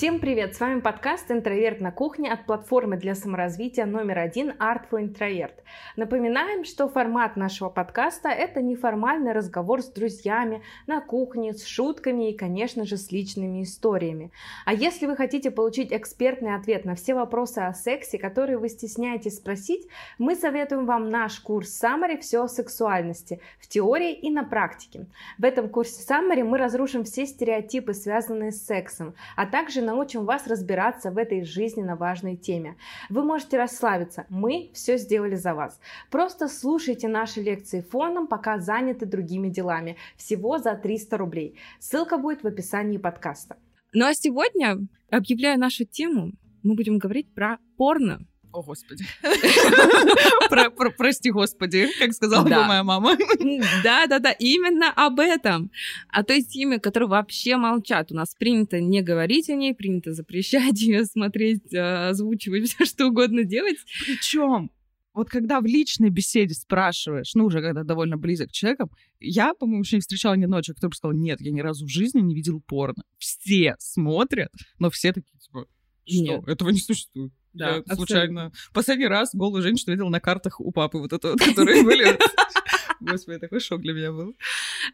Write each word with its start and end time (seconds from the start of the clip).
Всем 0.00 0.18
привет! 0.18 0.56
С 0.56 0.60
вами 0.60 0.80
подкаст 0.80 1.30
«Интроверт 1.30 1.82
на 1.82 1.92
кухне» 1.92 2.32
от 2.32 2.46
платформы 2.46 2.96
для 2.96 3.14
саморазвития 3.14 3.84
номер 3.84 4.20
один 4.20 4.52
Art 4.52 4.84
for 4.90 4.98
Introvert. 4.98 5.52
Напоминаем, 5.96 6.64
что 6.64 6.88
формат 6.88 7.36
нашего 7.36 7.68
подкаста– 7.68 8.28
это 8.30 8.62
неформальный 8.62 9.32
разговор 9.32 9.82
с 9.82 9.88
друзьями 9.88 10.62
на 10.86 11.00
кухне, 11.00 11.52
с 11.52 11.64
шутками 11.66 12.30
и, 12.30 12.36
конечно 12.36 12.84
же, 12.84 12.96
с 12.96 13.10
личными 13.10 13.62
историями. 13.62 14.30
А 14.64 14.72
если 14.72 15.06
вы 15.06 15.16
хотите 15.16 15.50
получить 15.50 15.92
экспертный 15.92 16.54
ответ 16.54 16.84
на 16.84 16.94
все 16.94 17.14
вопросы 17.14 17.58
о 17.58 17.74
сексе, 17.74 18.18
которые 18.18 18.58
вы 18.58 18.68
стесняетесь 18.68 19.36
спросить, 19.36 19.88
мы 20.18 20.36
советуем 20.36 20.86
вам 20.86 21.10
наш 21.10 21.40
курс 21.40 21.82
Summary 21.82 22.20
«Все 22.20 22.44
о 22.44 22.48
сексуальности» 22.48 23.40
в 23.58 23.66
теории 23.66 24.12
и 24.12 24.30
на 24.30 24.44
практике. 24.44 25.06
В 25.38 25.44
этом 25.44 25.68
курсе 25.68 26.02
Summary 26.02 26.44
мы 26.44 26.58
разрушим 26.58 27.02
все 27.04 27.26
стереотипы, 27.26 27.94
связанные 27.94 28.52
с 28.52 28.64
сексом, 28.64 29.14
а 29.36 29.46
также 29.46 29.82
научим 29.82 30.24
вас 30.24 30.46
разбираться 30.46 31.10
в 31.10 31.18
этой 31.18 31.42
жизненно 31.42 31.96
важной 31.96 32.36
теме. 32.36 32.76
Вы 33.08 33.24
можете 33.24 33.56
расслабиться, 33.56 34.26
мы 34.28 34.70
все 34.72 34.96
сделали 34.96 35.34
за 35.34 35.54
вас. 35.54 35.79
Просто 36.10 36.48
слушайте 36.48 37.08
наши 37.08 37.40
лекции 37.40 37.80
фоном, 37.80 38.26
пока 38.26 38.58
заняты 38.58 39.06
другими 39.06 39.48
делами. 39.48 39.96
Всего 40.16 40.58
за 40.58 40.74
300 40.74 41.16
рублей. 41.16 41.56
Ссылка 41.78 42.18
будет 42.18 42.42
в 42.42 42.46
описании 42.46 42.98
подкаста. 42.98 43.56
Ну 43.92 44.06
а 44.06 44.14
сегодня, 44.14 44.78
объявляю 45.10 45.58
нашу 45.58 45.84
тему, 45.84 46.32
мы 46.62 46.74
будем 46.74 46.98
говорить 46.98 47.32
про 47.34 47.58
порно. 47.76 48.20
О, 48.52 48.62
Господи. 48.62 49.04
про, 50.48 50.70
про, 50.70 50.90
прости, 50.90 51.30
Господи, 51.30 51.86
как 51.98 52.12
сказала 52.12 52.48
да. 52.48 52.62
бы 52.62 52.68
моя 52.68 52.82
мама. 52.82 53.16
Да-да-да, 53.84 54.32
именно 54.32 54.92
об 54.92 55.20
этом. 55.20 55.70
О 56.08 56.24
той 56.24 56.42
теме, 56.42 56.80
которую 56.80 57.10
вообще 57.10 57.56
молчат. 57.56 58.10
У 58.10 58.16
нас 58.16 58.34
принято 58.34 58.80
не 58.80 59.02
говорить 59.02 59.48
о 59.50 59.54
ней, 59.54 59.72
принято 59.72 60.12
запрещать 60.12 60.80
ее 60.80 61.04
смотреть, 61.04 61.72
э, 61.72 62.08
озвучивать, 62.08 62.70
все 62.70 62.84
что 62.84 63.06
угодно 63.06 63.44
делать. 63.44 63.78
Причем 64.04 64.70
вот 65.12 65.28
когда 65.28 65.60
в 65.60 65.66
личной 65.66 66.10
беседе 66.10 66.54
спрашиваешь, 66.54 67.34
ну, 67.34 67.46
уже 67.46 67.60
когда 67.60 67.82
довольно 67.82 68.16
близок 68.16 68.48
к 68.48 68.52
человекам, 68.52 68.90
я, 69.18 69.54
по-моему, 69.54 69.82
еще 69.82 69.96
не 69.96 70.00
встречала 70.00 70.34
ни 70.34 70.44
одного 70.44 70.62
человека, 70.62 70.80
который 70.80 70.94
сказал, 70.94 71.16
нет, 71.16 71.40
я 71.40 71.50
ни 71.50 71.60
разу 71.60 71.86
в 71.86 71.88
жизни 71.88 72.20
не 72.20 72.34
видел 72.34 72.60
порно. 72.60 73.02
Все 73.18 73.76
смотрят, 73.78 74.52
но 74.78 74.90
все 74.90 75.12
такие, 75.12 75.38
типа, 75.38 75.66
что? 76.06 76.22
Нет. 76.22 76.48
Этого 76.48 76.70
не 76.70 76.78
существует. 76.78 77.32
Да, 77.52 77.70
я 77.70 77.76
абсолютно. 77.78 77.96
случайно. 77.96 78.52
Последний 78.72 79.08
раз 79.08 79.30
голую 79.34 79.62
женщину 79.62 79.92
видел 79.92 80.08
на 80.08 80.20
картах 80.20 80.60
у 80.60 80.70
папы, 80.70 80.98
вот 80.98 81.12
это 81.12 81.32
вот, 81.32 81.40
которые 81.40 81.82
были. 81.82 82.04
Господи, 83.00 83.38
такой 83.38 83.60
шок 83.60 83.80
для 83.80 83.92
меня 83.92 84.12
был. 84.12 84.36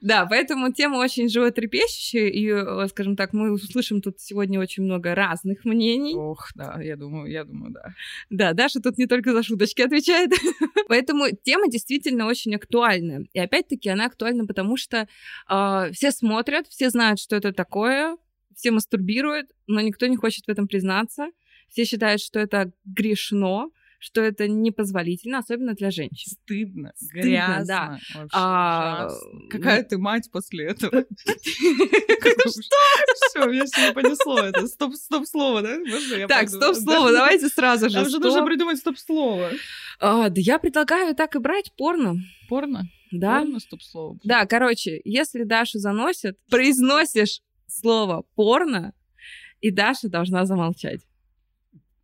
Да, 0.00 0.26
поэтому 0.26 0.72
тема 0.72 0.96
очень 0.96 1.28
животрепещущая, 1.28 2.28
и, 2.28 2.46
э, 2.48 2.88
скажем 2.88 3.16
так, 3.16 3.32
мы 3.32 3.52
услышим 3.52 4.00
тут 4.00 4.20
сегодня 4.20 4.60
очень 4.60 4.84
много 4.84 5.14
разных 5.14 5.64
мнений. 5.64 6.14
Ох, 6.14 6.50
да, 6.54 6.80
я 6.80 6.96
думаю, 6.96 7.30
я 7.30 7.44
думаю, 7.44 7.72
да. 7.72 7.94
Да, 8.30 8.52
Даша 8.52 8.80
тут 8.80 8.98
не 8.98 9.06
только 9.06 9.32
за 9.32 9.42
шуточки 9.42 9.82
отвечает. 9.82 10.30
Поэтому 10.88 11.27
тема 11.42 11.68
действительно 11.68 12.27
очень 12.27 12.54
актуальна. 12.54 13.24
И 13.32 13.38
опять-таки 13.38 13.88
она 13.88 14.06
актуальна, 14.06 14.46
потому 14.46 14.77
что 14.77 15.08
э, 15.48 15.90
все 15.92 16.10
смотрят, 16.10 16.66
все 16.68 16.90
знают, 16.90 17.18
что 17.18 17.36
это 17.36 17.52
такое, 17.52 18.16
все 18.54 18.70
мастурбируют, 18.70 19.50
но 19.66 19.80
никто 19.80 20.06
не 20.06 20.16
хочет 20.16 20.46
в 20.46 20.48
этом 20.48 20.68
признаться. 20.68 21.28
Все 21.68 21.84
считают, 21.84 22.20
что 22.20 22.38
это 22.38 22.72
грешно, 22.84 23.70
что 23.98 24.20
это 24.20 24.48
непозволительно, 24.48 25.39
особенно 25.39 25.75
для 25.75 25.91
женщин. 25.91 26.33
Стыдно, 26.33 26.92
Стыдно 26.97 27.20
грязно, 27.20 27.64
да. 27.66 27.98
Вообще 28.14 28.28
а, 28.33 29.08
Какая 29.50 29.83
ты 29.83 29.98
мать 29.98 30.30
после 30.30 30.66
этого? 30.66 31.05
Что? 32.47 32.77
Все, 33.28 33.47
меня 33.47 33.64
все 33.64 33.92
понесло 33.92 34.39
это. 34.39 34.67
Стоп-стоп-слово, 34.67 35.62
да? 35.62 35.77
Так, 36.28 36.48
стоп-слово, 36.48 37.12
давайте 37.12 37.48
сразу 37.48 37.89
же. 37.89 38.02
Уже 38.02 38.18
нужно 38.18 38.45
придумать 38.45 38.79
стоп-слово. 38.79 39.51
А, 39.98 40.28
да 40.28 40.40
я 40.40 40.58
предлагаю 40.58 41.14
так 41.14 41.36
и 41.36 41.39
брать 41.39 41.73
порно. 41.77 42.17
Порно? 42.48 42.84
Да. 43.13 43.40
Порно 43.40 43.61
стоп-слово. 43.61 44.18
Да, 44.24 44.46
короче, 44.46 45.01
если 45.05 45.45
Дашу 45.45 45.78
заносит, 45.78 46.36
произносишь 46.51 47.40
слово 47.67 48.24
порно, 48.34 48.92
и 49.61 49.70
Даша 49.70 50.08
должна 50.08 50.45
замолчать 50.45 51.01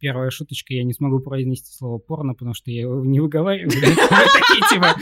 первая 0.03 0.31
шуточка, 0.31 0.75
я 0.75 0.83
не 0.83 0.93
смогу 0.93 1.21
произнести 1.21 1.73
слово 1.73 1.99
порно, 1.99 2.35
потому 2.35 2.55
что 2.55 2.71
я 2.73 2.83
его 2.83 3.05
не 3.05 3.21
выговариваю. 3.21 3.71
Такие 3.71 4.69
типа... 4.69 4.97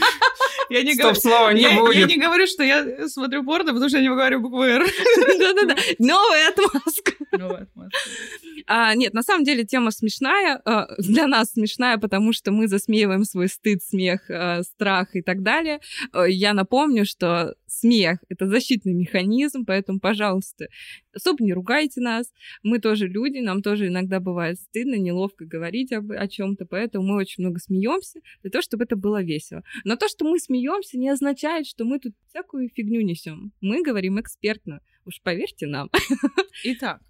Я 0.69 0.83
не, 0.83 0.93
Стоп, 0.93 1.17
слова 1.17 1.51
не 1.51 1.63
я, 1.63 1.77
будет. 1.77 1.95
я 1.97 2.05
не 2.05 2.17
говорю, 2.17 2.47
что 2.47 2.63
я 2.63 3.09
смотрю 3.09 3.43
порно, 3.43 3.73
потому 3.73 3.89
что 3.89 3.97
я 3.97 4.03
не 4.03 4.09
говорю 4.09 4.39
букву 4.39 4.63
«Р». 4.63 4.85
Да-да-да. 5.39 5.75
Новая 5.99 6.47
отмазка. 6.47 7.11
Новая 7.33 7.63
отмазка. 7.63 7.97
А, 8.67 8.95
нет, 8.95 9.13
на 9.13 9.21
самом 9.21 9.43
деле 9.43 9.65
тема 9.65 9.91
смешная. 9.91 10.61
А, 10.63 10.87
для 10.97 11.27
нас 11.27 11.51
смешная, 11.51 11.97
потому 11.97 12.31
что 12.31 12.53
мы 12.53 12.69
засмеиваем 12.69 13.25
свой 13.25 13.49
стыд, 13.49 13.83
смех, 13.83 14.29
а, 14.29 14.63
страх 14.63 15.13
и 15.13 15.21
так 15.21 15.43
далее. 15.43 15.81
Я 16.25 16.53
напомню, 16.53 17.05
что 17.05 17.53
смех— 17.67 18.19
это 18.29 18.47
защитный 18.47 18.93
механизм, 18.93 19.65
поэтому, 19.65 19.99
пожалуйста, 19.99 20.67
особо 21.13 21.43
не 21.43 21.53
ругайте 21.53 22.01
нас. 22.01 22.31
Мы 22.63 22.79
тоже 22.79 23.07
люди, 23.07 23.39
нам 23.39 23.61
тоже 23.61 23.87
иногда 23.87 24.19
бывает 24.19 24.59
стыдно, 24.59 24.95
неловко 24.95 25.45
говорить 25.45 25.91
об, 25.91 26.11
о 26.11 26.27
чем-то, 26.27 26.65
поэтому 26.65 27.07
мы 27.07 27.15
очень 27.17 27.43
много 27.43 27.59
смеемся 27.59 28.19
для 28.41 28.51
того, 28.51 28.61
чтобы 28.61 28.83
это 28.83 28.95
было 28.95 29.21
весело. 29.21 29.63
Но 29.83 29.95
то, 29.95 30.07
что 30.07 30.25
мы 30.25 30.39
смеемся, 30.39 30.97
не 30.97 31.09
означает, 31.09 31.67
что 31.67 31.85
мы 31.85 31.99
тут 31.99 32.13
всякую 32.29 32.69
фигню 32.69 33.01
несем. 33.01 33.51
Мы 33.61 33.83
говорим 33.83 34.19
экспертно. 34.19 34.81
Уж 35.05 35.21
поверьте 35.21 35.67
нам. 35.67 35.89
Итак, 36.63 37.01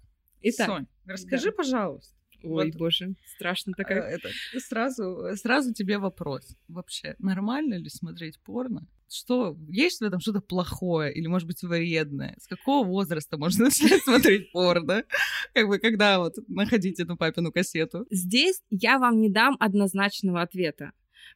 Итак, 0.42 0.66
Сонь, 0.66 0.86
расскажи, 1.06 1.50
да. 1.50 1.52
пожалуйста. 1.52 2.14
Ой, 2.42 2.66
вот, 2.66 2.76
боже, 2.76 3.14
страшно 3.26 3.72
такая. 3.76 4.02
А, 4.02 4.08
это, 4.08 4.28
сразу, 4.58 5.28
сразу 5.36 5.72
тебе 5.72 5.98
вопрос. 5.98 6.56
Вообще, 6.68 7.14
нормально 7.18 7.74
ли 7.74 7.88
смотреть 7.88 8.40
порно? 8.40 8.86
Что, 9.08 9.56
есть 9.68 10.00
в 10.00 10.04
этом 10.04 10.20
что-то 10.20 10.40
плохое 10.40 11.12
или, 11.12 11.26
может 11.26 11.46
быть, 11.46 11.62
вредное? 11.62 12.34
С 12.40 12.46
какого 12.46 12.86
возраста 12.86 13.36
можно 13.36 13.64
начать 13.66 14.02
смотреть 14.02 14.50
порно? 14.52 15.04
Как 15.52 15.68
бы, 15.68 15.78
когда 15.78 16.18
вот 16.18 16.36
находить 16.48 16.98
эту 16.98 17.16
папину 17.16 17.52
кассету? 17.52 18.06
Здесь 18.10 18.62
я 18.70 18.98
вам 18.98 19.20
не 19.20 19.28
дам 19.28 19.56
однозначного 19.60 20.40
ответа. 20.40 20.92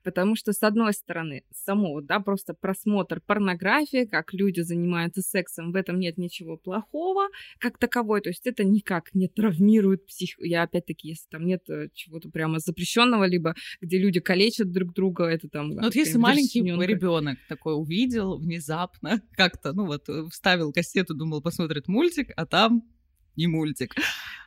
Потому 0.07 0.37
что, 0.37 0.53
с 0.53 0.63
одной 0.63 0.93
стороны, 0.93 1.43
само, 1.53 2.01
да, 2.01 2.21
просто 2.21 2.55
просмотр 2.55 3.21
порнографии, 3.21 4.05
как 4.05 4.33
люди 4.33 4.61
занимаются 4.61 5.21
сексом, 5.21 5.73
в 5.73 5.75
этом 5.75 5.99
нет 5.99 6.17
ничего 6.17 6.57
плохого, 6.57 7.27
как 7.59 7.77
таковой, 7.77 8.21
то 8.21 8.29
есть 8.29 8.47
это 8.47 8.63
никак 8.63 9.13
не 9.15 9.27
травмирует 9.27 10.07
псих. 10.07 10.37
Я 10.39 10.63
опять-таки, 10.63 11.09
если 11.09 11.27
там 11.29 11.45
нет 11.45 11.69
э, 11.69 11.89
чего-то 11.93 12.31
прямо 12.31 12.61
запрещенного, 12.61 13.25
либо 13.25 13.57
где 13.81 13.99
люди 13.99 14.21
калечат 14.21 14.71
друг 14.71 14.95
друга, 14.95 15.25
это 15.25 15.49
там... 15.49 15.71
Ну, 15.71 15.83
вот 15.83 15.97
если 15.97 16.19
маленький 16.19 16.61
ребенок 16.63 17.39
такой 17.49 17.75
увидел 17.75 18.39
внезапно, 18.39 19.21
как-то, 19.37 19.73
ну 19.73 19.87
вот, 19.87 20.09
э, 20.09 20.29
вставил 20.31 20.73
кассету, 20.73 21.15
думал, 21.15 21.43
посмотрит 21.43 21.89
мультик, 21.89 22.31
а 22.37 22.47
там 22.47 22.85
не 23.37 23.47
мультик. 23.47 23.95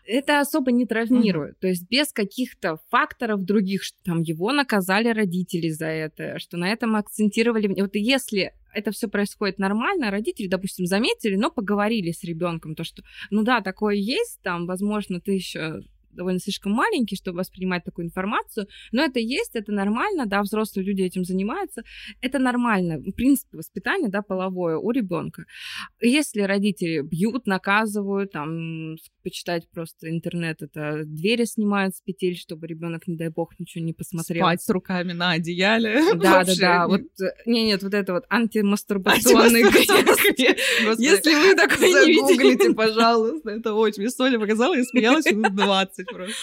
Это 0.05 0.39
особо 0.39 0.71
не 0.71 0.85
травмирует. 0.85 1.53
Mm-hmm. 1.53 1.61
То 1.61 1.67
есть 1.67 1.87
без 1.87 2.11
каких-то 2.11 2.79
факторов 2.89 3.43
других, 3.43 3.83
что 3.83 3.97
там 4.03 4.21
его 4.21 4.51
наказали 4.51 5.09
родители 5.09 5.69
за 5.69 5.85
это, 5.85 6.39
что 6.39 6.57
на 6.57 6.71
этом 6.71 6.95
акцентировали. 6.95 7.67
Вот 7.79 7.91
если 7.93 8.53
это 8.73 8.91
все 8.91 9.07
происходит 9.07 9.59
нормально, 9.59 10.09
родители, 10.09 10.47
допустим, 10.47 10.85
заметили, 10.85 11.35
но 11.35 11.51
поговорили 11.51 12.11
с 12.11 12.23
ребенком, 12.23 12.75
то 12.75 12.83
что, 12.83 13.03
ну 13.29 13.43
да, 13.43 13.61
такое 13.61 13.95
есть, 13.95 14.39
там, 14.41 14.65
возможно, 14.65 15.21
ты 15.21 15.33
еще 15.33 15.81
довольно 16.11 16.39
слишком 16.39 16.71
маленький, 16.71 17.15
чтобы 17.15 17.39
воспринимать 17.39 17.83
такую 17.83 18.05
информацию, 18.05 18.67
но 18.91 19.03
это 19.03 19.19
есть, 19.19 19.55
это 19.55 19.71
нормально, 19.71 20.25
да, 20.25 20.41
взрослые 20.41 20.85
люди 20.85 21.01
этим 21.01 21.23
занимаются, 21.25 21.83
это 22.21 22.39
нормально, 22.39 22.97
в 22.99 23.11
принципе, 23.11 23.57
воспитание, 23.57 24.09
да, 24.09 24.21
половое 24.21 24.77
у 24.77 24.91
ребенка. 24.91 25.45
Если 26.01 26.41
родители 26.41 27.01
бьют, 27.01 27.47
наказывают, 27.47 28.31
там, 28.31 28.95
почитать 29.23 29.69
просто 29.69 30.09
интернет, 30.09 30.61
это 30.61 31.03
двери 31.05 31.45
снимают 31.45 31.95
с 31.95 32.01
петель, 32.01 32.35
чтобы 32.37 32.67
ребенок, 32.67 33.07
не 33.07 33.15
дай 33.15 33.29
бог, 33.29 33.59
ничего 33.59 33.83
не 33.83 33.93
посмотрел. 33.93 34.45
Спать 34.45 34.61
с 34.61 34.69
руками 34.69 35.13
на 35.13 35.31
одеяле. 35.31 36.13
Да, 36.15 36.43
да, 36.43 36.53
да, 36.59 36.87
вот, 36.87 37.01
не, 37.45 37.65
нет, 37.65 37.83
вот 37.83 37.93
это 37.93 38.13
вот 38.13 38.25
антимастурбационный 38.29 39.61
Если 40.99 41.33
вы 41.35 41.55
такой 41.55 41.89
не 41.89 42.13
видите. 42.13 42.73
пожалуйста, 42.73 43.51
это 43.51 43.73
очень. 43.73 44.01
Мне 44.01 44.09
Соня 44.09 44.39
показала, 44.39 44.75
я 44.75 44.83
смеялась 44.83 45.25
минут 45.31 45.55
20 45.55 45.98
просто. 46.05 46.35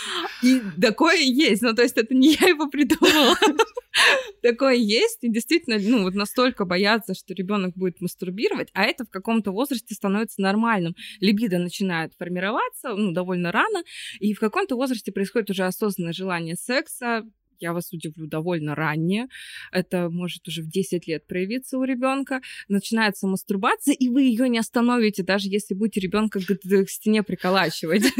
И 0.42 0.60
такое 0.80 1.16
есть, 1.16 1.62
ну 1.62 1.74
то 1.74 1.82
есть 1.82 1.96
это 1.96 2.14
не 2.14 2.34
я 2.34 2.48
его 2.48 2.68
придумала. 2.68 3.36
Такое 4.42 4.74
есть, 4.74 5.18
и 5.22 5.28
действительно, 5.30 5.78
ну 5.80 6.02
вот 6.02 6.14
настолько 6.14 6.64
боятся, 6.64 7.14
что 7.14 7.32
ребенок 7.32 7.74
будет 7.74 8.00
мастурбировать, 8.00 8.68
а 8.74 8.84
это 8.84 9.04
в 9.04 9.10
каком-то 9.10 9.52
возрасте 9.52 9.94
становится 9.94 10.42
нормальным. 10.42 10.94
Либидо 11.20 11.58
начинает 11.58 12.12
формироваться, 12.18 12.94
ну, 12.94 13.12
довольно 13.12 13.52
рано, 13.52 13.84
и 14.20 14.34
в 14.34 14.40
каком-то 14.40 14.76
возрасте 14.76 15.12
происходит 15.12 15.50
уже 15.50 15.64
осознанное 15.64 16.12
желание 16.12 16.56
секса, 16.56 17.24
я 17.60 17.72
вас 17.72 17.92
удивлю, 17.92 18.26
довольно 18.26 18.74
раннее. 18.74 19.28
Это 19.72 20.08
может 20.10 20.46
уже 20.48 20.62
в 20.62 20.68
10 20.68 21.06
лет 21.06 21.26
проявиться 21.26 21.78
у 21.78 21.84
ребенка. 21.84 22.40
Начинается 22.68 23.26
мастурбация, 23.26 23.94
и 23.94 24.08
вы 24.08 24.22
ее 24.22 24.48
не 24.48 24.58
остановите, 24.58 25.22
даже 25.22 25.48
если 25.48 25.74
будете 25.74 26.00
ребенка 26.00 26.40
к 26.40 26.88
стене 26.88 27.22
приколачивать. 27.22 28.04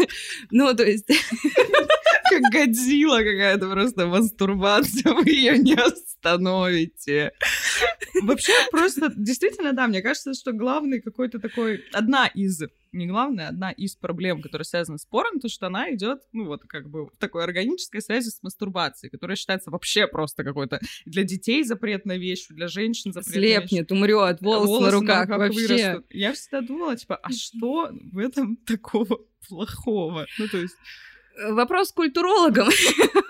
Ну, 0.50 0.75
то 0.75 0.85
есть... 0.85 1.06
Как 2.31 2.43
Годзилла 2.53 3.19
какая-то 3.19 3.71
просто 3.71 4.06
мастурбация, 4.06 5.12
вы 5.12 5.31
ее 5.31 5.59
не 5.59 5.75
остановите. 5.75 7.33
Вообще, 8.23 8.53
просто 8.71 9.12
действительно, 9.17 9.73
да, 9.73 9.87
мне 9.87 10.03
кажется, 10.03 10.35
что 10.35 10.53
главный 10.53 11.00
какой-то 11.00 11.38
такой... 11.38 11.85
Одна 11.93 12.27
из 12.27 12.62
не 12.97 13.07
главная, 13.07 13.49
одна 13.49 13.71
из 13.71 13.95
проблем, 13.97 14.43
которая 14.43 14.65
связана 14.65 14.99
с 14.99 15.05
порно, 15.05 15.41
то, 15.41 15.49
что 15.49 15.67
она 15.67 15.93
идет, 15.93 16.21
ну, 16.33 16.47
вот, 16.47 16.63
как 16.63 16.89
бы, 16.89 17.07
в 17.07 17.17
такой 17.19 17.45
органической 17.45 18.01
связи 18.01 18.31
с 18.31 18.43
мастурбацией, 18.43 19.11
которая 19.11 19.37
считается 19.37 19.71
вообще 19.71 20.07
просто 20.07 20.45
какой-то 20.45 20.81
для 21.05 21.23
детей 21.23 21.63
запретной 21.65 22.19
вещью, 22.19 22.57
для 22.57 22.69
женщин 22.69 23.13
запретной 23.13 23.43
Слепнет, 23.43 23.93
умрет, 23.93 24.41
волосы, 24.41 24.67
волосы 24.67 24.85
на 24.85 24.91
руках, 24.91 25.29
на 25.29 25.35
руках 25.35 25.39
вообще. 25.39 25.67
Вырастут. 25.67 26.07
Я 26.11 26.33
всегда 26.33 26.61
думала, 26.61 26.97
типа, 26.97 27.17
а 27.17 27.31
что 27.31 27.91
в 28.13 28.19
этом 28.19 28.57
такого 28.67 29.21
плохого? 29.49 30.27
Ну, 30.39 30.49
то 30.49 30.59
есть... 30.59 30.77
Э, 31.37 31.53
вопрос 31.53 31.93
к 31.93 31.94
культурологам. 31.94 32.69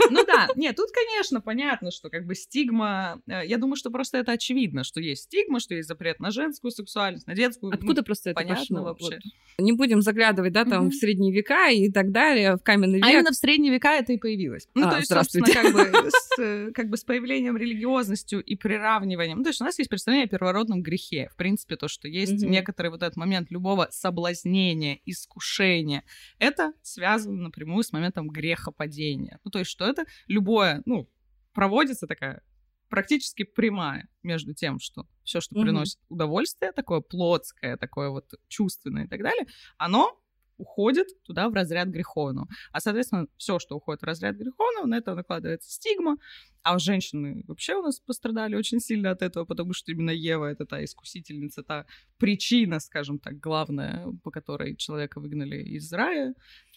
Ну 0.08 0.24
да, 0.24 0.46
нет, 0.54 0.76
тут, 0.76 0.90
конечно, 0.92 1.40
понятно, 1.40 1.90
что 1.90 2.10
как 2.10 2.26
бы 2.26 2.36
стигма... 2.36 3.20
Э, 3.26 3.44
я 3.44 3.58
думаю, 3.58 3.74
что 3.74 3.90
просто 3.90 4.18
это 4.18 4.30
очевидно, 4.30 4.84
что 4.84 5.00
есть 5.00 5.24
стигма, 5.24 5.58
что 5.58 5.74
есть 5.74 5.88
запрет 5.88 6.20
на 6.20 6.30
женскую 6.30 6.70
сексуальность, 6.70 7.26
на 7.26 7.34
детскую. 7.34 7.74
Откуда 7.74 8.02
ну, 8.02 8.04
просто 8.04 8.30
это 8.30 8.36
понятно 8.36 8.76
пошло? 8.76 8.82
вообще? 8.84 9.18
Вот. 9.58 9.64
Не 9.64 9.72
будем 9.72 10.02
заглядывать, 10.02 10.52
да, 10.52 10.64
там, 10.64 10.86
угу. 10.86 10.90
в 10.90 10.94
средние 10.94 11.32
века 11.32 11.70
и 11.70 11.90
так 11.90 12.12
далее, 12.12 12.54
в 12.54 12.62
каменный 12.62 13.00
а 13.00 13.06
век. 13.06 13.06
А 13.06 13.10
именно 13.10 13.32
в 13.32 13.34
средние 13.34 13.72
века 13.72 13.94
это 13.94 14.12
и 14.12 14.18
появилось. 14.18 14.68
Ну, 14.74 14.86
а, 14.86 14.90
то 14.92 14.96
есть, 14.98 15.08
собственно, 15.08 15.46
как 15.46 15.72
бы, 15.72 15.80
с, 16.10 16.38
э, 16.38 16.70
как 16.72 16.88
бы 16.88 16.96
с 16.96 17.02
появлением 17.02 17.56
религиозностью 17.56 18.40
и 18.44 18.54
приравниванием. 18.54 19.38
Ну, 19.38 19.42
то 19.42 19.50
есть 19.50 19.60
у 19.60 19.64
нас 19.64 19.76
есть 19.78 19.90
представление 19.90 20.26
о 20.26 20.28
первородном 20.28 20.82
грехе. 20.82 21.30
В 21.32 21.36
принципе, 21.36 21.76
то, 21.76 21.88
что 21.88 22.06
есть 22.06 22.44
угу. 22.44 22.52
некоторый 22.52 22.88
вот 22.88 23.02
этот 23.02 23.16
момент 23.16 23.50
любого 23.50 23.88
соблазнения, 23.90 25.00
искушения. 25.04 26.04
Это 26.38 26.74
связано 26.82 27.42
напрямую 27.42 27.82
с 27.82 27.92
моментом 27.96 28.28
грехопадения. 28.28 29.40
Ну, 29.44 29.50
то 29.50 29.58
есть, 29.58 29.70
что 29.70 29.86
это 29.86 30.04
любое, 30.28 30.82
ну, 30.84 31.08
проводится 31.52 32.06
такая 32.06 32.42
практически 32.88 33.42
прямая 33.42 34.08
между 34.22 34.54
тем, 34.54 34.78
что 34.78 35.06
все, 35.24 35.40
что 35.40 35.56
mm-hmm. 35.56 35.62
приносит 35.62 35.98
удовольствие, 36.08 36.72
такое 36.72 37.00
плотское, 37.00 37.76
такое 37.76 38.10
вот 38.10 38.30
чувственное 38.48 39.04
и 39.04 39.08
так 39.08 39.22
далее, 39.22 39.46
оно 39.76 40.16
уходит 40.58 41.08
туда 41.24 41.48
в 41.48 41.54
разряд 41.54 41.88
греховного. 41.88 42.48
А, 42.72 42.80
соответственно, 42.80 43.26
все, 43.36 43.58
что 43.58 43.76
уходит 43.76 44.02
в 44.02 44.04
разряд 44.04 44.36
греховного, 44.36 44.86
на 44.86 44.96
это 44.96 45.14
накладывается 45.14 45.70
стигма. 45.70 46.16
А 46.62 46.78
женщины 46.78 47.44
вообще 47.46 47.76
у 47.76 47.82
нас 47.82 48.00
пострадали 48.00 48.54
очень 48.54 48.80
сильно 48.80 49.10
от 49.10 49.22
этого, 49.22 49.44
потому 49.44 49.72
что 49.72 49.92
именно 49.92 50.10
Ева— 50.10 50.46
это 50.50 50.64
та 50.64 50.82
искусительница, 50.82 51.62
та 51.62 51.86
причина, 52.18 52.80
скажем 52.80 53.18
так, 53.18 53.38
главная, 53.38 54.06
по 54.24 54.30
которой 54.30 54.76
человека 54.76 55.20
выгнали 55.20 55.62
из 55.62 55.92
рая. 55.92 56.34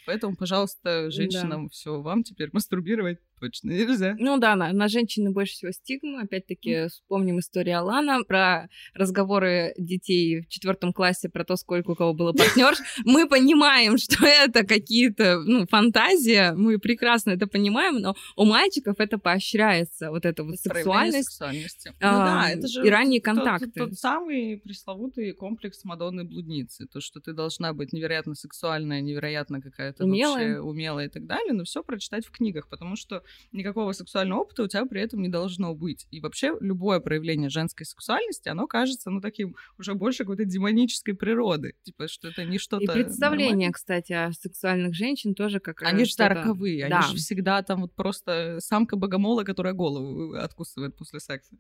Поэтому, 0.10 0.36
пожалуйста, 0.36 1.12
женщинам 1.12 1.66
да. 1.66 1.70
все, 1.70 2.02
вам 2.02 2.24
теперь 2.24 2.50
мастурбировать 2.52 3.20
точно 3.40 3.70
нельзя. 3.70 4.16
Ну 4.20 4.38
да, 4.38 4.56
на, 4.56 4.74
на 4.74 4.88
женщины 4.88 5.32
больше 5.32 5.54
всего 5.54 5.72
стигма. 5.72 6.24
Опять-таки, 6.24 6.72
mm. 6.72 6.90
вспомним 6.90 7.40
историю 7.40 7.80
Алана 7.80 8.24
про 8.24 8.70
разговоры 8.94 9.74
детей 9.78 10.42
в 10.42 10.48
четвертом 10.48 10.94
классе 10.94 11.30
про 11.30 11.46
то, 11.46 11.56
сколько 11.56 11.92
у 11.92 11.96
кого 11.96 12.14
было 12.14 12.34
партнер. 12.34 12.74
Мы 13.06 13.28
понимаем, 13.28 13.98
что 13.98 14.26
это 14.26 14.66
какие-то, 14.66 15.40
ну, 15.46 15.68
фантазии, 15.68 16.54
мы 16.56 16.80
прекрасно 16.80 17.32
это 17.32 17.48
понимаем, 17.48 18.00
но 18.00 18.16
у 18.36 18.46
мальчиков 18.46 18.96
это 19.00 19.18
поощряется, 19.18 20.10
вот 20.10 20.26
эта 20.26 20.44
вот 20.44 20.58
сексуальность. 20.58 21.40
А, 21.42 21.52
ну 21.52 22.18
да, 22.18 22.50
это 22.50 22.68
же 22.68 22.86
и 22.86 22.90
ранние 22.90 23.22
контакты. 23.22 23.72
Тот, 23.72 23.90
тот 23.90 24.00
самый 24.00 24.58
пресловутый 24.58 25.34
комплекс 25.34 25.84
Мадонны-блудницы. 25.86 26.88
То, 26.88 27.00
что 27.00 27.20
ты 27.20 27.34
должна 27.34 27.74
быть 27.74 27.94
невероятно 27.94 28.36
сексуальная, 28.36 29.02
невероятно 29.02 29.62
какая-то 29.62 29.99
умелая. 30.06 30.56
вообще 30.56 30.62
умелая 30.62 31.06
и 31.08 31.10
так 31.10 31.26
далее, 31.26 31.54
но 31.54 31.64
все 31.64 31.84
прочитать 31.84 32.26
в 32.26 32.32
книгах, 32.32 32.68
потому 32.68 32.96
что 32.96 33.24
никакого 33.52 33.92
сексуального 33.92 34.42
опыта 34.42 34.64
у 34.64 34.68
тебя 34.68 34.86
при 34.86 35.02
этом 35.02 35.22
не 35.22 35.30
должно 35.30 35.74
быть. 35.76 36.08
И 36.12 36.20
вообще 36.20 36.56
любое 36.60 37.00
проявление 37.00 37.50
женской 37.50 37.86
сексуальности, 37.86 38.50
оно 38.50 38.68
кажется, 38.68 39.10
ну, 39.10 39.22
таким 39.22 39.56
уже 39.78 39.94
больше 39.94 40.20
какой-то 40.24 40.46
демонической 40.46 41.14
природы. 41.14 41.74
Типа, 41.84 42.08
что 42.08 42.30
это 42.30 42.46
не 42.46 42.58
что-то... 42.58 42.84
И 42.84 43.04
представление, 43.04 43.50
нормальное. 43.50 43.72
кстати, 43.72 44.14
о 44.14 44.32
сексуальных 44.32 44.94
женщин 44.94 45.36
тоже 45.36 45.60
как 45.60 45.82
Они 45.84 46.06
же 46.06 46.14
роковые, 46.18 46.90
да. 46.90 47.00
они 47.00 47.08
же 47.08 47.16
всегда 47.18 47.62
там 47.64 47.82
вот 47.82 47.94
просто 47.94 48.58
самка 48.60 48.96
богомола, 48.96 49.44
которая 49.44 49.74
голову 49.74 50.34
откусывает 50.34 50.96
после 50.96 51.20
секса. 51.20 51.56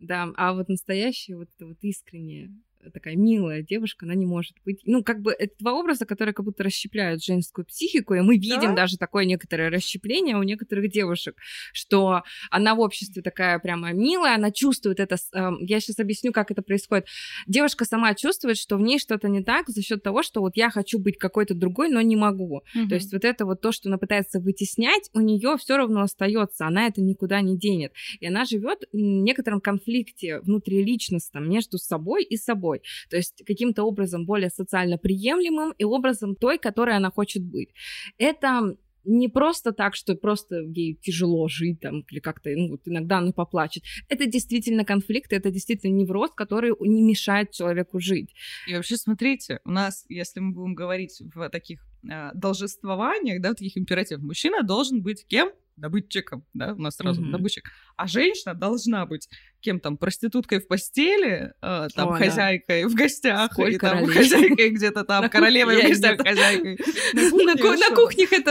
Да, 0.00 0.28
а 0.36 0.52
вот 0.52 0.68
настоящее, 0.68 1.36
вот 1.36 1.48
это 1.56 1.66
вот 1.66 1.78
искреннее 1.82 2.52
такая 2.90 3.16
милая 3.16 3.62
девушка, 3.62 4.06
она 4.06 4.14
не 4.14 4.26
может 4.26 4.56
быть. 4.64 4.80
Ну, 4.84 5.02
как 5.02 5.20
бы 5.20 5.32
это 5.32 5.54
два 5.58 5.74
образа, 5.74 6.06
которые 6.06 6.34
как 6.34 6.44
будто 6.44 6.64
расщепляют 6.64 7.22
женскую 7.22 7.64
психику, 7.64 8.14
и 8.14 8.20
мы 8.20 8.36
видим 8.36 8.70
да? 8.70 8.82
даже 8.82 8.98
такое 8.98 9.24
некоторое 9.24 9.70
расщепление 9.70 10.36
у 10.36 10.42
некоторых 10.42 10.90
девушек, 10.90 11.36
что 11.72 12.22
она 12.50 12.74
в 12.74 12.80
обществе 12.80 13.22
такая 13.22 13.58
прямо 13.58 13.92
милая, 13.92 14.36
она 14.36 14.50
чувствует 14.50 15.00
это. 15.00 15.16
Эм, 15.32 15.58
я 15.60 15.80
сейчас 15.80 15.98
объясню, 15.98 16.32
как 16.32 16.50
это 16.50 16.62
происходит. 16.62 17.06
Девушка 17.46 17.84
сама 17.84 18.14
чувствует, 18.14 18.56
что 18.56 18.76
в 18.76 18.80
ней 18.80 18.98
что-то 18.98 19.28
не 19.28 19.42
так 19.42 19.68
за 19.68 19.82
счет 19.82 20.02
того, 20.02 20.22
что 20.22 20.40
вот 20.40 20.56
я 20.56 20.70
хочу 20.70 20.98
быть 20.98 21.18
какой-то 21.18 21.54
другой, 21.54 21.90
но 21.90 22.00
не 22.00 22.16
могу. 22.16 22.62
Угу. 22.74 22.88
То 22.88 22.94
есть 22.94 23.12
вот 23.12 23.24
это 23.24 23.44
вот 23.44 23.60
то, 23.60 23.72
что 23.72 23.88
она 23.88 23.98
пытается 23.98 24.40
вытеснять, 24.40 25.10
у 25.12 25.20
нее 25.20 25.56
все 25.58 25.76
равно 25.76 26.02
остается, 26.02 26.66
она 26.66 26.86
это 26.86 27.00
никуда 27.00 27.40
не 27.40 27.56
денет. 27.56 27.92
И 28.20 28.26
она 28.26 28.44
живет 28.44 28.84
в 28.92 28.96
некотором 28.96 29.60
конфликте 29.60 30.40
внутриличностном 30.40 31.48
между 31.48 31.78
собой 31.78 32.24
и 32.24 32.36
собой 32.36 32.73
собой. 32.74 32.82
То 33.10 33.16
есть 33.16 33.42
каким-то 33.46 33.84
образом 33.84 34.26
более 34.26 34.50
социально 34.50 34.98
приемлемым 34.98 35.72
и 35.78 35.84
образом 35.84 36.36
той, 36.36 36.58
которой 36.58 36.96
она 36.96 37.10
хочет 37.10 37.42
быть. 37.42 37.70
Это 38.18 38.76
не 39.06 39.28
просто 39.28 39.72
так, 39.72 39.94
что 39.94 40.14
просто 40.14 40.62
ей 40.74 40.94
тяжело 40.94 41.46
жить 41.48 41.80
там, 41.80 42.04
или 42.10 42.20
как-то, 42.20 42.48
ну, 42.56 42.70
вот 42.70 42.80
иногда 42.86 43.18
она 43.18 43.32
поплачет. 43.32 43.82
Это 44.08 44.24
действительно 44.24 44.84
конфликт, 44.84 45.32
это 45.32 45.50
действительно 45.50 45.92
невроз, 45.92 46.30
который 46.34 46.72
не 46.80 47.02
мешает 47.02 47.50
человеку 47.50 48.00
жить. 48.00 48.30
И 48.66 48.74
вообще, 48.74 48.96
смотрите, 48.96 49.60
у 49.66 49.70
нас, 49.70 50.06
если 50.08 50.40
мы 50.40 50.54
будем 50.54 50.74
говорить 50.74 51.20
в 51.34 51.50
таких 51.50 51.86
э, 52.10 52.30
должествованиях, 52.34 53.42
да, 53.42 53.50
в 53.50 53.56
таких 53.56 53.76
императивах, 53.76 54.22
мужчина 54.22 54.62
должен 54.62 55.02
быть 55.02 55.26
кем? 55.26 55.50
Добытчиком, 55.76 56.44
да, 56.54 56.72
у 56.72 56.80
нас 56.80 56.96
сразу 56.96 57.22
mm-hmm. 57.22 57.30
добытчик, 57.30 57.70
а 57.96 58.06
женщина 58.06 58.54
должна 58.54 59.06
быть 59.06 59.28
кем 59.60 59.80
там, 59.80 59.96
проституткой 59.96 60.60
в 60.60 60.68
постели, 60.68 61.52
э, 61.62 61.88
там, 61.94 62.10
О, 62.10 62.14
хозяйкой 62.14 62.82
да. 62.82 62.88
в 62.88 62.94
гостях, 62.94 63.52
Сколько 63.52 63.72
и 63.72 63.78
там 63.78 64.06
хозяйкой 64.06 64.70
где-то 64.70 65.04
там, 65.04 65.28
королевой 65.30 65.82
в 65.82 65.88
гостях, 65.88 66.18
хозяйкой. 66.18 66.78
На 67.14 67.96
кухнях 67.96 68.32
это... 68.32 68.50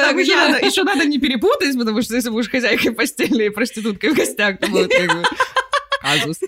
Еще 0.65 0.83
надо 0.83 1.05
не 1.05 1.19
перепутать, 1.19 1.77
потому 1.77 2.01
что 2.01 2.15
если 2.15 2.29
будешь 2.29 2.49
хозяйкой 2.49 2.91
в 2.91 2.95
постели 2.95 3.45
и 3.45 3.49
проституткой 3.49 4.11
в 4.11 4.15
гостях, 4.15 4.59
то 4.59 4.67
будет 4.67 4.91
как 4.91 5.07
бы 5.07 5.23
казус. 6.01 6.39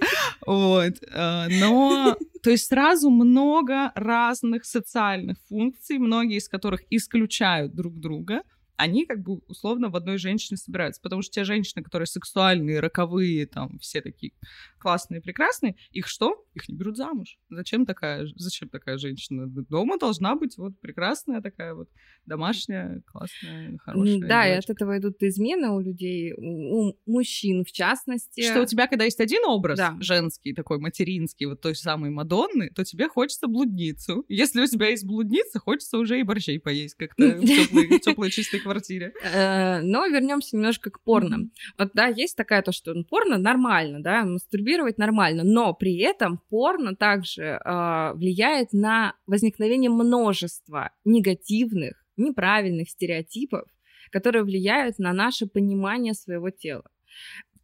Вот. 0.46 0.94
Э, 1.12 1.48
но, 1.50 2.18
то 2.44 2.50
есть 2.50 2.68
сразу 2.68 3.10
много 3.10 3.92
разных 3.96 4.66
социальных 4.66 5.38
функций, 5.48 5.98
многие 5.98 6.38
из 6.38 6.50
которых 6.50 6.82
исключают 6.90 7.74
друг 7.74 8.00
друга 8.00 8.42
они 8.78 9.06
как 9.06 9.22
бы 9.22 9.40
условно 9.48 9.90
в 9.90 9.96
одной 9.96 10.18
женщине 10.18 10.58
собираются. 10.58 11.02
Потому 11.02 11.22
что 11.22 11.32
те 11.32 11.44
женщины, 11.44 11.84
которые 11.84 12.08
сексуальные, 12.08 12.80
роковые, 12.80 13.46
там, 13.48 13.80
все 13.80 14.02
такие 14.02 14.34
классные, 14.86 15.20
прекрасные, 15.20 15.76
их 15.90 16.06
что? 16.06 16.46
Их 16.54 16.70
не 16.70 16.76
берут 16.76 16.96
замуж. 16.96 17.40
Зачем 17.50 17.88
такая, 17.88 18.28
зачем 18.36 18.70
такая 18.70 19.00
женщина? 19.00 19.48
Дома 19.48 19.98
должна 19.98 20.36
быть 20.36 20.60
вот 20.60 20.80
прекрасная 20.80 21.42
такая 21.42 21.74
вот 21.74 21.90
домашняя, 22.28 23.02
классная, 23.08 23.80
хорошая 23.80 24.20
Да, 24.20 24.46
девочка. 24.46 24.54
и 24.54 24.58
от 24.58 24.70
этого 24.70 24.98
идут 25.00 25.24
измены 25.24 25.70
у 25.72 25.80
людей, 25.80 26.34
у 26.38 26.94
мужчин 27.08 27.64
в 27.66 27.72
частности. 27.72 28.44
Что 28.44 28.62
у 28.62 28.66
тебя, 28.68 28.86
когда 28.86 29.06
есть 29.06 29.20
один 29.20 29.44
образ 29.46 29.80
да. 29.80 29.98
женский, 30.02 30.54
такой 30.54 30.78
материнский, 30.78 31.48
вот 31.48 31.62
той 31.62 31.74
самой 31.74 32.12
Мадонны, 32.12 32.70
то 32.70 32.84
тебе 32.84 33.10
хочется 33.10 33.48
блудницу. 33.48 34.24
Если 34.28 34.62
у 34.62 34.68
тебя 34.68 34.90
есть 34.90 35.04
блудница, 35.04 35.58
хочется 35.58 35.98
уже 35.98 36.20
и 36.20 36.24
борщей 36.24 36.60
поесть 36.60 36.94
как-то 36.94 37.24
в 37.42 38.00
теплой 38.02 38.30
чистой 38.30 38.60
квартире. 38.60 39.14
Э, 39.36 39.82
но 39.82 40.06
вернемся 40.06 40.56
немножко 40.56 40.92
к 40.92 41.02
порно. 41.02 41.50
Вот, 41.78 41.92
да, 41.94 42.06
есть 42.06 42.38
такая 42.38 42.62
то, 42.62 42.72
что 42.72 42.94
порно 43.10 43.38
нормально, 43.38 44.02
да, 44.02 44.24
мастурбировать 44.24 44.75
нормально, 44.98 45.44
но 45.44 45.74
при 45.74 45.98
этом 45.98 46.42
порно 46.50 46.96
также 46.96 47.60
а, 47.64 48.14
влияет 48.14 48.74
на 48.74 49.16
возникновение 49.28 49.90
множества 49.90 50.92
негативных, 51.04 52.06
неправильных 52.18 52.90
стереотипов, 52.90 53.64
которые 54.12 54.44
влияют 54.44 55.00
на 55.00 55.14
наше 55.14 55.48
понимание 55.48 56.14
своего 56.14 56.50
тела 56.50 56.84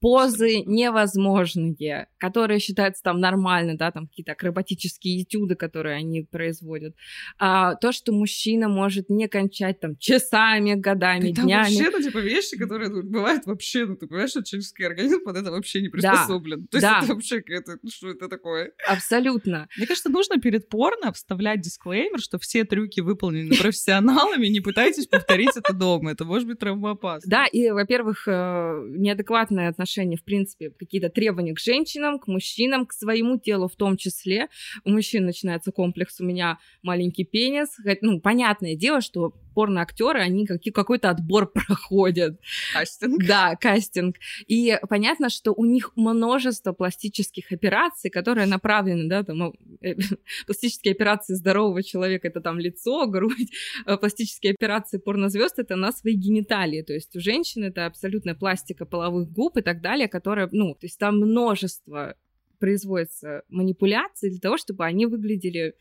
позы 0.01 0.63
невозможные, 0.65 2.08
которые 2.17 2.60
считаются 2.60 3.03
там 3.03 3.20
нормально, 3.20 3.77
да, 3.77 3.91
там 3.91 4.08
какие-то 4.08 4.31
акробатические 4.31 5.22
этюды, 5.22 5.55
которые 5.55 5.96
они 5.96 6.24
производят. 6.24 6.96
А, 7.38 7.75
то, 7.75 7.91
что 7.91 8.12
мужчина 8.12 8.67
может 8.67 9.10
не 9.10 9.27
кончать 9.27 9.79
там 9.79 9.96
часами, 9.98 10.74
годами, 10.74 11.34
Там 11.34 11.46
днями. 11.46 11.75
вообще, 11.75 11.89
ну, 11.91 12.01
типа, 12.01 12.17
вещи, 12.17 12.58
которые 12.58 12.89
ну, 12.89 13.03
бывают 13.03 13.46
вообще, 13.46 13.86
ну, 13.86 13.96
ты 13.96 14.08
понимаешь, 14.08 14.31
что 14.31 14.43
человеческий 14.43 14.84
организм 14.84 15.24
под 15.24 15.38
это 15.38 15.51
вообще 15.51 15.81
не 15.81 15.89
приспособлен. 15.89 16.67
То 16.67 16.77
есть 16.77 16.88
да. 16.88 17.01
это 17.03 17.13
вообще 17.13 17.41
какая-то, 17.41 17.77
ну, 17.84 17.89
что 17.89 18.10
это 18.10 18.27
такое? 18.27 18.72
Абсолютно. 18.88 19.70
Мне 19.77 19.86
кажется, 19.86 20.10
нужно 20.10 20.39
перед 20.39 20.67
порно 20.67 21.13
вставлять 21.13 21.62
дисклеймер, 21.62 22.20
что 22.20 22.39
все 22.39 22.63
трюки 22.63 23.01
выполнены 23.01 23.55
профессионалами, 23.55 24.48
не 24.48 24.62
пытайтесь 24.62 25.05
повторить 25.05 25.55
это 25.55 25.74
дома, 25.74 26.12
это 26.12 26.25
может 26.25 26.48
быть 26.48 26.58
травмоопасно. 26.58 27.29
Да, 27.29 27.46
и, 27.46 27.70
во-первых, 27.70 28.27
э, 28.27 28.84
неадекватное 28.98 29.70
отношение, 29.70 29.90
в 29.98 30.24
принципе, 30.24 30.69
какие-то 30.69 31.10
требования 31.10 31.53
к 31.53 31.60
женщинам, 31.60 32.19
к 32.19 32.27
мужчинам, 32.27 32.86
к 32.86 32.93
своему 32.93 33.38
телу 33.38 33.67
в 33.67 33.75
том 33.75 33.98
числе. 33.98 34.48
У 34.83 34.89
мужчин 34.89 35.25
начинается 35.25 35.71
комплекс 35.71 36.19
«у 36.19 36.25
меня 36.25 36.60
маленький 36.81 37.24
пенис». 37.24 37.69
Ну, 38.01 38.19
понятное 38.19 38.75
дело, 38.75 39.01
что 39.01 39.33
порно-актеры, 39.53 40.20
они 40.20 40.46
какой-то 40.46 41.10
отбор 41.10 41.51
проходят. 41.53 42.39
Кастинг. 42.74 43.24
Да, 43.25 43.55
кастинг. 43.55 44.17
И 44.48 44.77
понятно, 44.89 45.29
что 45.29 45.53
у 45.53 45.65
них 45.65 45.91
множество 45.96 46.74
пластических 46.74 47.51
операций, 47.51 48.10
которые 48.10 48.48
направлены, 48.48 49.10
да, 49.10 49.24
там, 49.24 49.38
ну, 49.38 49.53
э, 49.81 49.96
пластические 50.46 50.93
операции 50.93 51.34
здорового 51.34 51.84
человека, 51.84 52.27
это 52.27 52.41
там 52.41 52.60
лицо, 52.60 53.05
грудь, 53.08 53.51
э, 53.86 53.98
пластические 53.98 54.53
операции 54.53 54.98
порнозвезд 54.98 55.60
это 55.60 55.75
на 55.75 55.91
свои 55.91 56.13
гениталии. 56.13 56.81
То 56.81 56.93
есть 56.93 57.15
у 57.15 57.20
женщин 57.20 57.63
это 57.63 57.86
абсолютная 57.86 58.36
пластика 58.36 58.86
половых 58.86 59.31
губ 59.31 59.58
и 59.58 59.62
так 59.62 59.81
далее, 59.81 60.08
которая, 60.08 60.50
ну, 60.51 60.74
то 60.74 60.86
есть 60.86 60.98
там 60.98 61.17
множество 61.17 62.15
производится 62.60 63.41
манипуляций 63.50 64.29
для 64.29 64.39
того, 64.39 64.58
чтобы 64.58 64.86
они 64.86 65.08
выглядели 65.08 65.74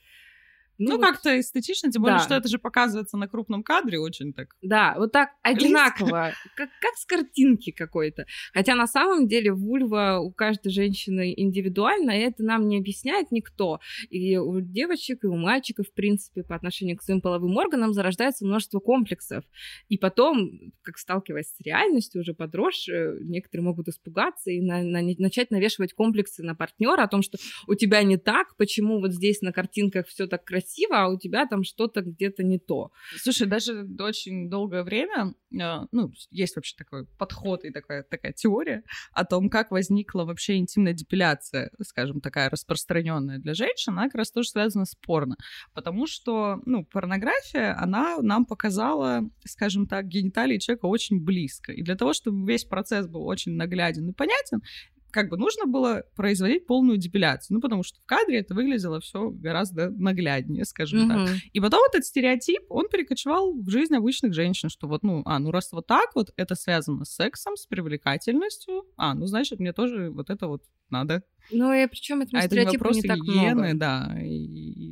Ну, 0.88 0.96
вот- 0.96 1.00
как-то 1.06 1.38
эстетично, 1.38 1.90
тем 1.90 2.02
более, 2.02 2.18
Да. 2.18 2.24
что 2.24 2.34
это 2.34 2.48
же 2.48 2.58
показывается 2.58 3.16
на 3.16 3.28
крупном 3.28 3.62
кадре 3.62 3.98
очень 3.98 4.32
так. 4.32 4.56
Да, 4.62 4.94
вот 4.96 5.12
так 5.12 5.30
одинаково, 5.42 6.32
как, 6.56 6.70
как 6.80 6.94
с 6.96 7.04
картинки 7.04 7.70
какой-то. 7.70 8.24
Хотя 8.52 8.74
на 8.74 8.86
самом 8.86 9.28
деле 9.28 9.52
вульва 9.52 10.18
у 10.22 10.32
каждой 10.32 10.70
женщины 10.70 11.34
индивидуальна, 11.36 12.12
и 12.12 12.22
это 12.22 12.42
нам 12.42 12.68
не 12.68 12.78
объясняет 12.78 13.30
никто. 13.30 13.80
И 14.08 14.36
у 14.36 14.60
девочек, 14.60 15.24
и 15.24 15.26
у 15.26 15.36
мальчиков, 15.36 15.86
в 15.88 15.92
принципе, 15.92 16.42
по 16.42 16.54
отношению 16.54 16.96
к 16.96 17.02
своим 17.02 17.20
половым 17.20 17.56
органам 17.56 17.92
зарождается 17.92 18.46
множество 18.46 18.80
комплексов. 18.80 19.44
И 19.88 19.98
потом, 19.98 20.72
как 20.82 20.96
сталкиваясь 20.98 21.48
с 21.54 21.60
реальностью, 21.60 22.22
уже 22.22 22.32
подросшие, 22.34 23.18
некоторые 23.22 23.64
могут 23.66 23.88
испугаться 23.88 24.50
и 24.50 24.60
на- 24.60 24.82
на- 24.82 25.02
начать 25.18 25.50
навешивать 25.50 25.92
комплексы 25.92 26.42
на 26.42 26.54
партнера 26.54 27.02
о 27.02 27.08
том, 27.08 27.22
что 27.22 27.38
у 27.66 27.74
тебя 27.74 28.02
не 28.02 28.16
так, 28.16 28.56
почему 28.56 29.00
вот 29.00 29.12
здесь 29.12 29.42
на 29.42 29.52
картинках 29.52 30.06
все 30.06 30.26
так 30.26 30.44
красиво, 30.44 30.69
а 30.90 31.08
у 31.08 31.18
тебя 31.18 31.46
там 31.46 31.64
что-то 31.64 32.02
где-то 32.02 32.42
не 32.42 32.58
то. 32.58 32.92
Слушай, 33.16 33.46
даже 33.46 33.86
очень 33.98 34.48
долгое 34.48 34.82
время, 34.82 35.34
э, 35.52 35.86
ну, 35.92 36.12
есть 36.30 36.56
вообще 36.56 36.74
такой 36.76 37.06
подход 37.18 37.64
и 37.64 37.70
такая, 37.70 38.02
такая 38.02 38.32
теория 38.32 38.82
о 39.12 39.24
том, 39.24 39.48
как 39.48 39.70
возникла 39.70 40.24
вообще 40.24 40.56
интимная 40.56 40.92
депиляция, 40.92 41.70
скажем, 41.82 42.20
такая 42.20 42.50
распространенная 42.50 43.38
для 43.38 43.54
женщин, 43.54 43.92
она 43.92 44.04
как 44.04 44.16
раз 44.16 44.30
тоже 44.30 44.50
связана 44.50 44.84
с 44.84 44.94
порно. 44.94 45.36
Потому 45.74 46.06
что, 46.06 46.60
ну, 46.66 46.84
порнография, 46.84 47.76
она 47.80 48.18
нам 48.20 48.44
показала, 48.44 49.22
скажем 49.44 49.86
так, 49.86 50.06
гениталии 50.06 50.58
человека 50.58 50.86
очень 50.86 51.20
близко. 51.20 51.72
И 51.72 51.82
для 51.82 51.96
того, 51.96 52.12
чтобы 52.12 52.46
весь 52.46 52.64
процесс 52.64 53.06
был 53.06 53.24
очень 53.26 53.52
нагляден 53.52 54.08
и 54.08 54.12
понятен, 54.12 54.62
как 55.10 55.28
бы 55.28 55.36
нужно 55.36 55.66
было 55.66 56.04
производить 56.16 56.66
полную 56.66 56.98
депиляцию. 56.98 57.56
Ну, 57.56 57.60
потому 57.60 57.82
что 57.82 58.00
в 58.00 58.06
кадре 58.06 58.38
это 58.38 58.54
выглядело 58.54 59.00
все 59.00 59.30
гораздо 59.30 59.90
нагляднее, 59.90 60.64
скажем 60.64 61.08
так. 61.08 61.18
Мгм. 61.18 61.28
И 61.52 61.60
потом 61.60 61.80
этот 61.88 62.04
стереотип, 62.04 62.62
он 62.68 62.88
перекочевал 62.88 63.52
в 63.52 63.68
жизнь 63.70 63.94
обычных 63.94 64.34
женщин, 64.34 64.68
что 64.68 64.88
вот, 64.88 65.02
ну, 65.02 65.22
а, 65.24 65.38
ну 65.38 65.50
раз 65.50 65.70
вот 65.72 65.86
так 65.86 66.10
вот, 66.14 66.32
это 66.36 66.54
связано 66.54 67.04
с 67.04 67.14
сексом, 67.14 67.56
с 67.56 67.66
привлекательностью, 67.66 68.84
а, 68.96 69.14
ну, 69.14 69.26
значит, 69.26 69.60
мне 69.60 69.72
тоже 69.72 70.10
вот 70.10 70.30
это 70.30 70.48
вот 70.48 70.62
надо. 70.90 71.22
Ну 71.50 71.72
и 71.72 71.86
причем 71.86 72.20
а 72.20 72.24
это 72.24 72.36
не 72.36 72.42
стереотипу 72.42 72.84
вопрос 72.84 72.96
не 72.96 73.02
так 73.02 73.18
гигиены, 73.18 73.54
много. 73.54 73.78
да, 73.78 74.16
и, 74.20 74.89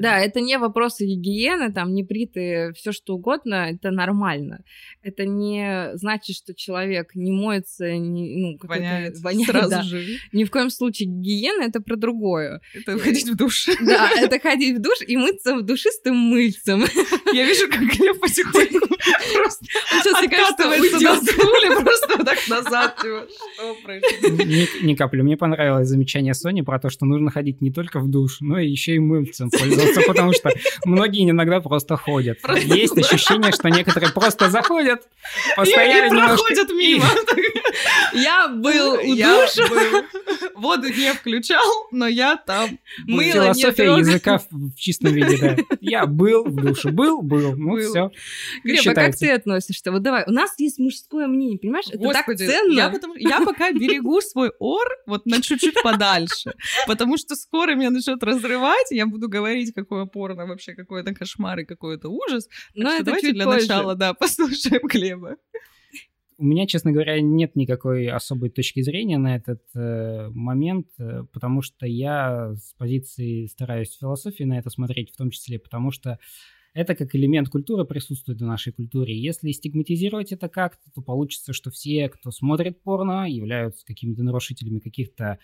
Да, 0.00 0.18
это 0.18 0.40
не 0.40 0.58
вопросы 0.58 1.04
гигиены, 1.04 1.72
там, 1.72 1.94
не 1.94 2.02
бритые, 2.02 2.72
все 2.72 2.92
что 2.92 3.14
угодно, 3.14 3.70
это 3.70 3.90
нормально. 3.90 4.64
Это 5.02 5.24
не 5.24 5.90
значит, 5.94 6.36
что 6.36 6.54
человек 6.54 7.14
не 7.14 7.32
моется, 7.32 7.92
не, 7.96 8.36
ну, 8.36 8.58
Воняет, 8.62 9.18
воняет, 9.20 9.46
сразу 9.46 9.70
да. 9.70 9.82
же. 9.82 10.04
Ни 10.32 10.44
в 10.44 10.50
коем 10.50 10.70
случае 10.70 11.08
гигиена 11.08 11.64
это 11.64 11.80
про 11.80 11.96
другое. 11.96 12.60
Это 12.74 12.98
ходить 12.98 13.28
в 13.28 13.36
душ. 13.36 13.66
Да, 13.80 14.10
это 14.16 14.38
ходить 14.38 14.78
в 14.78 14.80
душ 14.80 14.98
и 15.06 15.16
мыться 15.16 15.60
душистым 15.62 16.16
мыльцем. 16.16 16.84
Я 17.32 17.44
вижу, 17.44 17.68
как 17.68 17.80
Глеб 17.80 18.18
потихоньку 18.20 18.86
просто 19.34 19.64
Сейчас, 20.02 20.20
мне 20.20 20.28
кажется, 20.28 20.64
откатывается 20.64 21.00
на 21.00 21.16
стуле 21.16 21.80
просто 21.80 22.24
так 22.24 22.48
назад. 22.48 22.96
типа, 23.00 23.26
Что 23.54 23.74
происходит? 23.84 24.46
Ни, 24.46 24.84
ни 24.86 24.94
капли. 24.94 25.20
Мне 25.22 25.36
понравилось 25.36 25.88
замечание 25.88 26.34
Сони 26.34 26.62
про 26.62 26.78
то, 26.78 26.90
что 26.90 27.06
нужно 27.06 27.30
ходить 27.30 27.60
не 27.60 27.70
только 27.72 28.00
в 28.00 28.08
душ, 28.08 28.38
но 28.40 28.58
и 28.58 28.68
еще 28.68 28.94
и 28.94 28.98
мыльцем 28.98 29.50
пользоваться, 29.50 30.00
потому 30.06 30.32
что 30.32 30.50
многие 30.84 31.28
иногда 31.30 31.60
просто 31.60 31.96
ходят. 31.96 32.40
Просто 32.40 32.66
Есть 32.74 32.94
да. 32.94 33.00
ощущение, 33.02 33.52
что 33.52 33.68
некоторые 33.68 34.12
просто 34.12 34.50
заходят, 34.50 35.02
постояли 35.56 36.06
и 36.08 36.10
немножко 36.10 36.36
проходят 36.36 36.70
и- 36.70 36.74
мимо. 36.74 37.04
Я 38.12 38.48
был 38.48 38.94
у 38.94 39.14
Я 39.14 39.46
душа. 39.46 39.68
был. 39.68 40.02
Воду 40.56 40.88
не 40.88 41.12
включал, 41.14 41.64
но 41.92 42.06
я 42.06 42.36
там. 42.36 42.78
Мыло 43.06 43.20
не 43.22 43.32
Философия 43.32 43.84
трогай. 43.84 44.00
языка 44.00 44.38
в, 44.38 44.46
в 44.50 44.74
чистом 44.76 45.12
виде, 45.12 45.36
да. 45.38 45.56
Я 45.80 46.06
был 46.06 46.44
в 46.44 46.54
душе, 46.54 46.90
был, 46.90 47.19
был, 47.22 47.56
ну 47.56 47.74
Был. 47.74 47.90
все. 47.90 48.10
Глеб, 48.64 48.86
а 48.86 48.94
как 48.94 49.16
ты 49.16 49.30
относишься? 49.30 49.92
Вот 49.92 50.02
давай, 50.02 50.24
у 50.26 50.30
нас 50.30 50.54
есть 50.58 50.78
мужское 50.78 51.26
мнение, 51.26 51.58
понимаешь? 51.58 51.86
Это 51.88 51.98
так 51.98 52.26
Господи, 52.26 52.46
ценно. 52.46 52.72
Я, 52.72 52.90
потому- 52.90 53.14
я 53.16 53.40
пока 53.40 53.72
берегу 53.72 54.20
свой 54.20 54.52
ор 54.58 54.86
вот 55.06 55.26
на 55.26 55.40
чуть-чуть 55.40 55.82
подальше, 55.82 56.54
потому 56.86 57.16
что 57.16 57.34
скоро 57.36 57.74
меня 57.74 57.90
начнет 57.90 58.22
разрывать, 58.22 58.92
и 58.92 58.96
я 58.96 59.06
буду 59.06 59.28
говорить, 59.28 59.72
какое 59.74 60.06
порно 60.06 60.46
вообще, 60.46 60.74
какой 60.74 61.02
это 61.02 61.14
кошмар 61.14 61.60
и 61.60 61.64
какой 61.64 61.96
это 61.96 62.08
ужас. 62.08 62.46
Так 62.46 62.56
Но 62.74 62.92
это 62.92 63.04
давайте 63.04 63.28
чуть 63.28 63.36
для 63.36 63.46
начала, 63.46 63.94
да, 63.94 64.14
послушаем 64.20 64.86
Глеба. 64.86 65.36
У 66.40 66.44
меня, 66.46 66.66
честно 66.66 66.90
говоря, 66.90 67.20
нет 67.20 67.54
никакой 67.54 68.08
особой 68.08 68.48
точки 68.48 68.80
зрения 68.80 69.18
на 69.18 69.36
этот 69.36 69.62
э, 69.74 70.30
момент, 70.30 70.86
э, 70.98 71.24
потому 71.34 71.60
что 71.60 71.84
я 71.84 72.54
с 72.54 72.72
позиции 72.78 73.44
стараюсь 73.44 73.94
философии 73.98 74.44
на 74.44 74.58
это 74.58 74.70
смотреть, 74.70 75.12
в 75.12 75.18
том 75.18 75.30
числе 75.30 75.58
потому 75.58 75.90
что 75.90 76.18
это 76.72 76.94
как 76.94 77.14
элемент 77.14 77.48
культуры 77.48 77.84
присутствует 77.84 78.40
в 78.40 78.46
нашей 78.46 78.72
культуре. 78.72 79.18
Если 79.18 79.50
стигматизировать 79.50 80.32
это 80.32 80.48
как-то, 80.48 80.90
то 80.94 81.02
получится, 81.02 81.52
что 81.52 81.70
все, 81.70 82.08
кто 82.08 82.30
смотрит 82.30 82.82
порно, 82.82 83.28
являются 83.28 83.84
какими-то 83.84 84.22
нарушителями 84.22 84.78
каких-то 84.78 85.38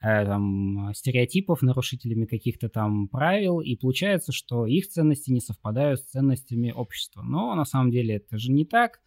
э, 0.00 0.24
там, 0.24 0.92
стереотипов, 0.94 1.62
нарушителями 1.62 2.26
каких-то 2.26 2.68
там 2.68 3.08
правил, 3.08 3.60
и 3.60 3.76
получается, 3.76 4.32
что 4.32 4.66
их 4.66 4.88
ценности 4.88 5.30
не 5.30 5.40
совпадают 5.40 6.00
с 6.00 6.04
ценностями 6.04 6.70
общества. 6.70 7.22
Но 7.22 7.54
на 7.54 7.64
самом 7.64 7.90
деле 7.90 8.16
это 8.16 8.38
же 8.38 8.52
не 8.52 8.64
так. 8.64 9.00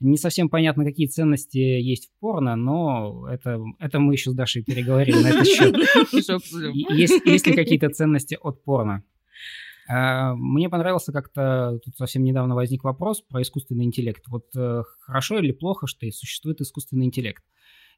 Не 0.00 0.16
совсем 0.16 0.48
понятно, 0.48 0.84
какие 0.84 1.06
ценности 1.06 1.58
есть 1.58 2.08
в 2.08 2.18
порно, 2.18 2.56
но 2.56 3.28
это, 3.30 3.62
это 3.78 4.00
мы 4.00 4.14
еще 4.14 4.32
с 4.32 4.34
Дашей 4.34 4.64
переговорим 4.64 5.22
на 5.22 5.28
этот 5.28 5.46
счет. 5.46 5.74
Есть 7.26 7.46
ли 7.46 7.54
какие-то 7.54 7.88
ценности 7.90 8.36
от 8.40 8.64
порно? 8.64 9.04
А, 9.88 10.34
Мне 10.34 10.68
понравился 10.68 11.12
как-то, 11.12 11.78
тут 11.84 11.96
совсем 11.96 12.24
недавно 12.24 12.54
возник 12.54 12.84
вопрос 12.84 13.20
про 13.20 13.42
искусственный 13.42 13.84
интеллект. 13.84 14.26
Вот 14.28 14.46
э, 14.56 14.82
хорошо 15.00 15.38
или 15.38 15.52
плохо, 15.52 15.86
что 15.86 16.10
существует 16.10 16.60
искусственный 16.60 17.06
интеллект? 17.06 17.44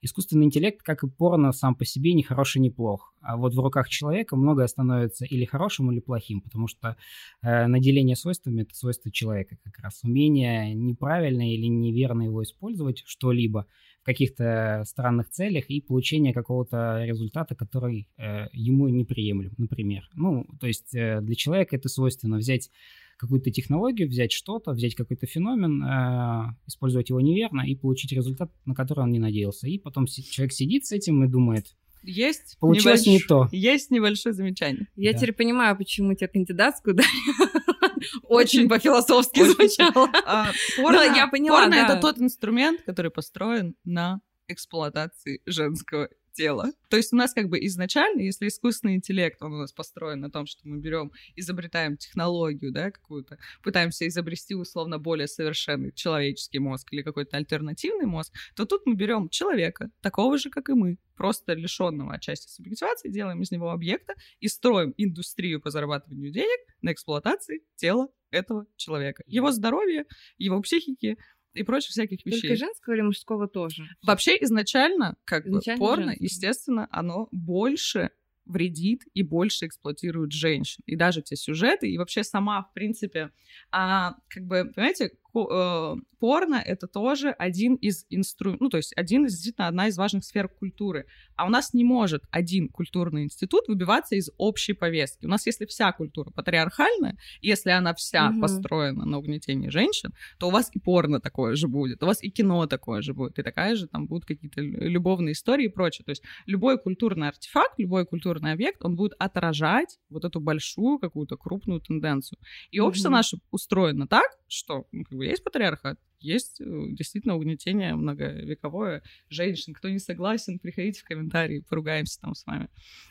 Искусственный 0.02 0.44
интеллект, 0.44 0.82
как 0.82 1.04
и 1.04 1.08
порно, 1.08 1.52
сам 1.52 1.74
по 1.74 1.84
себе 1.84 2.12
не 2.12 2.22
хороший, 2.22 2.60
не 2.60 2.70
плох. 2.70 3.14
А 3.22 3.36
вот 3.36 3.54
в 3.54 3.60
руках 3.60 3.88
человека 3.88 4.36
многое 4.36 4.66
становится 4.66 5.24
или 5.24 5.44
хорошим, 5.44 5.90
или 5.90 6.00
плохим, 6.00 6.40
потому 6.42 6.66
что 6.66 6.96
э, 7.42 7.66
наделение 7.66 8.16
свойствами– 8.16 8.62
это 8.62 8.74
свойство 8.74 9.10
человека 9.10 9.56
как 9.64 9.78
раз. 9.78 10.00
Умение 10.02 10.74
неправильно 10.74 11.50
или 11.50 11.66
неверно 11.66 12.22
его 12.22 12.42
использовать 12.42 13.02
что-либо 13.06 13.66
каких-то 14.06 14.84
странных 14.86 15.30
целях 15.30 15.68
и 15.68 15.80
получение 15.80 16.32
какого-то 16.32 17.04
результата, 17.04 17.56
который 17.56 18.08
э, 18.16 18.46
ему 18.52 18.88
неприемлем, 18.88 19.52
например. 19.58 20.08
Ну, 20.14 20.46
то 20.60 20.68
есть 20.68 20.94
э, 20.94 21.20
для 21.20 21.34
человека 21.34 21.75
это 21.75 21.88
свойственно 21.88 22.36
взять 22.36 22.70
какую-то 23.16 23.50
технологию, 23.50 24.08
взять 24.08 24.30
что-то, 24.30 24.70
взять 24.72 24.94
какой-то 24.94 25.26
феномен, 25.26 25.82
э, 25.82 26.54
использовать 26.68 27.08
его 27.08 27.20
неверно 27.20 27.62
и 27.62 27.75
получить 27.75 28.12
результат, 28.12 28.52
на 28.64 28.76
который 28.76 29.00
он 29.00 29.10
не 29.10 29.18
надеялся. 29.18 29.66
И 29.66 29.76
потом 29.76 30.06
человек 30.06 30.52
сидит 30.52 30.86
с 30.86 30.92
этим 30.92 31.25
и 31.25 31.28
думает, 31.28 31.75
Есть 32.08 32.56
Получилось 32.60 33.04
не 33.04 33.18
небольш- 33.18 33.26
то. 33.28 33.48
Есть 33.50 33.90
небольшое 33.90 34.32
замечание. 34.32 34.86
Я 34.94 35.12
Да. 35.12 35.18
теперь 35.18 35.32
понимаю, 35.34 35.76
почему 35.76 36.14
тебе 36.14 36.28
кандидатскую 36.28 36.94
дали. 36.94 37.08
Очень 38.22 38.68
по-философски 38.68 39.42
звучало. 39.42 40.08
А, 40.26 40.52
порно, 40.76 41.00
я 41.02 41.26
поняла, 41.28 41.62
порно 41.62 41.76
да. 41.76 41.86
это 41.92 42.00
тот 42.00 42.18
инструмент, 42.18 42.82
который 42.82 43.10
построен 43.10 43.75
на 43.84 44.20
эксплуатации 44.48 45.40
женского 45.46 46.08
тела. 46.36 46.72
То 46.88 46.96
есть 46.96 47.12
у 47.12 47.16
нас 47.16 47.32
как 47.32 47.48
бы 47.48 47.58
изначально, 47.66 48.20
если 48.20 48.48
искусственный 48.48 48.96
интеллект, 48.96 49.42
он 49.42 49.54
у 49.54 49.58
нас 49.58 49.72
построен 49.72 50.20
на 50.20 50.30
том, 50.30 50.46
что 50.46 50.68
мы 50.68 50.78
берем, 50.78 51.10
изобретаем 51.34 51.96
технологию, 51.96 52.72
да, 52.72 52.90
какую-то, 52.90 53.38
пытаемся 53.62 54.06
изобрести 54.06 54.54
условно 54.54 54.98
более 54.98 55.26
совершенный 55.26 55.92
человеческий 55.92 56.58
мозг 56.58 56.92
или 56.92 57.02
какой-то 57.02 57.36
альтернативный 57.36 58.06
мозг, 58.06 58.32
то 58.54 58.66
тут 58.66 58.82
мы 58.86 58.94
берем 58.94 59.28
человека, 59.28 59.90
такого 60.02 60.38
же, 60.38 60.50
как 60.50 60.68
и 60.68 60.74
мы, 60.74 60.98
просто 61.16 61.54
лишенного 61.54 62.14
отчасти 62.14 62.48
субъективации, 62.48 63.08
делаем 63.08 63.40
из 63.40 63.50
него 63.50 63.70
объекта 63.70 64.14
и 64.40 64.48
строим 64.48 64.92
индустрию 64.96 65.60
по 65.60 65.70
зарабатыванию 65.70 66.30
денег 66.30 66.60
на 66.82 66.92
эксплуатации 66.92 67.62
тела 67.76 68.08
этого 68.30 68.66
человека. 68.76 69.22
Его 69.26 69.50
здоровье, 69.50 70.04
его 70.36 70.60
психики, 70.60 71.16
и 71.56 71.62
прочих 71.62 71.90
всяких 71.90 72.25
вещей. 72.25 72.42
Только 72.42 72.56
женского 72.56 72.94
или 72.94 73.02
мужского 73.02 73.48
тоже? 73.48 73.84
Вообще 74.04 74.36
изначально, 74.42 75.16
как 75.25 75.46
Изначально 75.46 75.78
бы, 75.80 75.86
порно, 75.86 76.04
женского. 76.06 76.25
естественно, 76.25 76.88
оно 76.90 77.28
больше 77.32 78.10
вредит 78.44 79.02
и 79.12 79.22
больше 79.22 79.66
эксплуатирует 79.66 80.32
женщин. 80.32 80.82
И 80.86 80.94
даже 80.96 81.20
те 81.20 81.34
сюжеты, 81.36 81.90
и 81.90 81.98
вообще 81.98 82.22
сама, 82.22 82.62
в 82.62 82.72
принципе, 82.72 83.30
а, 83.72 84.14
как 84.28 84.44
бы, 84.44 84.70
понимаете, 84.75 85.10
порно— 85.44 86.62
это 86.66 86.86
тоже 86.86 87.30
один 87.30 87.74
из 87.74 88.06
инструментов, 88.10 88.60
ну, 88.62 88.68
то 88.70 88.76
есть 88.78 88.92
один 88.96 89.26
из, 89.26 89.32
действительно, 89.34 89.68
одна 89.68 89.88
из 89.88 89.96
важных 89.98 90.24
сфер 90.24 90.48
культуры. 90.48 91.06
А 91.36 91.46
у 91.46 91.50
нас 91.50 91.74
не 91.74 91.84
может 91.84 92.22
один 92.30 92.68
культурный 92.68 93.24
институт 93.24 93.68
выбиваться 93.68 94.14
из 94.16 94.30
общей 94.38 94.72
повестки. 94.72 95.26
У 95.26 95.28
нас, 95.28 95.46
если 95.46 95.66
вся 95.66 95.92
культура 95.92 96.30
патриархальная, 96.30 97.18
если 97.42 97.70
она 97.70 97.94
вся 97.94 98.30
Мгм. 98.30 98.40
построена 98.40 99.04
на 99.04 99.18
угнетении 99.18 99.68
женщин, 99.68 100.14
то 100.38 100.48
у 100.48 100.50
вас 100.50 100.70
и 100.74 100.78
порно 100.78 101.20
такое 101.20 101.54
же 101.56 101.68
будет, 101.68 102.02
у 102.02 102.06
вас 102.06 102.22
и 102.22 102.30
кино 102.30 102.66
такое 102.66 103.02
же 103.02 103.12
будет, 103.12 103.38
и 103.38 103.42
такая 103.42 103.74
же 103.76 103.86
там 103.86 104.06
будут 104.06 104.24
какие-то 104.24 104.60
лю- 104.62 104.88
любовные 104.88 105.32
истории 105.32 105.66
и 105.66 105.68
прочее. 105.68 106.04
То 106.04 106.10
есть 106.10 106.22
любой 106.46 106.78
культурный 106.78 107.28
артефакт, 107.28 107.78
любой 107.78 108.06
культурный 108.06 108.52
объект, 108.52 108.82
он 108.84 108.96
будет 108.96 109.12
отражать 109.18 109.98
вот 110.08 110.24
эту 110.24 110.40
большую 110.40 110.98
какую-то 110.98 111.36
крупную 111.36 111.80
тенденцию. 111.80 112.38
И 112.70 112.80
общество 112.80 113.08
Мгм. 113.10 113.16
наше 113.16 113.36
устроено 113.50 114.06
так, 114.06 114.26
что 114.48 114.86
ну, 114.92 115.04
как 115.04 115.18
бы 115.18 115.25
есть 115.28 115.45
патриархат, 115.45 115.99
есть 116.21 116.61
э, 116.61 116.64
действительно 116.90 117.37
угнетение 117.37 117.95
многовековое 117.95 119.02
женщин. 119.28 119.75
Кто 119.75 119.88
не 119.88 119.99
согласен, 119.99 120.59
приходите 120.59 121.00
в 121.00 121.04
комментарии, 121.04 121.64
поругаемся 121.68 122.21
там 122.21 122.35
с 122.35 122.45
вами. 122.47 122.68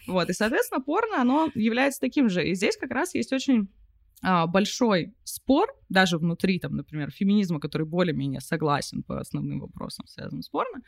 Вот, 0.08 0.30
и, 0.30 0.34
соответственно, 0.34 0.82
порно, 0.82 1.22
оно 1.22 1.50
является 1.56 2.00
таким 2.00 2.30
же. 2.30 2.48
И 2.48 2.56
здесь 2.56 2.78
как 2.78 2.92
раз 2.92 3.16
есть 3.16 3.34
очень 3.34 3.70
а, 4.22 4.48
большой 4.48 5.14
спор, 5.24 5.68
даже 5.90 6.18
внутри, 6.18 6.60
там, 6.60 6.76
например, 6.76 7.12
феминизма, 7.12 7.60
который 7.60 7.86
более-менее 7.86 8.42
согласен 8.42 9.04
по 9.04 9.20
основным 9.20 9.60
вопросам, 9.60 10.08
связанным 10.08 10.42
с 10.42 10.50
порно, 10.50 10.82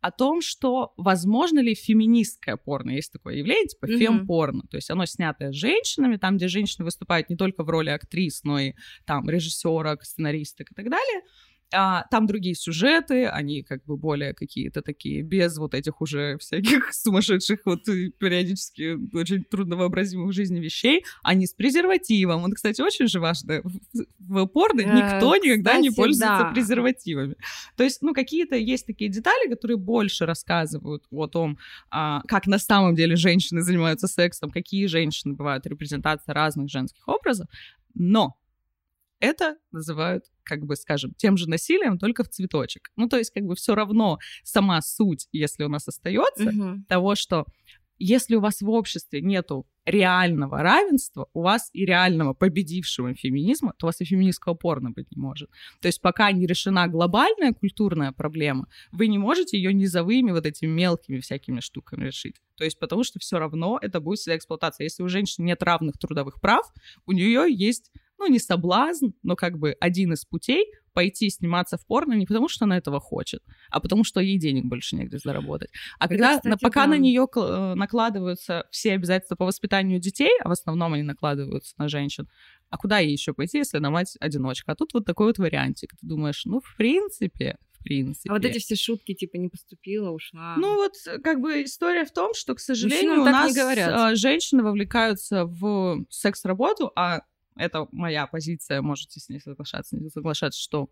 о 0.00 0.10
том, 0.10 0.40
что 0.40 0.92
возможно 0.96 1.58
ли 1.58 1.74
феминистское 1.74 2.56
порно. 2.56 2.90
Есть 2.92 3.12
такое 3.12 3.34
явление, 3.34 3.66
типа 3.66 3.86
фемпорно. 3.86 4.62
То 4.70 4.76
есть 4.76 4.90
оно 4.90 5.06
снятое 5.06 5.52
женщинами, 5.52 6.16
там, 6.16 6.36
где 6.36 6.48
женщины 6.48 6.84
выступают 6.84 7.28
не 7.30 7.36
только 7.36 7.64
в 7.64 7.70
роли 7.70 7.90
актрис, 7.90 8.44
но 8.44 8.58
и 8.58 8.74
там 9.06 9.28
режиссерок, 9.28 10.04
сценаристок 10.04 10.70
и 10.70 10.74
так 10.74 10.88
далее. 10.88 11.22
А, 11.72 12.04
там 12.10 12.26
другие 12.26 12.54
сюжеты, 12.54 13.26
они 13.26 13.62
как 13.62 13.84
бы 13.84 13.96
более 13.96 14.34
какие-то 14.34 14.82
такие, 14.82 15.22
без 15.22 15.58
вот 15.58 15.74
этих 15.74 16.00
уже 16.00 16.38
всяких 16.38 16.92
сумасшедших, 16.94 17.60
вот 17.64 17.88
и 17.88 18.10
периодически 18.10 18.96
очень 19.14 19.44
трудновообразимых 19.44 20.30
в 20.30 20.32
жизни 20.32 20.60
вещей, 20.60 21.04
они 21.22 21.46
с 21.46 21.52
презервативом. 21.52 22.42
Вот, 22.42 22.54
кстати, 22.54 22.80
очень 22.80 23.06
же 23.06 23.20
важно, 23.20 23.60
в, 23.62 23.80
в 24.18 24.46
порно 24.46 24.82
Э, 24.88 24.94
никто 24.94 25.36
никогда 25.36 25.78
не 25.78 25.90
пользуется 25.90 26.44
да. 26.44 26.50
презервативами. 26.52 27.36
То 27.76 27.84
есть, 27.84 28.02
ну, 28.02 28.14
какие-то 28.14 28.56
есть 28.56 28.86
такие 28.86 29.10
детали, 29.10 29.48
которые 29.48 29.76
больше 29.76 30.26
рассказывают 30.26 31.04
о 31.10 31.26
том, 31.26 31.58
а, 31.90 32.22
как 32.26 32.46
на 32.46 32.58
самом 32.58 32.94
деле 32.94 33.16
женщины 33.16 33.62
занимаются 33.62 34.08
сексом, 34.08 34.50
какие 34.50 34.86
женщины 34.86 35.34
бывают, 35.34 35.66
репрезентация 35.66 36.34
разных 36.34 36.70
женских 36.70 37.06
образов, 37.06 37.48
но 37.94 38.36
это 39.20 39.56
называют, 39.72 40.24
как 40.48 40.64
бы, 40.66 40.74
скажем, 40.76 41.12
тем 41.16 41.36
же 41.36 41.48
насилием, 41.48 41.98
только 41.98 42.24
в 42.24 42.28
цветочек. 42.28 42.90
Ну, 42.96 43.08
то 43.08 43.18
есть, 43.18 43.30
как 43.32 43.44
бы, 43.44 43.54
все 43.54 43.74
равно 43.74 44.18
сама 44.42 44.80
суть, 44.82 45.28
если 45.32 45.64
у 45.64 45.68
нас 45.68 45.86
остается, 45.88 46.50
Мгм. 46.50 46.84
того, 46.88 47.14
что 47.14 47.44
если 48.00 48.36
у 48.36 48.40
вас 48.40 48.60
в 48.60 48.70
обществе 48.70 49.20
нету 49.20 49.66
реального 49.84 50.62
равенства, 50.62 51.26
у 51.32 51.42
вас 51.42 51.70
и 51.72 51.84
реального 51.84 52.32
победившего 52.34 53.14
феминизма, 53.14 53.72
то 53.76 53.86
у 53.86 53.88
вас 53.88 54.00
и 54.00 54.04
феминистского 54.04 54.54
порно 54.54 54.90
быть 54.90 55.10
не 55.10 55.20
может. 55.20 55.50
То 55.80 55.88
есть 55.88 56.00
пока 56.00 56.30
не 56.30 56.46
решена 56.46 56.86
глобальная 56.88 57.52
культурная 57.54 58.12
проблема, 58.12 58.66
вы 58.92 59.08
не 59.08 59.18
можете 59.18 59.56
ее 59.56 59.72
низовыми 59.74 60.30
вот 60.30 60.46
этими 60.46 60.70
мелкими 60.70 61.18
всякими 61.20 61.60
штуками 61.60 62.04
решить. 62.04 62.36
То 62.56 62.64
есть 62.64 62.78
потому 62.78 63.02
что 63.02 63.18
все 63.18 63.38
равно 63.38 63.78
это 63.82 63.98
будет 64.00 64.18
всегда 64.18 64.36
эксплуатация. 64.36 64.84
Если 64.84 65.02
у 65.02 65.08
женщины 65.08 65.46
нет 65.46 65.62
равных 65.62 65.98
трудовых 65.98 66.40
прав, 66.40 66.66
у 67.06 67.12
нее 67.12 67.46
есть, 67.48 67.90
ну, 68.18 68.26
не 68.26 68.38
соблазн, 68.38 69.08
но 69.22 69.36
как 69.36 69.58
бы 69.58 69.76
один 69.80 70.12
из 70.12 70.24
путей 70.24 70.66
пойти 70.92 71.30
сниматься 71.30 71.76
в 71.76 71.86
порно 71.86 72.14
не 72.14 72.26
потому, 72.26 72.48
что 72.48 72.64
она 72.64 72.76
этого 72.76 72.98
хочет, 72.98 73.40
а 73.70 73.78
потому 73.78 74.02
что 74.02 74.20
ей 74.20 74.38
денег 74.38 74.64
больше 74.64 74.96
негде 74.96 75.18
заработать. 75.18 75.70
А 76.00 76.08
когда, 76.08 76.36
кстати, 76.36 76.58
пока 76.60 76.86
да. 76.86 76.92
на 76.92 76.98
нее 76.98 77.28
накладываются 77.76 78.66
все 78.72 78.94
обязательства 78.94 79.36
по 79.36 79.44
воспитанию 79.44 80.00
детей, 80.00 80.32
а 80.42 80.48
в 80.48 80.52
основном 80.52 80.94
они 80.94 81.04
накладываются 81.04 81.74
на 81.78 81.88
женщин, 81.88 82.28
а 82.70 82.78
куда 82.78 82.98
ей 82.98 83.12
еще 83.12 83.32
пойти, 83.32 83.58
если 83.58 83.78
она 83.78 83.90
мать-одиночка? 83.90 84.72
А 84.72 84.74
тут 84.74 84.92
вот 84.92 85.04
такой 85.04 85.28
вот 85.28 85.38
вариантик. 85.38 85.92
Ты 85.92 86.06
думаешь, 86.06 86.44
ну, 86.44 86.60
в 86.60 86.76
принципе, 86.76 87.56
в 87.78 87.82
принципе. 87.82 88.30
А 88.30 88.32
вот 88.34 88.44
эти 88.44 88.58
все 88.58 88.74
шутки, 88.74 89.14
типа, 89.14 89.36
не 89.36 89.48
поступила, 89.48 90.10
ушла. 90.10 90.56
Ну 90.58 90.74
вот, 90.74 90.94
э, 91.06 91.18
как 91.18 91.40
бы 91.40 91.62
история 91.62 92.04
в 92.04 92.12
том, 92.12 92.34
что, 92.34 92.54
к 92.54 92.60
сожалению, 92.60 93.22
у 93.22 93.24
так 93.24 93.26
не 93.26 93.30
нас 93.30 93.54
говорят. 93.54 93.92
а, 93.94 94.14
женщины 94.16 94.62
вовлекаются 94.62 95.44
в 95.44 96.04
секс-работу, 96.10 96.90
а 96.96 97.20
это 97.58 97.86
моя 97.92 98.26
позиция, 98.26 98.82
можете 98.82 99.20
с 99.20 99.28
ней 99.28 99.40
соглашаться, 99.40 99.96
не 99.96 100.10
соглашаться, 100.10 100.60
что 100.60 100.90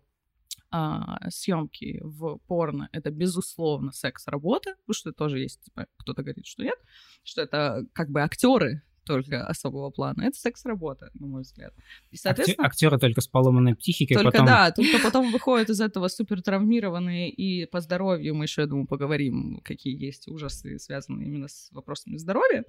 а, 0.69 1.29
съемки 1.29 1.99
в 2.03 2.39
порно 2.47 2.89
это 2.91 3.09
безусловно 3.09 3.91
секс-работа, 3.91 4.75
потому 4.85 4.93
что 4.93 5.11
тоже 5.13 5.39
есть, 5.39 5.63
типа, 5.63 5.87
кто-то 5.97 6.23
говорит, 6.23 6.45
что 6.45 6.63
нет, 6.63 6.77
что 7.23 7.41
это 7.41 7.85
как 7.93 8.09
бы 8.09 8.21
актеры 8.21 8.83
только 9.07 9.45
особого 9.45 9.89
плана. 9.89 10.23
Это 10.23 10.37
секс-работа, 10.37 11.09
на 11.13 11.27
мой 11.27 11.41
взгляд. 11.43 11.73
И, 12.11 12.17
соответственно, 12.17 12.67
Актеры 12.67 12.99
только 12.99 13.21
с 13.21 13.27
поломанной 13.27 13.75
психикой, 13.75 14.17
только 14.17 14.31
потом 14.31 14.45
да, 14.45 14.71
только 14.71 14.99
потом 15.01 15.31
выходят 15.31 15.69
из 15.69 15.79
этого 15.79 16.09
супер 16.09 16.41
травмированные, 16.41 17.29
и 17.29 17.65
по 17.65 17.79
здоровью 17.79 18.35
мы 18.35 18.43
еще, 18.43 18.61
я 18.61 18.67
думаю, 18.67 18.85
поговорим, 18.85 19.61
какие 19.63 19.97
есть 19.97 20.27
ужасы, 20.27 20.77
связанные 20.77 21.27
именно 21.27 21.47
с 21.47 21.71
вопросами 21.71 22.17
здоровья 22.17 22.65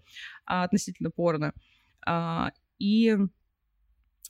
а, 0.47 0.63
относительно 0.63 1.11
порно. 1.11 1.53
А, 2.07 2.53
и 2.79 3.17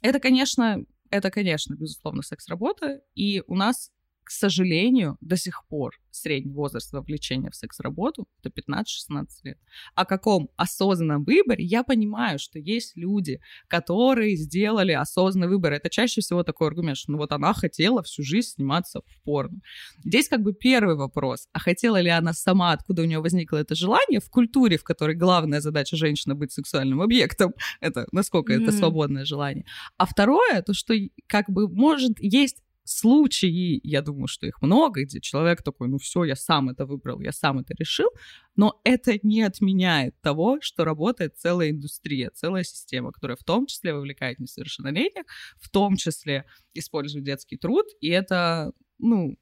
это, 0.01 0.21
конечно, 0.21 0.85
это, 1.11 1.31
конечно, 1.31 1.75
безусловно, 1.75 2.23
секс-работа, 2.23 3.01
и 3.15 3.43
у 3.47 3.55
нас, 3.55 3.91
к 4.29 4.31
сожалению, 4.31 5.17
до 5.23 5.39
сих 5.39 5.65
пор 5.69 5.95
средний 6.11 6.53
возраст 6.53 6.93
вовлечения 6.93 7.49
в 7.51 7.57
секс-работу— 7.57 8.29
это 8.43 8.51
15-16 8.51 9.27
лет. 9.45 9.59
О 9.95 10.05
каком 10.05 10.51
осознанном 10.57 11.25
выборе 11.25 11.65
я 11.65 11.83
понимаю, 11.83 12.39
что 12.39 12.59
есть 12.59 12.95
люди, 12.95 13.41
которые 13.69 14.37
сделали 14.37 14.93
осознанный 14.93 15.49
выбор. 15.49 15.73
Это 15.73 15.89
чаще 15.89 16.21
всего 16.21 16.43
такой 16.43 16.69
аргумент, 16.69 16.99
что 16.99 17.13
ну 17.13 17.17
вот 17.17 17.33
она 17.33 17.55
хотела 17.55 18.03
всю 18.03 18.23
жизнь 18.23 18.49
сниматься 18.51 19.01
в 19.01 19.23
порно. 19.23 19.61
Здесь 20.05 20.29
как 20.29 20.43
бы 20.43 20.53
первый 20.53 20.97
вопрос, 20.97 21.49
а 21.53 21.59
хотела 21.59 21.99
ли 21.99 22.11
она 22.11 22.35
сама, 22.35 22.73
откуда 22.73 23.03
у 23.03 23.07
нее 23.07 23.21
возникло 23.21 23.57
это 23.57 23.75
желание 23.75 24.21
в 24.21 24.29
культуре, 24.29 24.77
в 24.77 24.85
которой 24.85 25.17
главная 25.17 25.63
задача 25.63 25.97
женщины 25.97 26.35
быть 26.35 26.53
сексуальным 26.53 27.01
объектом, 27.01 27.55
это 27.81 28.07
насколько 28.13 28.53
это 28.53 28.65
Мгм. 28.65 28.73
свободное 28.73 29.25
желание. 29.25 29.65
А 29.97 30.05
второе, 30.05 30.61
то, 30.61 30.75
что 30.75 30.93
как 31.27 31.49
бы 31.49 31.67
может 31.67 32.13
есть 32.21 32.59
случаи, 32.89 33.81
я 33.83 34.03
думаю, 34.03 34.27
что 34.27 34.47
их 34.47 34.63
много, 34.63 35.05
где 35.05 35.21
человек 35.21 35.63
такой, 35.63 35.89
ну 35.89 35.99
все, 35.99 36.25
я 36.25 36.37
сам 36.37 36.69
это 36.69 36.87
выбрал, 36.87 37.21
я 37.21 37.33
сам 37.33 37.59
это 37.59 37.75
решил, 37.79 38.09
но 38.57 38.81
это 38.85 39.19
не 39.23 39.43
отменяет 39.43 40.21
того, 40.21 40.59
что 40.61 40.85
работает 40.85 41.37
целая 41.39 41.71
индустрия, 41.71 42.31
целая 42.35 42.65
система, 42.65 43.13
которая 43.13 43.37
в 43.37 43.45
том 43.45 43.67
числе 43.67 43.95
вовлекает 43.95 44.39
несовершеннолетних, 44.39 45.25
в 45.61 45.71
том 45.71 45.97
числе 45.97 46.45
использует 46.75 47.25
детский 47.25 47.57
труд, 47.57 47.87
и 48.01 48.09
это, 48.09 48.73
ну, 48.99 49.37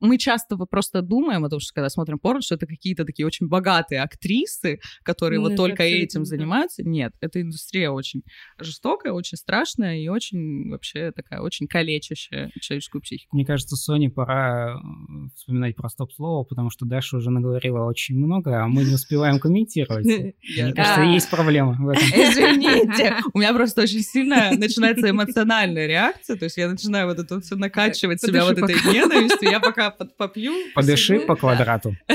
мы 0.00 0.18
часто 0.18 0.56
просто 0.56 1.02
думаем 1.02 1.44
о 1.44 1.48
том, 1.48 1.60
что 1.60 1.72
когда 1.74 1.88
смотрим 1.88 2.18
порно, 2.18 2.40
что 2.40 2.54
это 2.54 2.66
какие-то 2.66 3.04
такие 3.04 3.26
очень 3.26 3.48
богатые 3.48 4.02
актрисы, 4.02 4.80
которые 5.02 5.40
Ну, 5.40 5.48
вот 5.48 5.56
только 5.56 5.82
этим 5.82 6.24
занимаются. 6.24 6.82
Нет, 6.82 7.12
эта 7.20 7.40
индустрия 7.40 7.90
очень 7.90 8.22
жестокая, 8.58 9.12
очень 9.12 9.36
страшная 9.36 9.98
и 9.98 10.08
очень 10.08 10.70
вообще 10.70 11.12
такая 11.12 11.40
очень 11.40 11.66
калечащая 11.66 12.50
человеческую 12.60 13.02
психику. 13.02 13.34
Мне 13.34 13.44
кажется, 13.44 13.76
Соне 13.76 14.10
пора 14.10 14.74
э, 14.74 15.28
вспоминать 15.34 15.76
про 15.76 15.88
стоп-слово, 15.88 16.44
потому 16.44 16.70
что 16.70 16.86
Даша 16.86 17.16
уже 17.16 17.30
наговорила 17.30 17.84
очень 17.84 18.16
много, 18.16 18.62
а 18.62 18.68
мы 18.68 18.84
не 18.84 18.94
успеваем 18.94 19.38
комментировать. 19.40 20.04
Мне 20.04 20.72
кажется, 20.74 21.02
есть 21.02 21.30
проблема 21.30 21.76
в 21.78 21.88
этом. 21.88 22.04
Извините, 22.04 23.16
у 23.32 23.38
меня 23.38 23.52
просто 23.52 23.82
очень 23.82 24.02
сильно 24.02 24.50
начинается 24.52 25.10
эмоциональная 25.10 25.86
реакция, 25.86 26.36
то 26.36 26.44
есть 26.44 26.56
я 26.56 26.68
начинаю 26.68 27.08
вот 27.08 27.18
это 27.18 27.40
все 27.40 27.56
накачивать 27.56 28.20
себя 28.20 28.44
вот 28.44 28.58
этой 28.58 28.74
ненавистью, 28.92 29.50
я 29.50 29.60
пока 29.60 29.87
под- 29.90 30.16
попью. 30.16 30.52
Подыши 30.74 31.20
по 31.20 31.36
квадрату. 31.36 31.96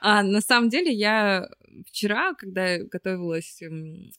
А 0.00 0.22
на 0.22 0.40
самом 0.40 0.68
деле 0.68 0.92
я 0.92 1.48
вчера, 1.88 2.32
когда 2.34 2.78
готовилась 2.78 3.60
м, 3.62 4.12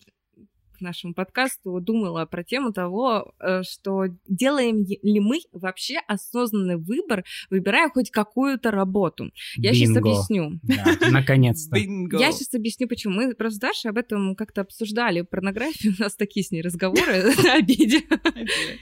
к 0.78 0.82
нашему 0.82 1.14
подкасту, 1.14 1.80
думала 1.80 2.26
про 2.26 2.44
тему 2.44 2.74
того, 2.74 3.34
э, 3.40 3.64
что 3.64 4.06
делаем 4.28 4.84
ли 4.86 5.20
мы 5.22 5.40
вообще 5.54 5.98
осознанный 6.08 6.76
выбор, 6.78 7.24
выбирая 7.50 7.90
хоть 7.90 8.12
какую-то 8.12 8.72
работу. 8.72 9.32
Я 9.56 9.74
сейчас 9.74 9.90
Бинго. 9.90 10.00
объясню. 10.00 10.60
Да, 10.64 10.98
наконец-то. 11.12 11.76
Бинго. 11.80 12.18
Я 12.18 12.32
сейчас 12.34 12.54
объясню, 12.54 12.88
почему. 12.90 13.14
Мы 13.16 13.34
просто 13.34 13.56
с 13.56 13.60
Дашей 13.60 13.92
об 13.92 13.98
этом 13.98 14.36
как-то 14.36 14.62
обсуждали. 14.62 15.22
Порнографию. 15.22 15.94
У 16.00 16.04
нас 16.04 16.16
такие 16.16 16.44
с 16.46 16.52
ней 16.52 16.62
разговоры 16.62 17.24
на 17.44 17.54
обеде. 17.54 18.02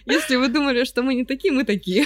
Если 0.07 0.35
вы 0.35 0.47
думали, 0.49 0.83
что 0.83 1.03
мы 1.03 1.13
не 1.13 1.25
такие, 1.25 1.53
мы 1.53 1.63
такие. 1.63 2.05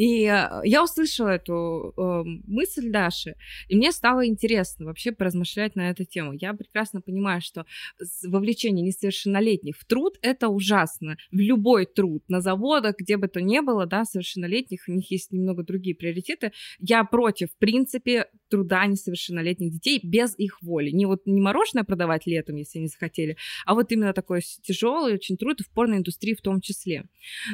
И 0.00 0.24
э, 0.24 0.48
я 0.64 0.82
услышала 0.82 1.28
эту 1.28 1.92
э, 1.94 2.22
мысль 2.46 2.90
Даши, 2.90 3.34
и 3.68 3.76
мне 3.76 3.92
стало 3.92 4.26
интересно 4.26 4.86
вообще 4.86 5.12
поразмышлять 5.12 5.76
на 5.76 5.90
эту 5.90 6.06
тему. 6.06 6.32
Я 6.32 6.54
прекрасно 6.54 7.02
понимаю, 7.02 7.42
что 7.42 7.66
вовлечение 8.24 8.82
несовершеннолетних 8.82 9.76
в 9.76 9.84
труд— 9.84 10.18
это 10.22 10.48
ужасно. 10.48 11.18
В 11.30 11.38
любой 11.38 11.84
труд, 11.84 12.24
на 12.28 12.40
заводах, 12.40 12.94
где 12.98 13.18
бы 13.18 13.28
то 13.28 13.42
ни 13.42 13.60
было, 13.60 13.84
да, 13.84 14.06
совершеннолетних, 14.06 14.84
у 14.88 14.92
них 14.92 15.10
есть 15.10 15.32
немного 15.32 15.64
другие 15.64 15.94
приоритеты. 15.94 16.52
Я 16.78 17.04
против, 17.04 17.50
в 17.50 17.58
принципе, 17.58 18.24
труда 18.48 18.86
несовершеннолетних 18.86 19.70
детей 19.70 20.00
без 20.02 20.34
их 20.38 20.62
воли. 20.62 20.92
Не 20.92 21.04
вот 21.04 21.26
не 21.26 21.42
мороженое 21.42 21.84
продавать 21.84 22.26
летом, 22.26 22.56
если 22.56 22.78
они 22.78 22.88
захотели, 22.88 23.36
а 23.66 23.74
вот 23.74 23.92
именно 23.92 24.14
такой 24.14 24.40
тяжелый 24.62 25.12
очень 25.12 25.36
труд 25.36 25.60
в 25.60 25.70
порноиндустрии 25.74 26.32
в 26.32 26.40
том 26.40 26.62
числе. 26.62 27.04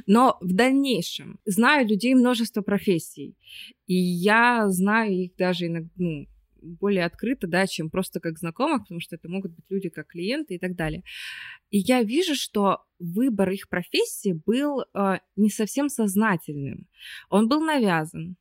Но 0.07 0.39
в 0.41 0.53
дальнейшем 0.53 1.41
знаю 1.45 1.89
людей 1.89 2.15
множество 2.15 2.36
профессий, 2.63 3.37
и 3.87 3.95
я 3.95 4.69
знаю 4.69 5.13
их 5.13 5.37
даже 5.37 5.67
иногда, 5.67 5.91
ну, 5.97 6.27
более 6.63 7.05
открыто, 7.05 7.47
да, 7.47 7.67
чем 7.67 7.91
просто 7.91 8.21
как 8.21 8.39
знакомых, 8.39 8.83
потому 8.83 9.01
что 9.01 9.17
это 9.17 9.29
могут 9.29 9.53
быть 9.55 9.65
люди 9.69 9.89
как 9.89 10.09
клиенты 10.09 10.55
и 10.55 10.59
так 10.59 10.75
далее. 10.75 11.03
И 11.71 11.79
я 11.79 12.03
вижу, 12.03 12.35
что 12.35 12.79
выбор 12.99 13.51
их 13.51 13.69
профессии 13.69 14.41
был 14.47 14.81
э, 14.81 15.19
не 15.37 15.51
совсем 15.51 15.89
сознательным. 15.89 16.89
Он 17.29 17.49
был 17.49 17.61
навязан 17.61 18.37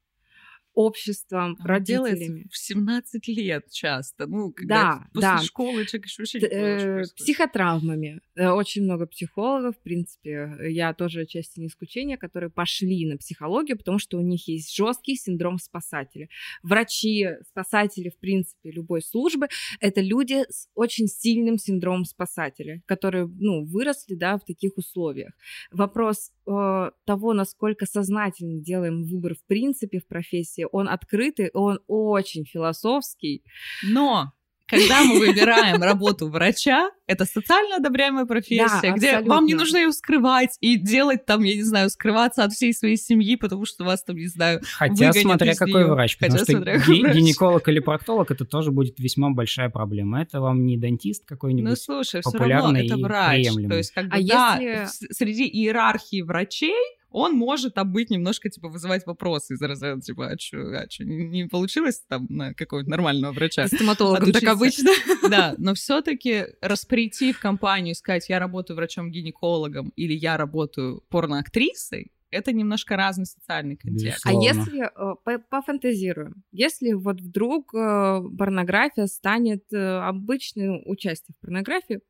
обществом, 0.75 1.55
делается 1.55 2.25
родителями. 2.25 2.47
в 2.51 2.57
17 2.57 3.27
лет 3.29 3.69
часто. 3.71 4.27
Ну, 4.27 4.51
когда 4.51 4.75
Да, 4.75 5.07
после 5.13 5.21
да. 5.21 5.38
школы 5.41 5.85
человек 5.85 6.05
еще 6.05 6.21
вообще 6.21 6.39
не 6.39 6.45
э, 6.47 7.03
психотравмами. 7.15 8.21
Э, 8.35 8.49
Очень 8.49 8.83
много 8.83 9.07
психологов, 9.07 9.75
в 9.77 9.81
принципе, 9.81 10.51
я 10.69 10.93
тоже 10.93 11.21
отчасти 11.21 11.59
не 11.59 11.67
исключение, 11.67 12.17
которые 12.17 12.49
пошли 12.49 13.05
на 13.07 13.17
психологию, 13.17 13.77
потому 13.77 13.99
что 13.99 14.17
у 14.17 14.21
них 14.21 14.47
есть 14.47 14.75
жесткий 14.75 15.15
синдром 15.15 15.57
спасателя. 15.57 16.27
Врачи, 16.61 17.27
спасатели, 17.49 18.09
в 18.09 18.19
принципе, 18.19 18.71
любой 18.71 19.01
службы, 19.01 19.47
это 19.79 20.01
люди 20.01 20.43
с 20.49 20.67
очень 20.75 21.07
сильным 21.07 21.57
синдромом 21.57 22.05
спасателя, 22.05 22.81
которые, 22.85 23.27
ну, 23.27 23.63
выросли, 23.65 24.15
да, 24.15 24.38
в 24.38 24.43
таких 24.45 24.77
условиях. 24.77 25.33
Вопрос 25.71 26.31
э, 26.47 26.91
того, 27.05 27.33
насколько 27.33 27.85
сознательно 27.85 28.59
делаем 28.59 29.03
выбор 29.05 29.35
в 29.35 29.45
принципе 29.47 29.99
в 29.99 30.07
профессии, 30.07 30.64
он 30.71 30.88
открытый, 30.89 31.49
он 31.54 31.80
очень 31.88 32.45
философский. 32.45 33.43
Но 33.84 34.32
когда 34.67 35.04
мы 35.04 35.19
выбираем 35.19 35.80
работу 35.84 36.28
врача, 36.28 36.89
это 37.06 37.25
социально 37.25 37.75
одобряемая 37.75 38.25
профессия, 38.25 38.80
Да, 38.82 38.91
где 38.93 39.19
вам 39.19 39.45
не 39.45 39.54
абсолютно. 39.54 39.58
нужно 39.60 39.78
ее 39.78 39.91
скрывать 39.91 40.58
и 40.60 40.75
делать 40.75 41.23
там, 41.28 41.43
я 41.43 41.54
не 41.56 41.62
знаю, 41.62 41.91
скрываться 41.91 42.43
от 42.43 42.51
всей 42.51 42.73
своей 42.73 42.97
семьи, 42.97 43.36
потому 43.36 43.65
что 43.67 43.84
вас 43.84 44.04
там, 44.04 44.15
не 44.15 44.25
знаю, 44.25 44.62
Хотя 44.73 45.13
смотря 45.13 45.51
из 45.51 45.60
какой 45.60 45.84
неё. 45.84 45.93
врач, 45.93 46.17
потому 46.17 46.39
Хотя 46.39 46.51
что 46.51 46.62
ге- 46.63 47.01
врач. 47.04 47.15
гинеколог 47.15 47.67
или 47.69 47.78
проктолог 47.80 48.32
это 48.32 48.43
тоже 48.43 48.71
будет 48.71 48.99
весьма 48.99 49.30
большая 49.30 49.69
проблема. 49.69 50.23
Это 50.23 50.41
вам 50.41 50.65
не 50.65 50.78
дантист 50.78 51.25
какой-нибудь. 51.28 51.69
ну 51.69 51.75
слушай, 51.75 52.21
все 52.21 52.32
равно 52.32 52.39
популярный 52.39 52.86
это 52.88 52.95
и 52.97 53.04
врач. 53.04 53.36
приемлемый. 53.36 53.69
То 53.69 53.78
есть, 53.78 53.91
как 53.91 54.06
бы, 54.10 54.15
А 54.17 54.21
да, 54.28 54.58
если- 54.60 55.13
среди 55.13 55.45
иерархии 55.47 56.23
врачей 56.23 56.73
он 57.15 57.34
может 57.34 57.73
там 57.75 57.93
быть 57.93 58.10
немножко, 58.10 58.49
типа, 58.49 58.67
вызывать 58.67 59.06
вопросы 59.06 59.54
из 59.54 59.62
разряда, 59.62 60.01
типа, 60.01 60.28
а 60.28 60.38
что, 60.38 60.58
а 60.78 60.86
чё, 60.88 61.06
не, 61.06 61.25
не 61.30 61.45
получилось 61.45 62.04
там 62.10 62.25
на 62.28 62.54
какого-то 62.54 62.89
нормального 62.89 63.32
врача? 63.32 63.67
Стоматологом 63.67 64.34
так 64.34 64.43
обычно. 64.43 64.91
Да, 65.30 65.56
но 65.58 65.73
все-таки 65.73 66.45
расприйти 66.62 67.32
в 67.32 67.39
компанию 67.39 67.93
и 67.93 67.95
сказать, 67.95 68.28
я 68.28 68.38
работаю 68.38 68.75
врачом-гинекологом 68.75 69.93
или 69.95 70.13
я 70.13 70.36
работаю 70.36 71.06
порноактрисой, 71.10 72.12
это 72.32 72.51
немножко 72.51 72.97
разный 72.97 73.25
социальный 73.25 73.78
контекст. 73.78 74.25
А 74.25 74.34
Безусловно. 74.34 74.60
если 74.60 74.84
э, 74.84 75.15
по- 75.23 75.39
пофантазируем, 75.49 76.43
если 76.51 76.91
вот 76.91 77.21
вдруг 77.21 77.73
э, 77.73 78.21
порнография 78.38 79.08
станет 79.08 79.63
э, 79.71 79.78
обычным 79.78 80.67
ну, 80.67 80.82
участие 80.86 81.34
в 81.38 81.41
порнографии, 81.41 82.01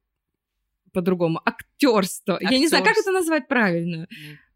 по-другому, 0.95 1.41
актерство. 1.45 2.39
Я 2.41 2.57
не 2.57 2.69
знаю, 2.69 2.83
как 2.83 2.93
это 2.93 3.01
Актерство. 3.01 3.11
назвать 3.11 3.47
правильно. 3.49 4.07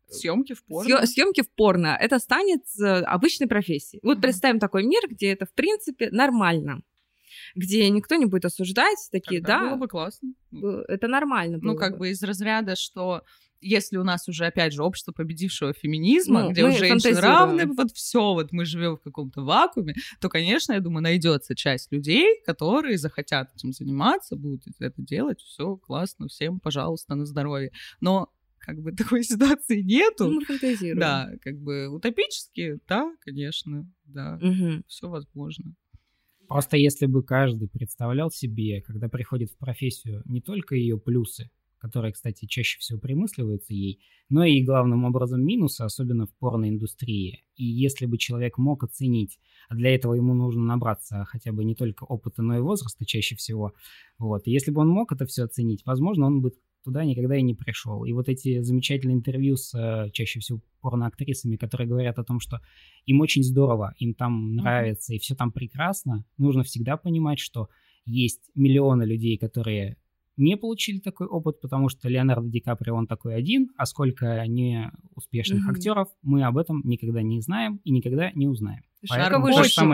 Съемки 0.09 0.53
в 0.53 0.63
порно. 0.65 1.05
Съемки 1.05 1.41
в 1.41 1.49
порно. 1.51 1.97
Это 1.99 2.19
станет 2.19 2.61
э, 2.79 2.83
обычной 3.01 3.47
профессией. 3.47 3.99
Вот 4.03 4.15
Мгм. 4.17 4.21
представим 4.21 4.59
такой 4.59 4.83
мир, 4.83 5.01
где 5.09 5.31
это, 5.31 5.45
в 5.45 5.53
принципе, 5.53 6.09
нормально. 6.11 6.81
Где 7.55 7.89
никто 7.89 8.15
не 8.15 8.25
будет 8.25 8.45
осуждать, 8.45 8.97
такие, 9.11 9.41
Тогда 9.41 9.59
да, 9.59 9.69
было 9.69 9.75
бы 9.77 9.87
классно. 9.87 10.33
э, 10.53 10.83
это 10.87 11.07
нормально 11.07 11.57
Ну, 11.61 11.73
было 11.73 11.79
как 11.79 11.97
бы 11.97 12.09
из 12.09 12.21
разряда, 12.23 12.75
что 12.75 13.21
если 13.61 13.97
у 13.97 14.03
нас 14.05 14.27
уже, 14.29 14.45
опять 14.45 14.71
же, 14.73 14.83
общество 14.83 15.11
победившего 15.11 15.73
феминизма, 15.73 16.43
Ну, 16.43 16.51
где 16.51 16.63
мы 16.63 16.69
у 16.69 16.71
женщин 16.71 16.87
фантазируем. 17.01 17.23
равны, 17.35 17.65
вот 17.67 17.91
все, 17.91 18.33
вот 18.33 18.51
мы 18.53 18.63
живем 18.65 18.95
в 18.95 19.01
каком-то 19.01 19.41
вакууме, 19.41 19.95
то, 20.21 20.29
конечно, 20.29 20.71
я 20.73 20.79
думаю, 20.79 21.03
найдется 21.03 21.55
часть 21.55 21.91
людей, 21.91 22.41
которые 22.45 22.97
захотят 22.97 23.49
этим 23.53 23.73
заниматься, 23.73 24.37
будут 24.37 24.63
это 24.79 25.01
делать, 25.01 25.41
все 25.41 25.75
классно, 25.75 26.27
всем, 26.29 26.59
пожалуйста, 26.61 27.15
на 27.15 27.25
здоровье. 27.25 27.71
Но 27.99 28.29
как 28.69 28.81
бы 28.81 28.91
такой 28.95 29.23
ситуации 29.23 29.81
нету. 29.81 30.25
Ну, 30.25 30.39
мы 30.39 30.45
фантазируем. 30.45 30.99
Да, 30.99 31.31
как 31.41 31.57
бы 31.59 31.87
утопически, 31.87 32.79
да, 32.87 33.11
конечно, 33.21 33.91
да, 34.05 34.37
Мгм. 34.41 34.83
все 34.87 35.09
возможно. 35.09 35.75
Просто 36.47 36.77
если 36.77 37.05
бы 37.05 37.21
каждый 37.23 37.69
представлял 37.69 38.31
себе, 38.31 38.81
когда 38.81 39.07
приходит 39.07 39.51
в 39.51 39.57
профессию, 39.57 40.23
не 40.25 40.41
только 40.41 40.75
ее 40.75 40.99
плюсы, 40.99 41.51
которые, 41.77 42.11
кстати, 42.11 42.45
чаще 42.45 42.79
всего 42.79 42.99
примысливаются 42.99 43.73
ей, 43.73 44.01
но 44.29 44.43
и 44.43 44.63
главным 44.63 45.05
образом 45.05 45.45
минусы, 45.45 45.81
особенно 45.81 46.25
в 46.25 46.35
порноиндустрии. 46.37 47.43
И 47.55 47.63
если 47.65 48.05
бы 48.05 48.17
человек 48.17 48.57
мог 48.57 48.83
оценить, 48.83 49.39
а 49.69 49.75
для 49.75 49.93
этого 49.95 50.13
ему 50.13 50.33
нужно 50.33 50.63
набраться 50.63 51.23
хотя 51.25 51.51
бы 51.53 51.63
не 51.63 51.75
только 51.75 52.03
опыта, 52.03 52.41
но 52.41 52.57
и 52.57 52.61
возраста 52.61 53.05
чаще 53.05 53.35
всего, 53.35 53.73
вот, 54.17 54.47
и 54.47 54.51
если 54.51 54.71
бы 54.71 54.81
он 54.81 54.89
мог 54.89 55.11
это 55.13 55.25
все 55.25 55.43
оценить, 55.43 55.83
возможно, 55.85 56.25
он 56.25 56.41
бы 56.41 56.51
туда 56.83 57.05
никогда 57.05 57.35
и 57.35 57.41
не 57.41 57.55
пришел. 57.55 58.05
И 58.05 58.13
вот 58.13 58.29
эти 58.29 58.61
замечательные 58.61 59.15
интервью 59.15 59.57
с 59.57 59.73
э, 59.73 60.09
чаще 60.11 60.39
всего 60.39 60.61
порноактрисами, 60.81 61.55
которые 61.57 61.87
говорят 61.87 62.19
о 62.19 62.23
том, 62.23 62.39
что 62.39 62.59
им 63.05 63.21
очень 63.21 63.43
здорово, 63.43 63.93
им 63.97 64.13
там 64.13 64.55
нравится, 64.55 65.13
и 65.13 65.19
все 65.19 65.35
там 65.35 65.51
прекрасно, 65.51 66.25
нужно 66.37 66.63
всегда 66.63 66.97
понимать, 66.97 67.39
что 67.39 67.69
есть 68.05 68.49
миллионы 68.55 69.03
людей, 69.03 69.37
которые 69.37 69.97
не 70.37 70.55
получили 70.55 70.99
такой 70.99 71.27
опыт, 71.27 71.59
потому 71.59 71.89
что 71.89 72.07
Леонардо 72.07 72.47
Ди 72.47 72.61
Каприо, 72.61 72.95
он 72.95 73.07
такой 73.07 73.35
один, 73.35 73.69
а 73.75 73.85
сколько 73.85 74.45
неуспешных 74.47 75.63
Мгм. 75.63 75.71
актеров, 75.71 76.07
мы 76.21 76.43
об 76.43 76.57
этом 76.57 76.81
никогда 76.85 77.21
не 77.21 77.41
знаем 77.41 77.81
и 77.83 77.91
никогда 77.91 78.31
не 78.31 78.47
узнаем. 78.47 78.83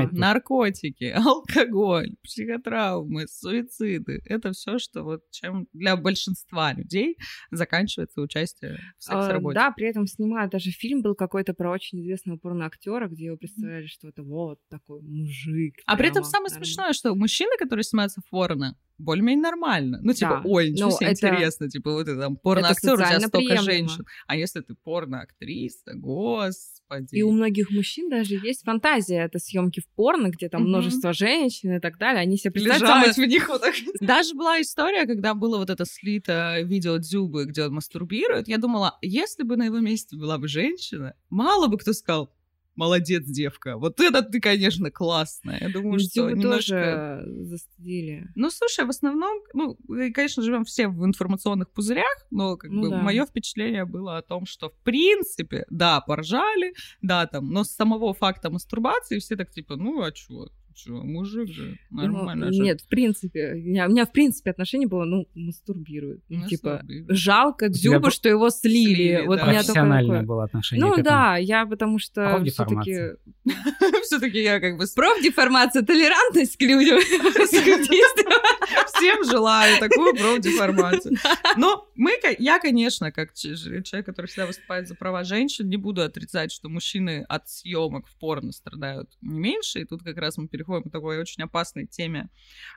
Тут. 0.09 0.19
наркотики, 0.19 1.03
алкоголь, 1.15 2.15
психотравмы, 2.23 3.27
суициды. 3.27 4.21
Это 4.25 4.51
все, 4.53 4.79
что 4.79 5.03
вот 5.03 5.21
чем 5.31 5.67
для 5.73 5.95
большинства 5.95 6.73
людей 6.73 7.17
заканчивается 7.51 8.21
участие 8.21 8.77
в 8.99 9.09
А, 9.09 9.21
секс-работе. 9.21 9.55
Да, 9.55 9.71
при 9.71 9.87
этом 9.87 10.07
снимают 10.07 10.51
даже 10.51 10.71
фильм 10.71 11.01
был 11.01 11.15
какой-то 11.15 11.53
про 11.53 11.71
очень 11.71 12.01
известного 12.01 12.37
порноактера, 12.37 13.07
где 13.07 13.25
его 13.25 13.37
представляли, 13.37 13.85
что 13.87 14.07
это 14.07 14.23
вот 14.23 14.59
такой 14.69 15.01
мужик. 15.01 15.75
А 15.85 15.97
при 15.97 16.09
этом 16.09 16.23
самое 16.23 16.49
смешное, 16.49 16.93
что 16.93 17.13
мужчины, 17.15 17.51
которые 17.59 17.83
снимаются 17.83 18.21
в 18.25 18.29
порно, 18.29 18.75
более-менее 18.97 19.41
нормально. 19.43 19.99
Ну, 20.01 20.13
типа, 20.13 20.41
Да. 20.41 20.49
ой, 20.49 20.69
ничего 20.71 20.89
Ну, 20.89 20.95
себе 20.95 21.07
это- 21.07 21.27
интересно, 21.27 21.69
типа, 21.69 21.91
вот 21.91 22.05
ты 22.05 22.15
там 22.17 22.37
порноактер, 22.37 22.93
у 22.93 22.97
тебя 22.97 23.19
столько 23.19 23.37
приемлемо. 23.39 23.61
женщин. 23.63 24.05
А 24.25 24.37
если 24.37 24.61
ты 24.61 24.73
порноактриса, 24.73 25.93
господи. 25.95 27.15
И 27.17 27.21
у 27.21 27.31
многих 27.31 27.71
мужчин 27.71 28.09
даже 28.09 28.35
есть 28.35 28.63
фантазия 28.63 28.94
это 28.99 29.39
съемки 29.39 29.79
в 29.79 29.87
порно, 29.95 30.29
где 30.29 30.49
там 30.49 30.63
множество 30.63 31.13
женщин 31.13 31.75
и 31.75 31.79
так 31.79 31.97
далее. 31.97 32.21
Они 32.21 32.37
себе 32.37 32.51
представляют 32.51 33.17
в 33.17 33.25
них 33.25 33.47
вот 33.47 33.61
так. 33.61 33.73
Даже 33.99 34.33
была 34.35 34.61
история, 34.61 35.05
когда 35.05 35.33
было 35.33 35.57
вот 35.57 35.69
это 35.69 35.85
слито 35.85 36.61
видео 36.61 36.97
Дзюбы, 36.97 37.45
где 37.45 37.63
он 37.63 37.73
мастурбирует. 37.73 38.47
Я 38.47 38.57
думала, 38.57 38.97
если 39.01 39.43
бы 39.43 39.57
на 39.57 39.63
его 39.63 39.79
месте 39.79 40.15
была 40.15 40.37
бы 40.37 40.47
женщина, 40.47 41.13
мало 41.29 41.67
бы 41.67 41.77
кто 41.77 41.93
сказал, 41.93 42.34
молодец, 42.75 43.23
девка. 43.25 43.77
Вот 43.77 43.99
это 43.99 44.21
ты, 44.21 44.39
конечно, 44.39 44.91
классная. 44.91 45.59
Я 45.61 45.69
думаю, 45.69 45.99
что 45.99 46.23
Зубы 46.23 46.31
немножко... 46.37 47.21
тоже 47.23 47.43
застыдили. 47.45 48.27
Ну, 48.35 48.49
слушай, 48.49 48.85
в 48.85 48.89
основном, 48.89 49.41
ну, 49.53 49.77
конечно, 50.13 50.43
живем 50.43 50.63
все 50.65 50.87
в 50.87 51.05
информационных 51.05 51.71
пузырях, 51.71 52.25
но 52.31 52.57
как 52.57 52.71
Ну 52.71 52.83
бы 52.83 52.89
да. 52.89 53.01
мое 53.01 53.25
впечатление 53.25 53.85
было 53.85 54.17
о 54.17 54.21
том, 54.21 54.45
что 54.45 54.69
в 54.69 54.77
принципе, 54.83 55.65
да, 55.69 56.01
поржали, 56.01 56.73
да, 57.01 57.25
там, 57.27 57.49
но 57.49 57.63
с 57.63 57.71
самого 57.71 58.13
факта 58.13 58.49
мастурбации 58.49 59.19
все 59.19 59.35
так 59.35 59.51
типа, 59.51 59.75
ну, 59.75 60.01
а 60.01 60.11
чё? 60.11 60.47
Чё, 60.75 61.01
мужик 61.03 61.47
же, 61.49 61.77
нормально 61.89 62.47
Ну, 62.47 62.51
же. 62.53 62.61
Нет, 62.61 62.81
в 62.81 62.87
принципе, 62.87 63.53
у 63.53 63.57
меня, 63.57 63.85
у 63.87 63.89
меня 63.89 64.05
в 64.05 64.11
принципе 64.11 64.51
отношение 64.51 64.87
было, 64.89 65.05
ну, 65.05 65.25
мастурбирует. 65.33 66.21
Ну, 66.27 66.45
типа, 66.47 66.81
жалко 67.07 67.69
про- 68.01 68.11
что 68.11 68.27
его 68.29 68.49
слили. 68.49 68.75
Слили, 68.95 69.23
вот 69.25 69.37
да. 69.37 69.43
у 69.45 69.47
меня 69.47 69.59
Профессиональное 69.59 70.15
такое. 70.19 70.27
было 70.27 70.43
отношение 70.43 70.85
Ну 70.85 70.89
к 70.91 70.99
этому. 70.99 71.09
да, 71.09 71.37
я 71.37 71.65
потому 71.65 71.97
что 71.97 72.43
все-таки 72.45 72.99
Все-таки 74.03 74.41
я 74.43 74.59
как 74.59 74.77
бы 74.77 74.85
профдеформация, 74.93 75.81
толерантность 75.83 76.57
к 76.57 76.61
людям. 76.61 76.99
всем 78.95 79.23
желаю 79.23 79.79
такую 79.79 80.13
профдеформацию. 80.15 81.15
Но 81.57 81.87
мы, 81.95 82.17
ко- 82.21 82.35
я, 82.37 82.59
конечно, 82.59 83.11
как 83.11 83.33
человек, 83.33 84.05
который 84.05 84.25
всегда 84.27 84.45
выступает 84.47 84.87
за 84.87 84.95
права 84.95 85.23
женщин, 85.23 85.69
не 85.69 85.77
буду 85.77 86.01
отрицать, 86.01 86.51
что 86.51 86.69
мужчины 86.69 87.25
от 87.29 87.47
съемок 87.49 88.07
в 88.07 88.15
порно 88.17 88.51
страдают 88.51 89.09
не 89.21 89.39
меньше. 89.39 89.79
И 89.79 89.85
тут 89.85 90.03
как 90.03 90.17
раз 90.17 90.37
мы 90.37 90.47
переходим 90.47 90.64
к 90.65 90.91
такой 90.91 91.19
очень 91.19 91.43
опасной 91.43 91.85
теме 91.85 92.29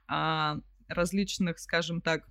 а, 0.07 0.59
различных, 0.89 1.59
скажем 1.59 2.01
так, 2.01 2.29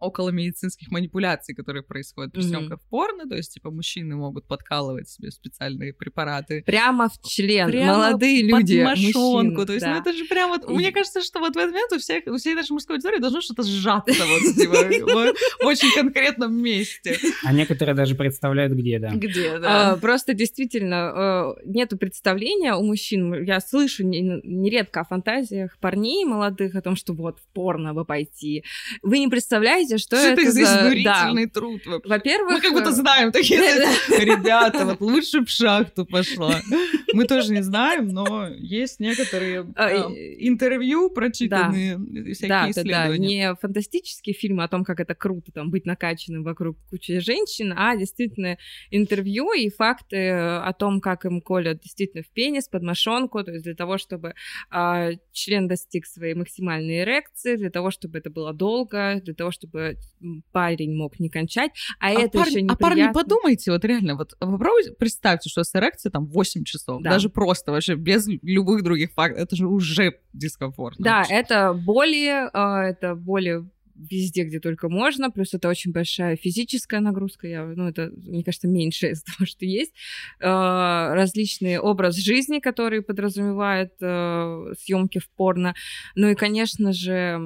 около 0.00 0.30
медицинских 0.30 0.90
манипуляций, 0.90 1.54
которые 1.54 1.82
происходят 1.82 2.32
при 2.32 2.40
Мгм. 2.40 2.48
съемках 2.48 2.80
в 2.80 2.88
порно. 2.88 3.28
То 3.28 3.36
есть, 3.36 3.54
типа, 3.54 3.70
мужчины 3.70 4.16
могут 4.16 4.46
подкалывать 4.46 5.08
себе 5.08 5.30
специальные 5.30 5.92
препараты 5.92 6.62
Прямо 6.66 7.08
в 7.08 7.20
член. 7.22 7.68
Прямо 7.70 7.92
Молодые 7.98 8.48
под 8.50 8.60
люди, 8.60 8.82
мошонку. 8.82 9.66
То 9.66 9.72
есть, 9.74 9.84
да. 9.84 9.94
ну 9.94 10.00
это 10.00 10.12
же 10.12 10.24
прям 10.24 10.48
вот... 10.50 10.64
И- 10.68 10.72
Мне 10.72 10.90
кажется, 10.92 11.20
что 11.22 11.40
вот 11.40 11.54
в 11.54 11.58
этот 11.58 11.72
момент 11.72 11.92
у, 11.92 11.98
всех, 11.98 12.24
у 12.26 12.36
всей 12.36 12.54
нашей 12.54 12.72
мужской 12.72 12.96
аудитории 12.96 13.18
должно 13.20 13.40
что-то 13.40 13.62
сжаться 13.62 14.12
вот 14.26 14.40
типа, 14.54 15.34
в 15.62 15.66
очень 15.66 15.92
конкретном 15.94 16.54
месте. 16.62 17.16
А 17.44 17.52
некоторые 17.52 17.94
даже 17.94 18.14
представляют, 18.14 18.72
где, 18.72 18.98
да. 18.98 19.10
Где, 19.14 19.50
А, 19.64 19.96
Просто 19.96 20.34
действительно 20.34 21.54
э, 21.58 21.62
нету 21.66 21.96
представления 21.98 22.74
у 22.74 22.82
мужчин. 22.82 23.42
Я 23.44 23.60
слышу 23.60 24.04
не- 24.04 24.40
нередко 24.44 25.00
о 25.00 25.04
фантазиях 25.04 25.76
парней 25.78 26.24
молодых 26.24 26.74
о 26.74 26.82
том, 26.82 26.96
что 26.96 27.12
вот 27.12 27.38
в 27.40 27.46
порно 27.52 27.94
бы 27.94 28.04
пойти. 28.04 28.64
Вы 29.02 29.18
не 29.18 29.28
представляете, 29.28 29.89
что, 29.98 30.16
Что 30.16 30.28
это 30.28 30.42
это 30.42 30.52
за. 30.52 30.92
Да. 31.04 31.32
труд 31.52 31.86
вообще? 31.86 32.08
Во-первых, 32.08 32.52
Мы 32.54 32.60
как 32.60 32.72
будто 32.72 32.90
э, 32.90 32.92
знаем 32.92 33.32
такие, 33.32 33.60
ребята, 33.60 34.84
вот 34.86 35.00
лучше 35.00 35.44
в 35.44 35.48
шахту 35.48 36.04
пошла. 36.06 36.60
Мы 37.12 37.24
тоже 37.24 37.52
не 37.52 37.62
знаем, 37.62 38.08
но 38.08 38.48
есть 38.48 39.00
некоторые 39.00 39.66
А, 39.76 39.90
интервью 39.90 41.10
прочитанные, 41.10 41.98
всякие 42.32 42.48
да, 42.48 42.64
да, 42.64 42.70
исследования. 42.70 43.28
не 43.28 43.54
фантастические 43.54 44.34
фильмы 44.34 44.64
о 44.64 44.68
том, 44.68 44.84
как 44.84 45.00
это 45.00 45.14
круто 45.14 45.52
там 45.52 45.70
быть 45.70 45.86
накачанным 45.86 46.42
вокруг 46.42 46.76
кучи 46.90 47.18
женщин, 47.18 47.72
а 47.76 47.96
действительно 47.96 48.58
интервью 48.90 49.52
и 49.52 49.68
факты 49.70 50.16
э, 50.16 50.58
о 50.58 50.72
том, 50.72 51.00
как 51.00 51.24
им 51.24 51.40
колят 51.40 51.80
действительно 51.80 52.22
в 52.22 52.30
пенис, 52.30 52.68
под 52.68 52.82
мошонку, 52.82 53.42
то 53.42 53.52
есть 53.52 53.64
для 53.64 53.74
того, 53.74 53.98
чтобы 53.98 54.34
а, 54.70 55.10
член 55.32 55.68
достиг 55.68 56.06
своей 56.06 56.34
максимальной 56.34 57.00
эрекции, 57.00 57.56
для 57.56 57.70
того, 57.70 57.90
чтобы 57.90 58.18
это 58.18 58.30
было 58.30 58.52
долго, 58.52 59.20
для 59.24 59.34
того, 59.34 59.50
чтобы 59.50 59.79
парень 60.52 60.94
мог 60.96 61.18
не 61.18 61.28
кончать, 61.30 61.70
а, 61.98 62.08
А, 62.08 62.10
это 62.10 62.38
парни, 62.38 62.56
еще 62.56 62.66
а 62.68 62.76
парни, 62.76 62.94
неприятно. 63.00 63.22
подумайте, 63.22 63.70
вот 63.72 63.84
реально, 63.84 64.16
вот 64.16 64.34
попробуйте, 64.38 64.92
представьте, 64.92 65.48
что 65.48 65.64
с 65.64 65.74
эрекцией 65.74 66.12
там 66.12 66.26
8 66.26 66.64
часов, 66.64 67.02
Да. 67.02 67.10
даже 67.10 67.30
просто 67.30 67.72
вообще 67.72 67.94
без 67.94 68.26
любых 68.42 68.82
других 68.82 69.12
фактов, 69.12 69.42
это 69.42 69.56
же 69.56 69.66
уже 69.66 70.18
дискомфортно. 70.32 71.04
Да, 71.04 71.18
вообще. 71.18 71.34
это 71.34 71.72
боли, 71.72 72.48
а, 72.52 72.84
это 72.84 73.14
боли 73.14 73.64
везде, 74.10 74.44
где 74.44 74.60
только 74.60 74.88
можно, 74.88 75.30
плюс 75.30 75.54
это 75.54 75.68
очень 75.68 75.92
большая 75.92 76.36
физическая 76.36 77.00
нагрузка, 77.00 77.46
я, 77.46 77.64
ну, 77.64 77.88
это, 77.88 78.10
мне 78.16 78.42
кажется, 78.42 78.68
меньше 78.68 79.10
из 79.10 79.22
того, 79.24 79.46
что 79.46 79.64
есть. 79.64 79.92
А, 80.40 81.14
Различный 81.14 81.78
образ 81.78 82.16
жизни, 82.16 82.58
который 82.58 83.02
подразумевает 83.02 83.92
съемки 84.78 85.18
в 85.18 85.28
порно. 85.30 85.74
Ну 86.14 86.28
и, 86.28 86.34
конечно 86.34 86.92
же, 86.92 87.38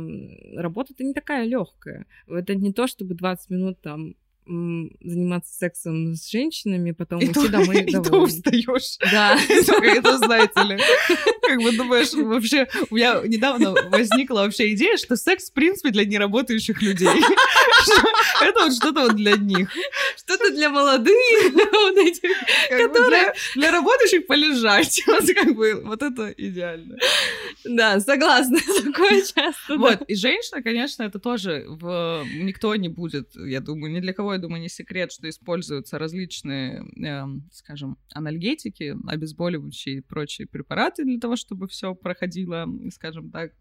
работа-то 0.57 1.05
не 1.05 1.15
такая 1.15 1.47
легкая. 1.47 2.07
Это 2.27 2.55
не 2.55 2.73
то, 2.73 2.87
чтобы 2.87 3.15
20 3.15 3.51
минут 3.51 3.81
там 3.81 4.15
заниматься 4.47 5.55
сексом 5.55 6.15
с 6.15 6.31
женщинами, 6.31 6.91
потом 6.93 7.21
И 7.21 7.27
уйти 7.27 7.35
то, 7.35 7.49
домой 7.49 7.83
и 7.87 7.93
то 7.93 8.01
довольным. 8.03 8.23
устаешь. 8.25 8.99
Да. 9.11 9.39
Это, 9.49 10.19
знаете 10.19 10.63
ли, 10.63 10.79
как 11.43 11.63
бы 11.63 11.73
думаешь, 11.77 12.13
вообще, 12.13 12.69
у 12.91 12.95
меня 12.95 13.21
недавно 13.25 13.75
возникла 13.91 14.41
вообще 14.41 14.73
идея, 14.75 14.97
что 14.97 15.17
секс, 15.17 15.51
в 15.51 15.53
принципе, 15.53 15.91
для 15.91 16.05
неработающих 16.05 16.83
людей. 16.83 17.09
Это 18.43 18.65
вот 18.65 18.75
что-то 18.75 19.03
вот 19.03 19.17
для 19.17 19.37
них. 19.37 19.71
Что-то 20.17 20.51
для 20.53 20.71
молодых, 20.71 21.15
вот 21.53 21.97
этих 21.99 22.31
Как 22.69 22.93
бы 22.93 23.33
Для 23.55 23.71
работающих 23.73 24.27
полежать. 24.27 25.03
Вот 25.07 25.25
как 25.35 25.55
бы, 25.55 25.83
вот 25.85 26.03
это 26.03 26.35
идеально. 26.37 26.97
Да, 27.65 28.01
согласна. 28.01 28.59
Такое 28.85 29.21
часто. 29.23 29.77
Вот, 29.77 30.03
и 30.09 30.15
женщина, 30.15 30.63
конечно, 30.63 31.03
это 31.03 31.19
тоже 31.19 31.65
никто 31.67 32.75
не 32.77 32.89
будет, 32.89 33.31
я 33.37 33.61
думаю, 33.61 33.93
ни 33.93 34.01
для 34.01 34.13
кого, 34.13 34.34
я 34.35 34.41
думаю, 34.41 34.61
не 34.61 34.69
секрет, 34.69 35.13
что 35.13 35.29
используются 35.29 35.99
различные, 35.99 36.85
эм, 36.97 37.49
скажем, 37.53 37.99
анальгетики, 38.13 38.97
обезболивающие 39.07 39.99
и 39.99 40.01
прочие 40.01 40.47
препараты 40.47 41.05
для 41.05 41.19
того, 41.19 41.37
чтобы 41.37 41.69
все 41.69 41.95
проходило, 41.95 42.67
скажем 42.91 43.31
так, 43.31 43.53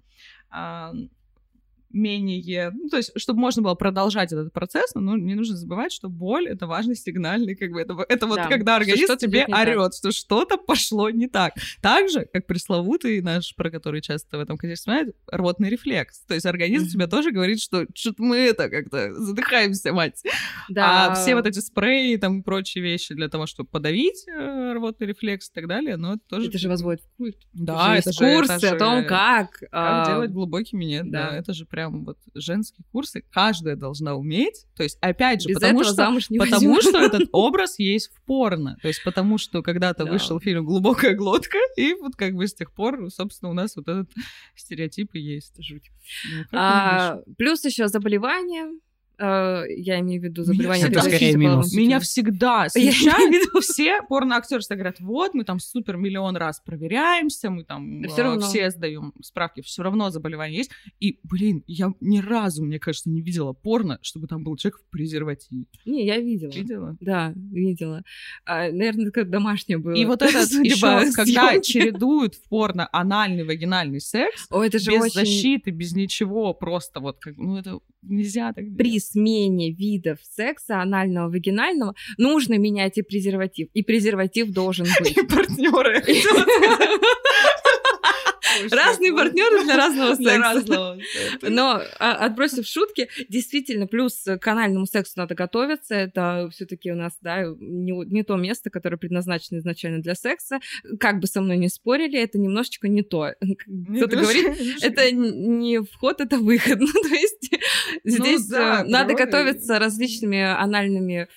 менее, 1.94 2.72
ну, 2.74 2.90
то 2.90 2.98
есть, 2.98 3.12
чтобы 3.16 3.40
можно 3.40 3.62
было 3.62 3.76
продолжать 3.76 4.32
этот 4.34 4.52
процесс, 4.52 4.94
но 4.96 5.02
ну, 5.02 5.18
не 5.18 5.36
нужно 5.36 5.56
забывать, 5.56 5.92
что 5.94 6.10
боль— 6.10 6.48
это 6.50 6.68
важный 6.68 6.96
сигнальный, 6.96 7.56
как 7.56 7.72
бы, 7.72 7.80
это, 7.82 7.96
это 8.10 8.26
вот 8.28 8.38
Да, 8.38 8.48
когда 8.48 8.74
что 8.74 8.82
организм 8.82 9.06
что-то 9.06 9.28
тебе 9.28 9.46
так. 9.46 9.60
орет, 9.60 9.96
что 9.96 10.12
что-то 10.12 10.58
пошло 10.58 11.10
не 11.10 11.28
так. 11.28 11.54
Так 11.82 12.10
же, 12.10 12.28
как 12.32 12.48
пресловутый 12.48 13.22
наш, 13.22 13.56
про 13.56 13.70
который 13.70 14.02
часто 14.02 14.38
в 14.38 14.42
этом 14.42 14.58
контексте 14.58 14.84
вспоминают, 14.84 15.16
рвотный 15.32 15.70
рефлекс. 15.70 16.22
То 16.26 16.34
есть 16.34 16.46
организм 16.46 16.86
Мгм. 16.86 16.92
тебе 16.92 17.08
тоже 17.08 17.32
говорит, 17.32 17.62
что 17.62 17.86
что-то 17.94 18.24
мы 18.24 18.38
это 18.38 18.70
как-то 18.70 19.14
задыхаемся, 19.14 19.94
мать. 19.94 20.24
Да. 20.70 21.12
А 21.12 21.16
все 21.16 21.36
вот 21.36 21.46
эти 21.46 21.60
спреи 21.60 22.14
и 22.14 22.18
там 22.18 22.42
прочие 22.44 22.84
вещи 22.84 23.14
для 23.14 23.30
того, 23.30 23.46
чтобы 23.46 23.70
подавить 23.70 24.26
э, 24.28 24.74
рвотный 24.74 25.08
рефлекс 25.08 25.50
и 25.50 25.54
так 25.54 25.68
далее, 25.68 25.96
но 25.98 26.14
это 26.14 26.22
тоже... 26.28 26.50
Это 26.50 26.58
же 26.58 26.70
возводит 26.70 27.02
в 27.02 27.18
культ. 27.18 27.38
Да, 27.54 27.96
есть 27.96 28.08
это 28.08 28.14
же- 28.18 28.36
курсы 28.36 28.54
это 28.54 28.76
о 28.76 28.80
том, 28.80 29.02
же- 29.02 29.08
как... 29.08 29.44
Как 29.54 29.70
а, 29.72 30.06
делать 30.08 30.32
глубокий 30.32 30.76
минет, 30.76 31.12
да. 31.12 31.30
да. 31.32 31.38
Это 31.38 31.54
же 31.54 31.66
прям 31.66 31.83
вот 31.90 32.18
женские 32.34 32.86
курсы. 32.92 33.24
Каждая 33.32 33.76
должна 33.76 34.16
уметь. 34.16 34.66
То 34.76 34.84
есть, 34.84 34.98
опять 35.02 35.42
же, 35.42 35.50
Без 35.50 35.56
потому 35.56 35.84
что... 35.84 35.94
замуж 35.94 36.30
не 36.30 36.40
Потому 36.40 36.82
что 36.82 37.00
этот 37.00 37.30
образ 37.32 37.80
есть 37.80 38.12
в 38.14 38.22
порно. 38.22 38.78
То 38.82 38.88
есть 38.88 39.04
потому 39.04 39.38
что 39.38 39.62
когда-то 39.62 40.06
Да. 40.06 40.12
вышел 40.12 40.40
фильм 40.40 40.66
«Глубокая 40.66 41.16
глотка», 41.16 41.58
и 41.78 41.94
вот 41.96 42.16
как 42.16 42.34
бы 42.34 42.48
с 42.48 42.54
тех 42.54 42.72
пор, 42.72 43.10
собственно, 43.12 43.52
у 43.52 43.54
нас 43.54 43.76
вот 43.76 43.88
этот 43.88 44.10
стереотип 44.56 45.16
и 45.16 45.20
есть. 45.20 45.56
Жуть. 45.64 45.92
Ну, 46.32 46.44
А, 46.52 47.22
плюс 47.38 47.64
еще 47.66 47.88
заболевания. 47.88 48.72
А, 49.18 49.64
я 49.68 50.00
имею 50.00 50.22
в 50.22 50.24
виду 50.26 50.44
заболевания, 50.44 50.84
всегда- 50.84 51.02
передающиеся 51.02 51.18
скорее 51.18 51.34
половым 51.34 51.52
минус. 51.60 51.74
Меня 51.76 52.00
всегда 52.00 52.68
Я 52.76 52.82
имею 52.82 52.94
в 52.94 52.96
смущает, 52.98 53.32
виду- 53.34 53.60
все 53.62 54.02
порноактеры 54.10 54.62
всегда 54.62 54.76
говорят, 54.76 55.00
вот, 55.00 55.34
мы 55.34 55.44
там 55.44 55.60
супер 55.60 55.98
миллион 55.98 56.36
раз 56.38 56.60
проверяемся, 56.60 57.50
мы 57.50 57.64
там 57.64 58.02
Да 58.02 58.10
э, 58.10 58.22
равно. 58.22 58.42
все 58.42 58.70
сдаем 58.72 59.14
справки, 59.22 59.62
все 59.62 59.84
равно 59.84 60.10
заболевание 60.10 60.58
есть. 60.58 60.72
И, 61.00 61.20
блин, 61.24 61.64
я 61.68 61.94
ни 62.00 62.20
разу, 62.20 62.64
мне 62.64 62.80
кажется, 62.80 63.10
не 63.10 63.22
видела 63.22 63.54
порно, 63.54 64.00
чтобы 64.02 64.28
там 64.28 64.44
был 64.44 64.56
человек 64.58 64.80
в 64.80 64.90
презервативе. 64.90 65.66
Не, 65.86 66.06
я 66.06 66.18
видела. 66.20 66.52
Видела? 66.52 66.98
Да, 67.00 67.34
видела. 67.36 68.04
А, 68.46 68.72
наверное, 68.72 69.12
как 69.12 69.30
домашнее 69.30 69.78
было. 69.78 69.94
И 69.94 70.06
вот 70.06 70.22
это 70.22 70.38
еще, 70.64 71.12
когда 71.14 71.60
чередуют 71.60 72.36
в 72.36 72.48
порно 72.50 72.88
анальный 72.92 73.44
вагинальный 73.44 74.02
секс, 74.02 74.48
О, 74.50 74.64
это 74.64 74.80
же 74.80 74.92
без 74.92 75.02
очень... 75.02 75.14
защиты, 75.14 75.72
без 75.72 75.94
ничего, 75.94 76.54
просто 76.54 77.00
вот 77.00 77.20
как, 77.20 77.38
ну 77.38 77.58
это 77.58 77.80
нельзя 78.02 78.52
так 78.54 78.66
делать. 78.66 78.78
Смене 79.04 79.72
видов 79.72 80.20
секса, 80.22 80.82
анального, 80.82 81.30
вагинального, 81.30 81.96
нужно 82.18 82.58
менять 82.58 82.98
и 82.98 83.02
презерватив. 83.02 83.70
И 83.74 83.84
презерватив 83.84 84.52
должен 84.52 84.88
быть. 85.00 85.18
И 85.18 85.24
партнеры. 85.24 86.04
Разные 88.72 89.14
партнеры 89.14 89.64
для 89.64 89.76
разного 89.78 90.16
Для 90.16 90.32
секса. 90.34 90.54
разного. 90.54 91.00
Но 91.42 91.82
а, 92.00 92.14
отбросив 92.26 92.68
шутки, 92.68 93.10
действительно, 93.30 93.88
плюс 93.88 94.24
к 94.24 94.48
анальному 94.48 94.86
сексу 94.86 95.14
надо 95.18 95.36
готовиться. 95.36 95.96
Это 95.96 96.50
все-таки 96.52 96.92
у 96.92 96.96
нас, 96.96 97.14
да, 97.22 97.44
не, 97.60 97.92
не 97.92 98.24
то 98.24 98.36
место, 98.36 98.70
которое 98.70 98.98
предназначено 98.98 99.58
изначально 99.60 100.02
для 100.02 100.16
секса. 100.16 100.60
Как 101.00 101.20
бы 101.20 101.28
со 101.28 101.42
мной 101.42 101.58
не 101.58 101.70
спорили, 101.70 102.20
это 102.20 102.38
немножечко 102.38 102.88
не 102.88 103.02
то. 103.02 103.34
Кто-то 103.96 104.18
говорит, 104.18 104.58
это 104.82 105.12
не 105.12 105.82
вход, 105.82 106.22
это 106.22 106.38
выход. 106.38 106.80
Ну, 106.80 106.88
то 106.88 107.14
есть 107.16 107.53
здесь 108.04 108.48
да, 108.48 108.82
э, 108.82 108.84
надо 108.84 109.14
готовиться 109.14 109.80
различными 109.80 110.42
анальными 110.42 111.28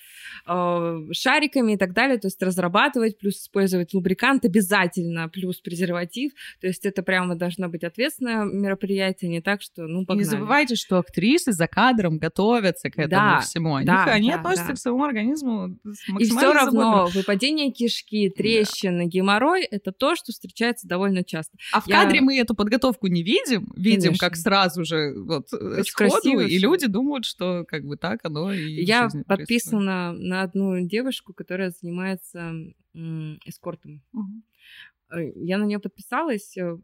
э, 0.47 1.01
шариками 1.11 1.73
и 1.73 1.77
так 1.77 1.93
далее, 1.93 2.17
то 2.17 2.27
есть 2.27 2.41
разрабатывать, 2.41 3.17
плюс 3.17 3.35
использовать 3.41 3.93
лубрикант 3.93 4.45
обязательно, 4.45 5.29
плюс 5.29 5.59
презерватив, 5.59 6.31
то 6.61 6.67
есть 6.67 6.85
это 6.85 7.03
прямо 7.03 7.35
должно 7.35 7.69
быть 7.69 7.83
ответственное 7.83 8.45
мероприятие, 8.45 9.29
не 9.29 9.41
так, 9.41 9.61
что, 9.61 9.87
ну, 9.87 10.05
погнали. 10.05 10.25
Не 10.25 10.29
забывайте, 10.29 10.75
что 10.75 10.97
актрисы 10.97 11.51
за 11.51 11.67
кадром 11.67 12.17
готовятся 12.17 12.89
к 12.89 12.97
этому 12.97 13.09
Да, 13.09 13.39
всему. 13.41 13.75
Они, 13.75 13.85
да, 13.85 14.05
они 14.05 14.29
да, 14.31 14.37
относятся 14.37 14.69
да. 14.69 14.73
к 14.73 14.77
своему 14.79 15.03
организму 15.03 15.77
с 15.83 16.07
И 16.09 16.11
максимально 16.11 16.39
все 16.49 16.53
равно 16.53 16.81
заботливо. 16.81 17.19
выпадение 17.19 17.71
кишки, 17.71 18.29
трещины, 18.29 19.05
геморрой— 19.07 19.63
это 19.71 19.91
то, 19.91 20.15
что 20.15 20.31
встречается 20.31 20.87
довольно 20.87 21.23
часто. 21.23 21.57
А 21.73 21.81
в 21.81 21.87
Я- 21.87 22.03
кадре 22.03 22.21
мы 22.21 22.37
эту 22.37 22.55
подготовку 22.55 23.07
не 23.07 23.23
видим, 23.23 23.71
видим, 23.75 24.01
Конечно. 24.13 24.27
как 24.27 24.35
сразу 24.37 24.83
же 24.85 25.13
вот 25.17 25.47
э, 25.53 25.79
Очень 25.79 25.83
сходу, 25.91 26.11
красиво 26.11 26.41
и 26.41 26.57
всё. 26.57 26.67
люди 26.69 26.87
думают, 26.87 27.25
что 27.25 27.65
как 27.67 27.83
бы 27.85 27.97
так 27.97 28.19
оно 28.23 28.51
и 28.53 28.83
Я 28.83 29.09
подписана 29.27 30.11
на 30.13 30.36
одну 30.43 30.79
девушку, 30.85 31.33
которая 31.33 31.71
занимается 31.71 32.53
эскортом. 33.45 34.01
Э, 35.11 35.31
Я 35.35 35.57
на 35.57 35.65
нее 35.65 35.79
подписалась 35.79 36.57
э, 36.57 36.77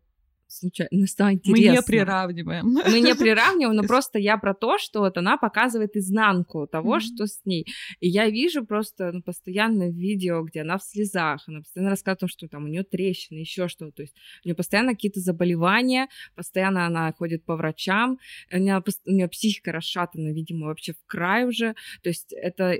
случайно, 0.47 0.89
ну, 0.91 1.07
стало 1.07 1.29
Мы 1.29 1.33
интересно. 1.35 1.71
не 1.71 1.81
приравниваем. 1.81 2.65
Мы 2.67 2.99
не 3.01 3.15
приравниваем, 3.15 3.75
но 3.75 3.83
просто 3.83 4.19
я 4.19 4.37
про 4.37 4.53
то, 4.53 4.77
что 4.77 4.99
вот 4.99 5.17
она 5.17 5.37
показывает 5.37 5.95
изнанку 5.95 6.67
того, 6.67 6.91
Мгм. 6.95 7.01
что 7.01 7.25
с 7.25 7.41
ней. 7.45 7.65
И 7.99 8.07
я 8.07 8.29
вижу 8.29 8.63
просто 8.65 9.11
ну, 9.11 9.21
постоянно 9.23 9.89
видео, 9.89 10.43
где 10.43 10.61
она 10.61 10.77
в 10.77 10.83
слезах, 10.83 11.43
она 11.47 11.59
постоянно 11.61 11.89
рассказывает, 11.89 12.17
о 12.17 12.19
том, 12.21 12.29
что 12.29 12.47
там 12.47 12.65
у 12.65 12.67
нее 12.67 12.83
трещины, 12.83 13.39
еще 13.39 13.67
что-то. 13.67 13.91
То 13.93 14.01
есть 14.03 14.15
у 14.43 14.47
нее 14.47 14.55
постоянно 14.55 14.91
какие-то 14.91 15.19
заболевания, 15.19 16.07
постоянно 16.35 16.85
она 16.85 17.11
ходит 17.13 17.43
по 17.45 17.55
врачам, 17.55 18.19
у 18.51 18.57
нее, 18.57 18.83
у 19.07 19.11
нее 19.11 19.27
психика 19.27 19.71
расшатана, 19.71 20.31
видимо, 20.33 20.67
вообще 20.67 20.93
в 20.93 21.03
край 21.07 21.45
уже. 21.45 21.73
То 22.03 22.09
есть 22.09 22.31
это 22.31 22.79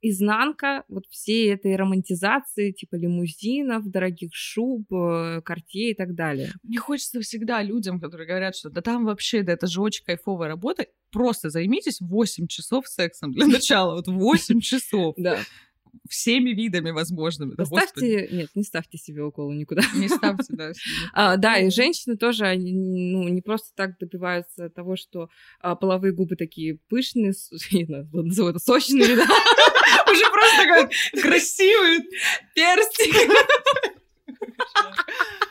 изнанка 0.00 0.84
вот 0.88 1.04
всей 1.10 1.52
этой 1.52 1.76
романтизации, 1.76 2.72
типа 2.72 2.96
лимузинов, 2.96 3.84
дорогих 3.90 4.30
шуб, 4.34 4.92
э, 4.92 5.40
картей 5.44 5.92
и 5.92 5.94
так 5.94 6.14
далее. 6.14 6.52
Мне 6.62 6.78
хочется 6.78 7.20
всегда 7.20 7.62
людям, 7.62 8.00
которые 8.00 8.26
говорят, 8.26 8.54
что 8.56 8.70
да 8.70 8.80
там 8.80 9.04
вообще, 9.04 9.42
да 9.42 9.52
это 9.52 9.66
же 9.66 9.80
очень 9.80 10.04
кайфовая 10.04 10.48
работа, 10.48 10.86
просто 11.10 11.50
займитесь 11.50 12.00
8 12.00 12.46
часов 12.46 12.86
сексом 12.88 13.32
для 13.32 13.46
начала, 13.46 13.94
вот 13.94 14.06
8 14.08 14.60
часов, 14.60 15.14
Да. 15.16 15.38
всеми 16.08 16.50
видами 16.50 16.90
возможными. 16.90 17.54
Да, 17.56 17.64
господи, 17.64 18.18
Ставьте, 18.18 18.28
нет, 18.36 18.50
не 18.54 18.62
ставьте 18.62 18.98
себе 18.98 19.22
уколы 19.24 19.54
никуда. 19.56 19.82
не 19.94 20.08
ставьте, 20.08 20.44
да. 20.54 20.72
А, 21.12 21.36
да, 21.36 21.58
и 21.58 21.70
женщины 21.70 22.16
тоже, 22.16 22.44
они, 22.44 22.72
ну, 22.72 23.26
не 23.28 23.40
просто 23.42 23.70
так 23.74 23.98
добиваются 23.98 24.68
того, 24.70 24.96
что 24.96 25.28
а, 25.60 25.74
половые 25.76 26.12
губы 26.12 26.36
такие 26.36 26.78
пышные, 26.88 27.32
с- 27.32 27.50
я 27.70 28.04
назову 28.12 28.50
это 28.50 28.58
сочные, 28.58 29.16
да, 29.16 29.26
такой 30.56 30.88
красивый. 31.20 32.08
перстик. 32.54 33.14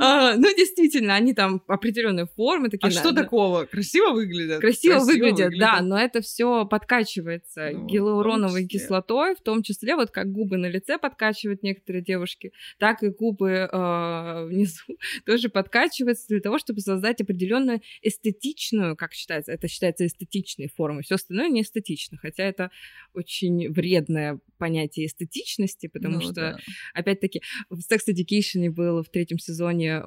А, 0.00 0.36
Ну, 0.36 0.54
действительно, 0.56 1.14
они 1.14 1.34
там 1.34 1.62
определенной 1.66 2.26
формы 2.26 2.68
такие. 2.68 2.88
А 2.88 2.90
что 2.90 3.12
такого? 3.12 3.64
Красиво 3.64 4.12
выглядят? 4.12 4.60
Красиво, 4.60 4.98
выглядят, 5.00 5.52
да, 5.58 5.80
но 5.80 5.98
это 5.98 6.20
все 6.20 6.66
подкачивается 6.66 7.70
Ну, 7.72 7.86
гиалуроновой 7.86 8.66
кислотой, 8.66 9.34
в 9.34 9.42
том 9.42 9.62
числе 9.62 9.96
вот 9.96 10.10
как 10.10 10.30
губы 10.30 10.56
на 10.56 10.66
лице 10.66 10.98
подкачивают 10.98 11.62
некоторые 11.62 12.02
девушки, 12.02 12.52
так 12.78 13.02
и 13.02 13.08
губы 13.08 13.68
э, 13.70 14.46
внизу 14.46 14.82
тоже 15.26 15.48
подкачиваются 15.48 16.26
для 16.28 16.40
того, 16.40 16.58
чтобы 16.58 16.80
создать 16.80 17.20
определенную 17.20 17.80
эстетичную, 18.02 18.96
как 18.96 19.12
считается, 19.12 19.52
это 19.52 19.68
считается 19.68 20.06
эстетичной 20.06 20.68
формой, 20.68 21.02
все 21.02 21.16
остальное 21.16 21.48
не 21.48 21.62
эстетично, 21.62 22.18
хотя 22.18 22.44
это 22.44 22.70
очень 23.14 23.70
вредное 23.72 24.40
понятие 24.58 25.06
эстетичности, 25.06 25.88
потому 25.88 26.20
Ну 26.20 26.20
что 26.22 26.58
опять-таки, 26.94 27.42
в 27.68 27.80
Sex 27.80 28.00
Education 28.08 28.70
был 28.70 29.02
в 29.02 29.08
третьем 29.08 29.38
сезоне 29.42 30.02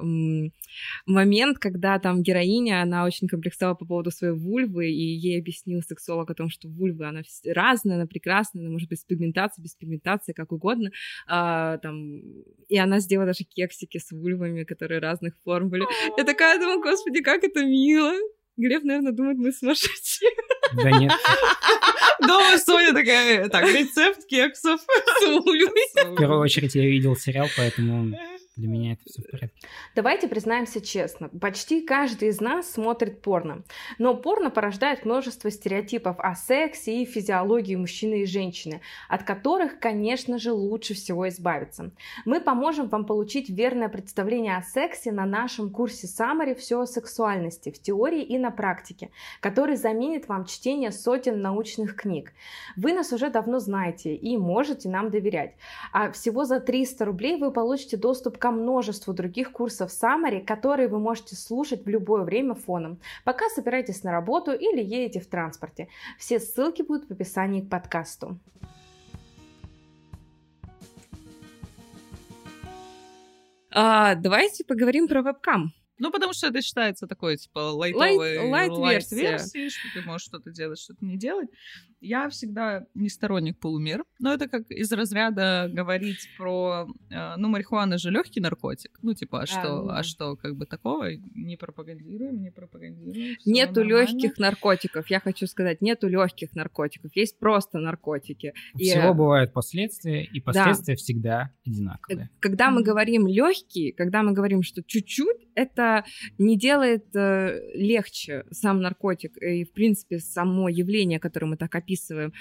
момент, 1.06 1.58
когда 1.58 1.98
там 1.98 2.22
героиня, 2.22 2.82
она 2.82 3.04
очень 3.04 3.28
комплексовала 3.28 3.74
по 3.74 3.86
поводу 3.86 4.10
своей 4.10 4.34
вульвы, 4.34 4.90
и 4.90 5.16
ей 5.16 5.38
объяснил 5.38 5.82
сексолог 5.82 6.30
о 6.30 6.34
том, 6.34 6.50
что 6.50 6.68
вульва, 6.68 7.08
она 7.08 7.22
разная, 7.46 7.96
она 7.96 8.06
прекрасная, 8.06 8.62
она 8.62 8.70
может 8.70 8.88
быть 8.88 9.00
с 9.00 9.04
пигментацией, 9.04 9.64
без 9.64 9.74
пигментации, 9.74 10.32
как 10.32 10.52
угодно. 10.52 10.90
А, 11.26 11.78
там, 11.78 12.20
и 12.68 12.78
она 12.78 13.00
сделала 13.00 13.26
даже 13.26 13.44
кексики 13.44 13.98
с 13.98 14.10
вульвами, 14.10 14.64
которые 14.64 15.00
разных 15.00 15.34
форм 15.44 15.68
были. 15.68 15.84
Я 16.16 16.24
такая 16.24 16.58
думаю, 16.58 16.82
господи, 16.82 17.22
как 17.22 17.44
это 17.44 17.64
мило. 17.64 18.12
Глеб, 18.56 18.84
наверное, 18.84 19.12
думает, 19.12 19.36
мы 19.36 19.52
сумасшедшие. 19.52 20.30
Да 20.74 20.90
нет, 20.90 21.12
Дома 22.20 22.58
Соня 22.58 22.92
такая, 22.92 23.48
так, 23.48 23.64
рецепт 23.66 24.26
кексов. 24.26 24.80
с 24.80 26.04
в 26.04 26.16
первую 26.16 26.40
очередь 26.40 26.74
я 26.74 26.84
видел 26.86 27.16
сериал, 27.16 27.46
поэтому 27.56 28.16
для 28.56 28.68
меня 28.68 28.92
это 28.94 29.02
все 29.04 29.22
в 29.22 29.30
порядке. 29.30 29.68
Давайте 29.94 30.28
признаемся 30.28 30.80
честно, 30.80 31.28
почти 31.28 31.82
каждый 31.82 32.28
из 32.28 32.40
нас 32.40 32.70
смотрит 32.70 33.20
порно. 33.20 33.64
Но 33.98 34.14
порно 34.14 34.50
порождает 34.50 35.04
множество 35.04 35.50
стереотипов 35.50 36.16
о 36.18 36.34
сексе 36.34 37.02
и 37.02 37.04
физиологии 37.04 37.76
мужчины 37.76 38.22
и 38.22 38.26
женщины, 38.26 38.80
от 39.08 39.24
которых, 39.24 39.78
конечно 39.78 40.38
же, 40.38 40.52
лучше 40.52 40.94
всего 40.94 41.28
избавиться. 41.28 41.90
Мы 42.24 42.40
поможем 42.40 42.88
вам 42.88 43.04
получить 43.04 43.50
верное 43.50 43.90
представление 43.90 44.56
о 44.56 44.62
сексе 44.62 45.12
на 45.12 45.26
нашем 45.26 45.70
курсе 45.70 46.06
Summary 46.06 46.54
«Все 46.54 46.80
о 46.80 46.86
сексуальности» 46.86 47.70
в 47.70 47.80
теории 47.80 48.22
и 48.22 48.38
на 48.38 48.50
практике, 48.50 49.10
который 49.40 49.76
заменит 49.76 50.28
вам 50.28 50.46
чтение 50.46 50.92
сотен 50.92 51.42
научных 51.42 51.94
книг. 51.94 52.32
Вы 52.76 52.94
нас 52.94 53.12
уже 53.12 53.28
давно 53.28 53.58
знаете 53.58 54.14
и 54.14 54.38
можете 54.38 54.88
нам 54.88 55.10
доверять. 55.10 55.56
А 55.92 56.10
всего 56.10 56.44
за 56.44 56.60
300 56.60 57.04
рублей 57.04 57.36
вы 57.36 57.50
получите 57.50 57.98
доступ 57.98 58.38
ко 58.46 58.52
множеству 58.52 59.12
других 59.12 59.50
курсов 59.50 59.90
Summary, 59.90 60.44
которые 60.44 60.86
вы 60.86 61.00
можете 61.00 61.34
слушать 61.34 61.84
в 61.84 61.88
любое 61.88 62.22
время 62.22 62.54
фоном, 62.54 63.00
пока 63.24 63.48
собираетесь 63.48 64.04
на 64.04 64.12
работу 64.12 64.52
или 64.52 64.80
едете 64.80 65.18
в 65.18 65.26
транспорте. 65.26 65.88
Все 66.16 66.38
ссылки 66.38 66.82
будут 66.82 67.08
в 67.08 67.12
описании 67.12 67.60
к 67.60 67.68
подкасту. 67.68 68.38
А, 73.72 74.14
давайте 74.14 74.64
поговорим 74.64 75.08
про 75.08 75.22
вебкам. 75.22 75.72
Ну, 75.98 76.10
потому 76.10 76.32
что 76.32 76.48
это 76.48 76.60
считается 76.62 77.06
такой, 77.06 77.36
типа, 77.36 77.58
лайтовой 77.58 78.38
Лайт- 78.38 78.70
лайт-версия. 78.70 79.16
лайт-версией, 79.16 79.70
что 79.70 79.88
ты 79.94 80.02
можешь 80.06 80.26
что-то 80.26 80.50
делать, 80.50 80.78
что-то 80.78 81.04
не 81.04 81.16
делать. 81.16 81.48
Я 82.00 82.28
всегда 82.28 82.84
не 82.94 83.08
сторонник 83.08 83.58
полумер, 83.58 84.04
но 84.18 84.32
это 84.34 84.48
как 84.48 84.70
из 84.70 84.92
разряда 84.92 85.68
говорить 85.72 86.28
про... 86.36 86.86
э, 87.10 87.36
Ну, 87.36 87.48
марихуана 87.48 87.96
же 87.98 88.10
легкий 88.10 88.40
наркотик. 88.40 88.98
Ну, 89.02 89.14
типа, 89.14 89.42
а 89.42 89.46
что, 89.46 89.82
ну 89.82 89.86
да. 89.88 89.98
а 89.98 90.02
что, 90.02 90.36
как 90.36 90.56
бы 90.56 90.66
такого? 90.66 91.10
Не 91.34 91.56
пропагандируем, 91.56 92.42
не 92.42 92.50
пропагандируем. 92.50 93.36
Нету 93.46 93.80
нормально. 93.80 94.00
легких 94.12 94.38
наркотиков. 94.38 95.08
Я 95.10 95.20
хочу 95.20 95.46
сказать, 95.46 95.80
нету 95.80 96.06
легких 96.08 96.54
наркотиков. 96.54 97.10
Есть 97.16 97.38
просто 97.38 97.78
наркотики. 97.78 98.52
У 98.74 98.78
И, 98.78 98.84
всего 98.84 99.08
э, 99.08 99.14
бывают 99.14 99.52
последствия, 99.54 100.22
и 100.24 100.40
последствия 100.40 100.96
всегда 100.96 101.50
одинаковые. 101.66 102.28
Когда 102.40 102.70
мы 102.70 102.82
говорим 102.82 103.26
легкий, 103.26 103.92
когда 103.92 104.22
мы 104.22 104.32
говорим, 104.32 104.62
что 104.62 104.82
чуть-чуть, 104.82 105.48
это 105.54 105.85
не 106.38 106.56
делает 106.56 107.04
э, 107.14 107.60
легче 107.74 108.44
сам 108.50 108.80
наркотик 108.80 109.36
и, 109.42 109.64
в 109.64 109.72
принципе, 109.72 110.18
само 110.18 110.68
явление, 110.68 111.18
которое 111.18 111.46
мы 111.46 111.56
так 111.56 111.74
описываем. 111.74 112.32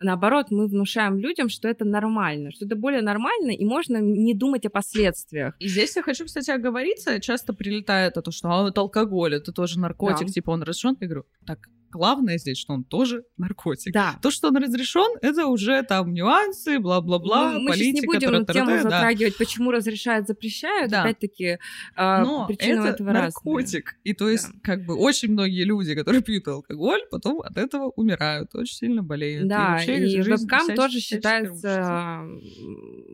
Наоборот, 0.00 0.46
мы 0.50 0.66
внушаем 0.66 1.18
людям, 1.18 1.48
что 1.48 1.68
это 1.68 1.84
нормально, 1.84 2.50
что 2.50 2.66
это 2.66 2.76
более 2.76 3.02
нормально, 3.02 3.50
и 3.50 3.64
можно 3.64 3.98
не 3.98 4.34
думать 4.34 4.66
о 4.66 4.70
последствиях. 4.70 5.54
И 5.58 5.68
здесь 5.68 5.96
я 5.96 6.02
хочу, 6.02 6.24
кстати, 6.24 6.50
оговориться. 6.50 7.20
Часто 7.20 7.52
прилетает 7.54 8.16
это, 8.16 8.30
что 8.30 8.48
а, 8.48 8.68
это 8.68 8.80
алкоголь, 8.80 9.34
это 9.34 9.52
тоже 9.52 9.78
наркотик, 9.78 10.26
Да. 10.26 10.32
типа 10.32 10.50
он 10.50 10.62
разрешен. 10.62 10.96
Я 11.00 11.06
говорю, 11.06 11.24
так 11.46 11.68
главное 11.94 12.38
здесь, 12.38 12.58
что 12.58 12.74
он 12.74 12.84
тоже 12.84 13.24
наркотик. 13.36 13.92
Да. 13.94 14.18
То, 14.20 14.30
что 14.30 14.48
он 14.48 14.56
разрешен, 14.56 15.16
это 15.22 15.46
уже 15.46 15.82
там 15.84 16.12
нюансы, 16.12 16.78
бла-бла-бла, 16.78 17.52
Ну, 17.52 17.60
мы 17.60 17.72
сейчас 17.74 17.78
политика, 17.78 18.00
не 18.00 18.06
будем 18.06 18.28
тра-та-та, 18.28 18.52
тему 18.52 18.70
да. 18.70 18.82
затрагивать, 18.82 19.38
почему 19.38 19.70
разрешают, 19.70 20.26
запрещают. 20.26 20.90
Да. 20.90 21.02
Опять-таки, 21.04 21.58
а, 21.94 22.22
Но 22.24 22.46
причины 22.46 22.80
у 22.80 22.84
это 22.84 22.94
этого 22.94 23.12
разные. 23.12 23.22
наркотик. 23.24 23.94
И 24.04 24.12
то 24.12 24.28
есть, 24.28 24.48
Да. 24.52 24.58
как 24.62 24.84
бы, 24.84 24.94
очень 24.96 25.30
многие 25.32 25.64
люди, 25.64 25.94
которые 25.94 26.22
пьют 26.22 26.46
алкоголь, 26.48 27.00
потом 27.10 27.40
от 27.40 27.56
этого 27.56 27.90
умирают, 27.96 28.54
очень 28.54 28.74
сильно 28.76 29.02
болеют. 29.02 29.48
Да, 29.48 29.72
вообще 29.72 29.98
и, 29.98 30.06
жизнь 30.20 30.30
вебкам 30.30 30.74
тоже 30.74 30.98
считается 31.00 32.26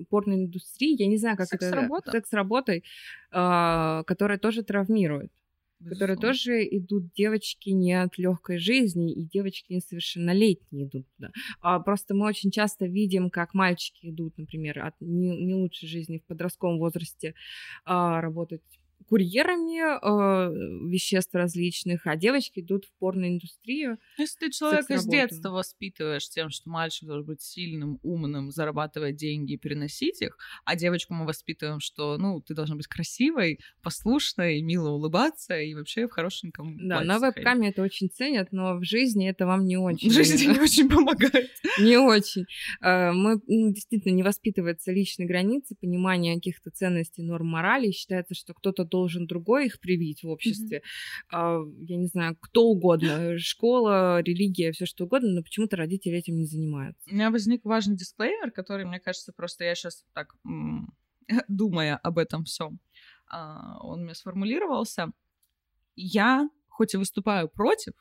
порноиндустрией, 0.09 0.97
я 0.99 1.07
не 1.07 1.19
знаю, 1.19 1.37
как 1.37 1.49
это... 1.53 1.65
Секс-работа. 1.67 2.11
Секс-работой, 2.13 2.85
а, 3.31 4.03
которая 4.05 4.39
тоже 4.39 4.63
травмирует. 4.63 5.31
Которые 5.89 6.17
тоже 6.17 6.63
идут 6.65 7.13
девочки 7.15 7.71
не 7.71 7.95
от 7.95 8.19
легкой 8.19 8.59
жизни, 8.59 9.13
и 9.13 9.23
девочки 9.25 9.73
несовершеннолетние 9.73 10.87
идут 10.87 11.07
туда. 11.17 11.31
А 11.61 11.81
просто 11.81 12.15
мы 12.15 12.27
очень 12.27 12.51
часто 12.51 12.87
видим, 12.87 13.31
как 13.31 13.55
мальчики 13.55 14.11
идут, 14.11 14.37
например, 14.39 14.81
от 14.81 14.95
не, 15.01 15.37
не 15.45 15.55
лучшей 15.55 15.89
жизни 15.89 16.19
в 16.19 16.27
подростковом 16.27 16.79
возрасте 16.79 17.35
а, 17.85 18.21
работать 18.21 18.63
курьерами 19.11 19.81
э, 19.81 20.89
веществ 20.89 21.35
различных, 21.35 22.07
а 22.07 22.17
девочки 22.17 22.61
идут 22.61 22.85
в 22.85 22.93
порноиндустрию. 23.01 23.99
Если 24.17 24.39
ты 24.39 24.53
человека 24.53 24.99
с 24.99 25.05
детства 25.05 25.51
воспитываешь 25.51 26.29
тем, 26.29 26.51
что 26.51 26.71
мальчик 26.71 27.09
должен 27.09 27.27
быть 27.27 27.43
сильным, 27.43 27.99
умным, 28.05 28.53
зарабатывать 28.53 29.17
деньги 29.17 29.55
и 29.55 29.59
переносить 29.59 30.23
их, 30.23 30.39
а 30.65 30.77
девочку 30.77 31.13
мы 31.15 31.27
воспитываем, 31.27 31.81
что, 31.81 32.19
ну, 32.19 32.41
ты 32.41 32.55
должна 32.55 32.77
быть 32.77 32.87
красивой, 32.87 33.59
послушной, 33.83 34.63
мило 34.63 34.91
улыбаться 34.91 35.59
и 35.59 35.75
вообще 35.75 36.07
в 36.07 36.13
хорошеньком 36.13 36.79
Да, 36.89 37.01
на 37.01 37.19
веб-каме 37.19 37.71
это 37.71 37.83
очень 37.83 38.11
ценят, 38.11 38.53
но 38.53 38.77
в 38.77 38.85
жизни 38.85 39.29
это 39.29 39.45
вам 39.45 39.65
не 39.65 39.77
очень. 39.77 40.09
В 40.09 40.13
жизни 40.13 40.53
не 40.53 40.61
очень 40.61 40.89
помогает. 40.89 41.51
Не 41.81 41.97
очень. 41.99 42.45
Э, 42.83 43.11
мы 43.13 43.41
ну, 43.47 43.73
действительно 43.73 44.13
не 44.13 44.23
воспитывается 44.23 44.93
личной 44.93 45.27
границы, 45.27 45.75
понимание 45.81 46.35
каких-то 46.35 46.71
ценностей, 46.71 47.23
норм 47.23 47.47
морали. 47.47 47.91
Считается, 47.91 48.35
что 48.35 48.55
кто-то 48.55 48.85
должен 48.85 49.00
другой 49.27 49.67
их 49.67 49.81
привить 49.81 50.23
в 50.23 50.29
обществе. 50.29 50.83
Mm-hmm. 51.33 51.85
Я 51.87 51.97
не 51.97 52.07
знаю, 52.07 52.37
кто 52.41 52.65
угодно, 52.65 53.39
школа, 53.39 54.21
религия, 54.23 54.73
все 54.73 54.87
что 54.87 55.05
угодно, 55.05 55.31
но 55.31 55.43
почему-то 55.43 55.77
родители 55.77 56.17
этим 56.17 56.37
не 56.37 56.47
занимаются. 56.47 57.09
У 57.11 57.15
меня 57.15 57.31
возник 57.31 57.65
важный 57.65 57.97
дисклеймер, 57.97 58.51
который, 58.51 58.85
мне 58.85 59.01
кажется, 59.01 59.33
просто 59.33 59.65
я 59.65 59.75
сейчас 59.75 60.05
так 60.13 60.35
думая 61.49 61.97
об 61.97 62.19
этом 62.19 62.45
всем, 62.45 62.81
а, 63.29 63.79
он 63.81 64.05
мне 64.05 64.15
сформулировался. 64.15 65.13
Я, 65.97 66.49
хоть 66.69 66.95
и 66.95 66.97
выступаю 66.97 67.49
против, 67.49 67.95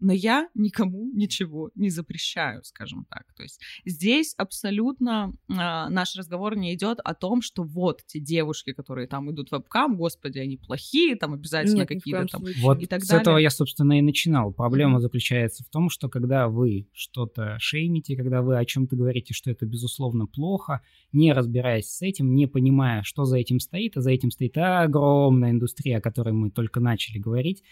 но 0.00 0.12
я 0.12 0.48
никому 0.54 1.10
ничего 1.12 1.70
не 1.74 1.90
запрещаю, 1.90 2.64
скажем 2.64 3.06
так. 3.08 3.24
То 3.36 3.42
есть 3.42 3.60
здесь 3.84 4.34
абсолютно 4.36 5.34
э, 5.48 5.52
наш 5.54 6.16
разговор 6.16 6.56
не 6.56 6.74
идет 6.74 6.98
о 7.04 7.14
том, 7.14 7.42
что 7.42 7.62
вот 7.62 8.00
те 8.06 8.18
девушки, 8.18 8.72
которые 8.72 9.06
там 9.06 9.30
идут 9.30 9.50
в 9.50 9.52
вебкам, 9.52 9.96
господи, 9.96 10.38
они 10.38 10.56
плохие, 10.56 11.16
там 11.16 11.34
обязательно 11.34 11.86
какие-то 11.86 12.26
там 12.26 12.44
вот 12.58 12.80
и 12.80 12.86
так 12.86 13.02
с 13.04 13.08
далее. 13.08 13.22
этого 13.22 13.36
я, 13.38 13.50
собственно, 13.50 13.98
и 13.98 14.02
начинал. 14.02 14.52
Проблема 14.52 15.00
заключается 15.00 15.64
в 15.64 15.68
том, 15.68 15.90
что 15.90 16.08
когда 16.08 16.48
вы 16.48 16.88
что-то 16.92 17.56
шеймите, 17.58 18.16
когда 18.16 18.42
вы 18.42 18.58
о 18.58 18.64
чем-то 18.64 18.96
говорите, 18.96 19.34
что 19.34 19.50
это 19.50 19.66
безусловно 19.66 20.26
плохо, 20.26 20.80
не 21.12 21.32
разбираясь 21.32 21.88
с 21.88 22.02
этим, 22.02 22.34
не 22.34 22.46
понимая, 22.46 23.02
что 23.02 23.24
за 23.24 23.38
этим 23.38 23.60
стоит, 23.60 23.96
а 23.96 24.00
за 24.00 24.10
этим 24.10 24.30
стоит 24.30 24.56
огромная 24.56 25.50
индустрия, 25.50 25.98
о 25.98 26.00
которой 26.00 26.32
мы 26.32 26.50
только 26.50 26.80
начали 26.80 27.18
говорить, 27.18 27.62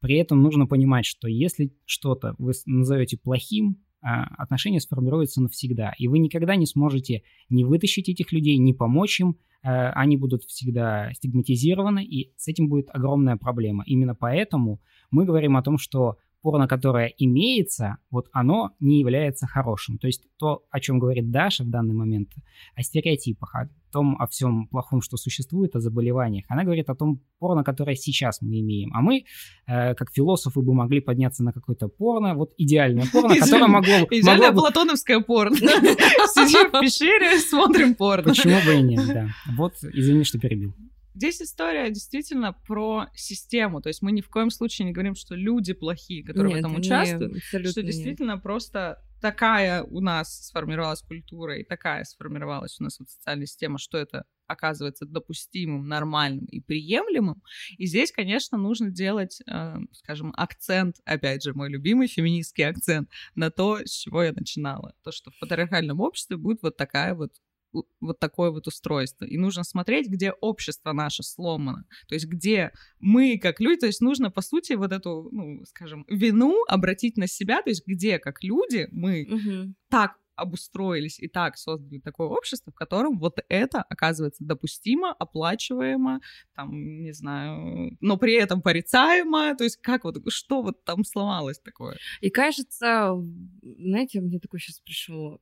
при 0.00 0.16
этом 0.16 0.42
нужно 0.42 0.66
понимать, 0.66 1.06
что 1.06 1.28
если 1.28 1.72
что-то 1.84 2.34
вы 2.38 2.52
назовете 2.66 3.18
плохим, 3.18 3.78
а, 4.02 4.24
отношения 4.38 4.80
сформируются 4.80 5.42
навсегда, 5.42 5.92
и 5.98 6.08
вы 6.08 6.18
никогда 6.18 6.56
не 6.56 6.66
сможете 6.66 7.22
не 7.50 7.64
вытащить 7.64 8.08
этих 8.08 8.32
людей, 8.32 8.56
не 8.56 8.72
помочь 8.72 9.20
им, 9.20 9.36
а, 9.62 9.90
они 9.90 10.16
будут 10.16 10.44
всегда 10.44 11.12
стигматизированы, 11.12 12.02
и 12.04 12.32
с 12.36 12.48
этим 12.48 12.68
будет 12.68 12.88
огромная 12.90 13.36
проблема. 13.36 13.84
Именно 13.86 14.14
поэтому 14.14 14.80
мы 15.10 15.26
говорим 15.26 15.56
о 15.56 15.62
том, 15.62 15.76
что 15.76 16.16
порно, 16.42 16.66
которое 16.66 17.12
имеется, 17.18 17.98
вот 18.10 18.28
оно 18.32 18.70
не 18.80 19.00
является 19.00 19.46
хорошим. 19.46 19.98
То 19.98 20.06
есть 20.06 20.26
то, 20.38 20.64
о 20.70 20.80
чем 20.80 20.98
говорит 20.98 21.30
Даша 21.30 21.64
в 21.64 21.70
данный 21.70 21.94
момент, 21.94 22.30
о 22.74 22.82
стереотипах, 22.82 23.54
о 23.54 23.68
том, 23.92 24.16
о 24.20 24.26
всем 24.26 24.68
плохом, 24.68 25.02
что 25.02 25.16
существует, 25.16 25.76
о 25.76 25.80
заболеваниях. 25.80 26.44
Она 26.48 26.64
говорит 26.64 26.88
о 26.88 26.94
том 26.94 27.20
порно, 27.38 27.64
которое 27.64 27.96
сейчас 27.96 28.40
мы 28.40 28.60
имеем. 28.60 28.94
А 28.94 29.00
мы, 29.00 29.24
э, 29.66 29.94
как 29.94 30.12
философы, 30.12 30.62
бы 30.62 30.72
могли 30.74 31.00
подняться 31.00 31.42
на 31.42 31.52
какое-то 31.52 31.88
порно, 31.88 32.34
вот 32.34 32.52
идеальное 32.56 33.06
порно, 33.12 33.36
которое 33.36 33.66
могло... 33.66 34.06
Идеальное 34.10 34.52
платоновское 34.52 35.20
порно. 35.20 35.56
Сидим 35.56 36.68
в 36.68 36.80
пещере, 36.80 37.38
смотрим 37.38 37.94
порно. 37.94 38.30
Почему 38.30 38.56
бы 38.64 38.74
и 38.76 38.82
нет, 38.82 39.06
да. 39.08 39.28
Вот, 39.56 39.74
извини, 39.82 40.24
что 40.24 40.38
перебил. 40.38 40.74
Здесь 41.20 41.42
история 41.42 41.90
действительно 41.90 42.54
про 42.66 43.08
систему. 43.14 43.82
То 43.82 43.90
есть 43.90 44.00
мы 44.00 44.10
ни 44.10 44.22
в 44.22 44.30
коем 44.30 44.48
случае 44.48 44.86
не 44.86 44.92
говорим, 44.92 45.14
что 45.14 45.34
люди 45.34 45.74
плохие, 45.74 46.24
которые 46.24 46.54
Нет, 46.54 46.62
в 46.62 46.66
этом 46.66 46.78
участвуют. 46.78 47.42
Что 47.44 47.82
действительно 47.82 48.32
нет. 48.32 48.42
просто 48.42 49.04
такая 49.20 49.82
у 49.82 50.00
нас 50.00 50.46
сформировалась 50.46 51.02
культура 51.02 51.58
и 51.58 51.62
такая 51.62 52.04
сформировалась 52.04 52.80
у 52.80 52.84
нас 52.84 52.98
вот 52.98 53.10
социальная 53.10 53.44
система, 53.44 53.76
что 53.76 53.98
это 53.98 54.24
оказывается 54.46 55.04
допустимым, 55.04 55.86
нормальным 55.86 56.46
и 56.46 56.58
приемлемым. 56.58 57.42
И 57.76 57.84
здесь, 57.84 58.12
конечно, 58.12 58.56
нужно 58.56 58.90
делать, 58.90 59.42
э, 59.46 59.76
скажем, 59.92 60.32
акцент, 60.38 60.96
опять 61.04 61.44
же, 61.44 61.52
мой 61.52 61.68
любимый 61.68 62.08
феминистский 62.08 62.66
акцент 62.66 63.10
на 63.34 63.50
то, 63.50 63.78
с 63.84 63.90
чего 63.90 64.22
я 64.22 64.32
начинала. 64.32 64.94
То, 65.04 65.12
что 65.12 65.30
в 65.30 65.38
патриархальном 65.38 66.00
обществе 66.00 66.38
будет 66.38 66.62
вот 66.62 66.78
такая 66.78 67.14
вот 67.14 67.34
вот 67.72 68.18
такое 68.18 68.50
вот 68.50 68.66
устройство. 68.66 69.24
И 69.24 69.36
нужно 69.36 69.64
смотреть, 69.64 70.08
где 70.08 70.32
общество 70.32 70.92
наше 70.92 71.22
сломано. 71.22 71.84
То 72.08 72.14
есть 72.14 72.26
где 72.26 72.72
мы 72.98 73.38
как 73.38 73.60
люди, 73.60 73.80
то 73.80 73.86
есть 73.86 74.00
нужно, 74.00 74.30
по 74.30 74.42
сути, 74.42 74.74
вот 74.74 74.92
эту, 74.92 75.28
ну, 75.32 75.64
скажем, 75.66 76.04
вину 76.08 76.64
обратить 76.68 77.16
на 77.16 77.26
себя, 77.26 77.62
то 77.62 77.70
есть 77.70 77.86
где 77.86 78.18
как 78.18 78.42
люди 78.42 78.88
мы 78.90 79.26
угу. 79.30 79.74
так 79.88 80.16
обустроились 80.40 81.20
и 81.20 81.28
так 81.28 81.56
создали 81.58 82.00
такое 82.00 82.28
общество, 82.28 82.72
в 82.72 82.74
котором 82.74 83.18
вот 83.18 83.38
это 83.48 83.82
оказывается 83.82 84.44
допустимо, 84.44 85.12
оплачиваемо, 85.12 86.20
там, 86.54 87.02
не 87.02 87.12
знаю, 87.12 87.96
но 88.00 88.16
при 88.16 88.34
этом 88.34 88.62
порицаемо, 88.62 89.54
то 89.56 89.64
есть 89.64 89.76
как 89.76 90.04
вот, 90.04 90.16
что 90.28 90.62
вот 90.62 90.82
там 90.84 91.04
сломалось 91.04 91.58
такое? 91.58 91.98
И 92.20 92.30
кажется, 92.30 93.14
знаете, 93.62 94.20
мне 94.20 94.38
такой 94.38 94.60
сейчас 94.60 94.80
пришел 94.80 95.40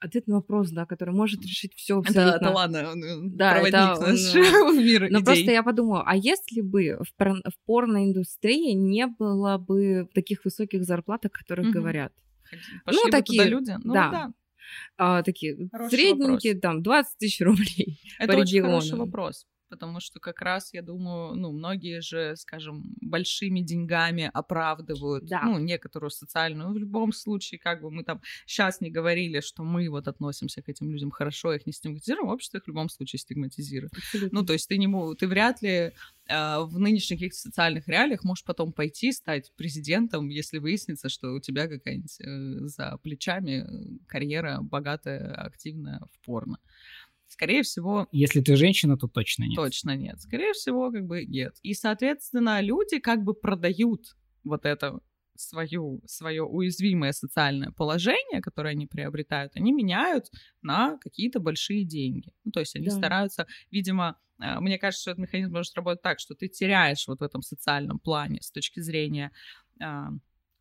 ответ 0.00 0.26
на 0.26 0.36
вопрос, 0.36 0.70
да, 0.70 0.86
который 0.86 1.14
может 1.14 1.42
решить 1.42 1.74
все 1.74 1.98
абсолютно. 1.98 2.36
Это, 2.36 2.44
это 2.44 2.50
ладно, 2.50 2.90
он, 2.92 3.04
э, 3.04 3.16
да, 3.34 3.52
проводник 3.52 3.74
это, 3.74 4.00
наш 4.00 4.34
он, 4.34 4.76
в 4.76 4.84
мир 4.84 5.02
Но 5.02 5.18
идей. 5.18 5.24
просто 5.24 5.50
я 5.50 5.62
подумала, 5.62 6.04
а 6.06 6.16
если 6.16 6.60
бы 6.60 6.98
в, 7.00 7.14
пор- 7.16 7.42
в 7.42 7.66
порноиндустрии 7.66 8.72
не 8.72 9.06
было 9.06 9.58
бы 9.58 10.08
таких 10.14 10.44
высоких 10.44 10.84
зарплат, 10.84 11.26
о 11.26 11.28
которых 11.28 11.66
угу. 11.66 11.74
говорят? 11.74 12.12
Пошли 12.84 13.00
ну, 13.04 13.10
такие 13.10 13.44
люди? 13.44 13.74
Ну, 13.82 13.92
да. 13.92 14.10
да. 14.10 14.32
А, 14.96 15.22
такие 15.22 15.68
хороший 15.70 15.96
средненькие, 15.96 16.54
вопрос. 16.54 16.72
там, 16.72 16.82
20 16.82 17.18
тысяч 17.18 17.40
рублей 17.40 18.00
Это 18.18 18.32
по 18.32 18.38
очень 18.38 18.56
регионам. 18.56 18.80
хороший 18.80 18.98
вопрос 18.98 19.46
потому 19.68 20.00
что 20.00 20.20
как 20.20 20.40
раз, 20.40 20.72
я 20.72 20.82
думаю, 20.82 21.34
ну, 21.34 21.52
многие 21.52 22.00
же, 22.00 22.36
скажем, 22.36 22.82
большими 23.00 23.60
деньгами 23.60 24.30
оправдывают, 24.32 25.26
да. 25.26 25.42
ну, 25.44 25.58
некоторую 25.58 26.10
социальную, 26.10 26.72
в 26.72 26.78
любом 26.78 27.12
случае, 27.12 27.58
как 27.58 27.82
бы 27.82 27.90
мы 27.90 28.04
там 28.04 28.20
сейчас 28.46 28.80
не 28.80 28.90
говорили, 28.90 29.40
что 29.40 29.62
мы 29.62 29.88
вот 29.88 30.08
относимся 30.08 30.62
к 30.62 30.68
этим 30.68 30.90
людям 30.90 31.10
хорошо, 31.10 31.52
их 31.52 31.66
не 31.66 31.72
стигматизируем, 31.72 32.28
общество 32.28 32.58
их 32.58 32.64
в 32.64 32.68
любом 32.68 32.88
случае 32.88 33.20
стигматизирует. 33.20 33.92
Абсолютно. 33.96 34.40
Ну, 34.40 34.46
то 34.46 34.52
есть 34.52 34.68
ты 34.68 34.78
не 34.78 34.88
ты 35.16 35.26
вряд 35.26 35.62
ли 35.62 35.70
э, 35.70 35.92
в 36.28 36.78
нынешних 36.78 37.34
социальных 37.34 37.88
реалиях 37.88 38.24
можешь 38.24 38.44
потом 38.44 38.72
пойти 38.72 39.12
стать 39.12 39.52
президентом, 39.56 40.28
если 40.28 40.58
выяснится, 40.58 41.08
что 41.08 41.34
у 41.34 41.40
тебя 41.40 41.68
какая-нибудь 41.68 42.20
э, 42.20 42.66
за 42.66 42.98
плечами 43.02 43.98
карьера 44.06 44.58
богатая, 44.60 45.34
активная 45.34 46.00
в 46.12 46.24
порно. 46.24 46.58
Скорее 47.28 47.62
всего... 47.62 48.08
Если 48.10 48.40
ты 48.40 48.56
женщина, 48.56 48.96
то 48.96 49.06
точно 49.06 49.44
нет. 49.44 49.56
Точно 49.56 49.94
нет. 49.96 50.20
Скорее 50.20 50.52
всего, 50.54 50.90
как 50.90 51.06
бы 51.06 51.24
нет. 51.24 51.54
И, 51.62 51.74
соответственно, 51.74 52.60
люди 52.60 52.98
как 52.98 53.22
бы 53.22 53.34
продают 53.34 54.16
вот 54.44 54.64
это 54.64 55.00
свою, 55.36 56.02
свое 56.06 56.42
уязвимое 56.42 57.12
социальное 57.12 57.70
положение, 57.70 58.40
которое 58.40 58.70
они 58.70 58.86
приобретают, 58.86 59.52
они 59.54 59.72
меняют 59.72 60.26
на 60.62 60.98
какие-то 60.98 61.40
большие 61.40 61.84
деньги. 61.84 62.32
Ну, 62.44 62.50
то 62.50 62.60
есть 62.60 62.74
они 62.76 62.86
да. 62.86 62.92
стараются, 62.96 63.46
видимо, 63.70 64.18
э, 64.40 64.58
мне 64.60 64.78
кажется, 64.78 65.02
что 65.02 65.10
этот 65.12 65.22
механизм 65.22 65.52
может 65.52 65.74
работать 65.76 66.02
так, 66.02 66.18
что 66.18 66.34
ты 66.34 66.48
теряешь 66.48 67.06
вот 67.06 67.20
в 67.20 67.22
этом 67.22 67.42
социальном 67.42 67.98
плане 67.98 68.40
с 68.42 68.50
точки 68.50 68.80
зрения 68.80 69.32
а, 69.80 70.10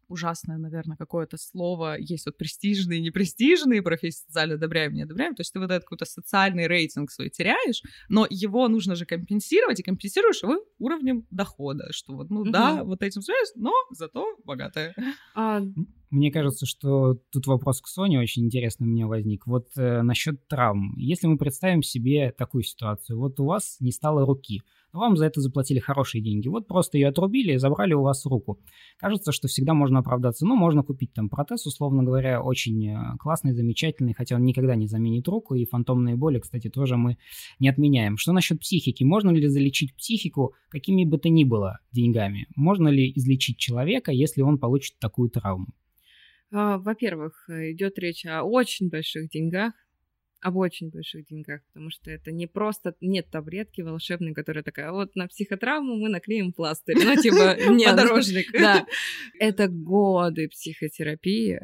ужасное, 0.07 0.57
наверное, 0.57 0.97
какое-то 0.97 1.37
слово. 1.37 1.97
Есть 1.99 2.25
вот 2.25 2.37
престижные, 2.37 3.01
непрестижные 3.01 3.81
профессии, 3.81 4.23
социально 4.25 4.55
одобряем, 4.55 4.93
не 4.93 5.03
одобряем. 5.03 5.35
То 5.35 5.41
есть 5.41 5.53
ты 5.53 5.59
вот 5.59 5.71
этот 5.71 5.83
какой-то 5.83 6.05
социальный 6.05 6.67
рейтинг 6.67 7.11
свой 7.11 7.29
теряешь, 7.29 7.81
но 8.09 8.25
его 8.29 8.67
нужно 8.67 8.95
же 8.95 9.05
компенсировать, 9.05 9.79
и 9.79 9.83
компенсируешь 9.83 10.43
его 10.43 10.57
уровнем 10.79 11.25
дохода, 11.31 11.87
что 11.91 12.13
вот, 12.13 12.29
ну 12.29 12.41
угу. 12.41 12.51
да, 12.51 12.83
вот 12.83 13.01
этим 13.03 13.21
связь, 13.21 13.53
но 13.55 13.71
зато 13.91 14.25
богатая. 14.43 14.95
А... 15.35 15.61
Мне 16.09 16.31
кажется, 16.31 16.65
что 16.65 17.15
тут 17.31 17.47
вопрос 17.47 17.81
к 17.81 17.87
Соне 17.87 18.19
очень 18.19 18.45
интересный 18.45 18.87
у 18.87 18.89
меня 18.89 19.07
возник. 19.07 19.45
Вот 19.45 19.67
э, 19.75 20.03
насчет 20.03 20.47
травм. 20.47 20.95
Если 20.97 21.27
мы 21.27 21.37
представим 21.37 21.83
себе 21.83 22.31
такую 22.31 22.63
ситуацию, 22.63 23.19
вот 23.19 23.39
у 23.41 23.45
вас 23.45 23.75
не 23.81 23.91
стало 23.91 24.25
руки, 24.25 24.61
вам 24.97 25.17
за 25.17 25.25
это 25.25 25.41
заплатили 25.41 25.79
хорошие 25.79 26.21
деньги. 26.21 26.47
Вот 26.47 26.67
просто 26.67 26.97
ее 26.97 27.07
отрубили 27.07 27.53
и 27.53 27.57
забрали 27.57 27.93
у 27.93 28.01
вас 28.01 28.25
руку. 28.25 28.59
Кажется, 28.97 29.31
что 29.31 29.47
всегда 29.47 29.73
можно 29.73 29.99
оправдаться. 29.99 30.45
Ну, 30.45 30.55
можно 30.55 30.83
купить 30.83 31.13
там 31.13 31.29
протез, 31.29 31.65
условно 31.65 32.03
говоря, 32.03 32.41
очень 32.41 32.89
э, 32.89 33.17
классный, 33.19 33.53
замечательный, 33.53 34.13
хотя 34.13 34.35
он 34.35 34.43
никогда 34.43 34.75
не 34.75 34.87
заменит 34.87 35.27
руку, 35.27 35.55
и 35.55 35.65
фантомные 35.65 36.15
боли, 36.15 36.39
кстати, 36.39 36.69
тоже 36.69 36.97
мы 36.97 37.17
не 37.59 37.69
отменяем. 37.69 38.17
Что 38.17 38.33
насчет 38.33 38.59
психики? 38.59 39.03
Можно 39.03 39.31
ли 39.31 39.47
залечить 39.47 39.95
психику 39.95 40.53
какими 40.69 41.05
бы 41.05 41.17
то 41.17 41.29
ни 41.29 41.43
было 41.43 41.79
деньгами? 41.91 42.47
Можно 42.55 42.89
ли 42.89 43.11
излечить 43.15 43.57
человека, 43.57 44.11
если 44.11 44.41
он 44.41 44.57
получит 44.57 44.99
такую 44.99 45.29
травму? 45.29 45.67
А, 46.51 46.77
во-первых, 46.77 47.49
идет 47.49 47.99
речь 47.99 48.25
о 48.25 48.43
очень 48.43 48.89
больших 48.89 49.29
деньгах, 49.29 49.73
об 50.41 50.57
очень 50.57 50.89
больших 50.89 51.25
деньгах, 51.25 51.61
потому 51.67 51.89
что 51.89 52.11
это 52.11 52.31
не 52.31 52.47
просто 52.47 52.95
нет 53.01 53.29
таблетки 53.31 53.81
волшебной, 53.81 54.33
которая 54.33 54.63
такая, 54.63 54.91
вот 54.91 55.15
на 55.15 55.27
психотравму 55.27 55.95
мы 55.95 56.09
наклеим 56.09 56.53
пластырь. 56.53 56.97
Ну, 57.03 57.15
типа. 57.21 57.55
Подорожник. 57.85 58.51
Да. 58.51 58.85
Это 59.39 59.67
годы 59.67 60.47
психотерапии, 60.49 61.59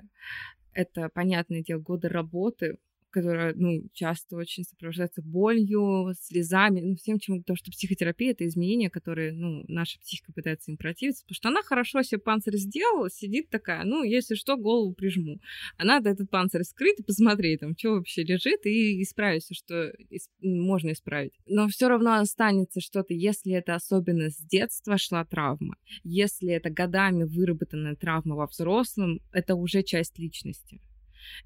это, 0.74 1.10
понятное 1.10 1.62
дело, 1.62 1.80
годы 1.80 2.10
работы, 2.10 2.78
которая, 3.14 3.54
ну, 3.56 3.88
часто 3.94 4.36
очень 4.36 4.64
сопровождается 4.64 5.22
болью, 5.22 6.14
слезами, 6.20 6.82
ну, 6.82 6.96
всем 6.96 7.20
чем, 7.20 7.40
потому 7.40 7.56
что 7.56 7.72
психотерапия— 7.72 8.32
это 8.34 8.46
изменения, 8.48 8.90
которые, 8.90 9.32
ну, 9.32 9.64
наша 9.68 10.00
психика 10.00 10.34
пытается 10.34 10.72
им 10.72 10.78
противиться, 10.78 11.24
потому 11.24 11.36
что 11.36 11.50
она 11.50 11.62
хорошо 11.62 12.02
себе 12.02 12.20
панцирь 12.20 12.58
сделала, 12.58 13.10
сидит 13.10 13.50
такая, 13.50 13.84
ну, 13.84 14.04
если 14.04 14.36
что, 14.36 14.58
голову 14.58 14.94
прижму. 14.94 15.40
А 15.78 15.86
надо 15.86 16.10
этот 16.10 16.30
панцирь 16.30 16.64
скрыть 16.64 17.00
и 17.00 17.04
посмотреть, 17.04 17.60
там, 17.60 17.78
что 17.78 17.92
вообще 17.92 18.24
лежит, 18.24 18.66
и 18.66 19.02
исправить 19.04 19.44
все, 19.44 19.54
что 19.54 19.94
исп... 20.10 20.32
можно 20.42 20.92
исправить. 20.92 21.34
Но 21.46 21.68
все 21.68 21.88
равно 21.88 22.16
останется 22.16 22.82
что-то, 22.82 23.14
если 23.14 23.54
это 23.54 23.76
особенно 23.76 24.30
с 24.30 24.38
детства 24.38 24.98
шла 24.98 25.24
травма, 25.24 25.76
если 26.04 26.50
это 26.50 26.72
годами 26.72 27.24
выработанная 27.24 27.96
травма 27.96 28.36
во 28.36 28.48
взрослом, 28.48 29.20
это 29.32 29.54
уже 29.54 29.84
часть 29.84 30.18
личности 30.18 30.82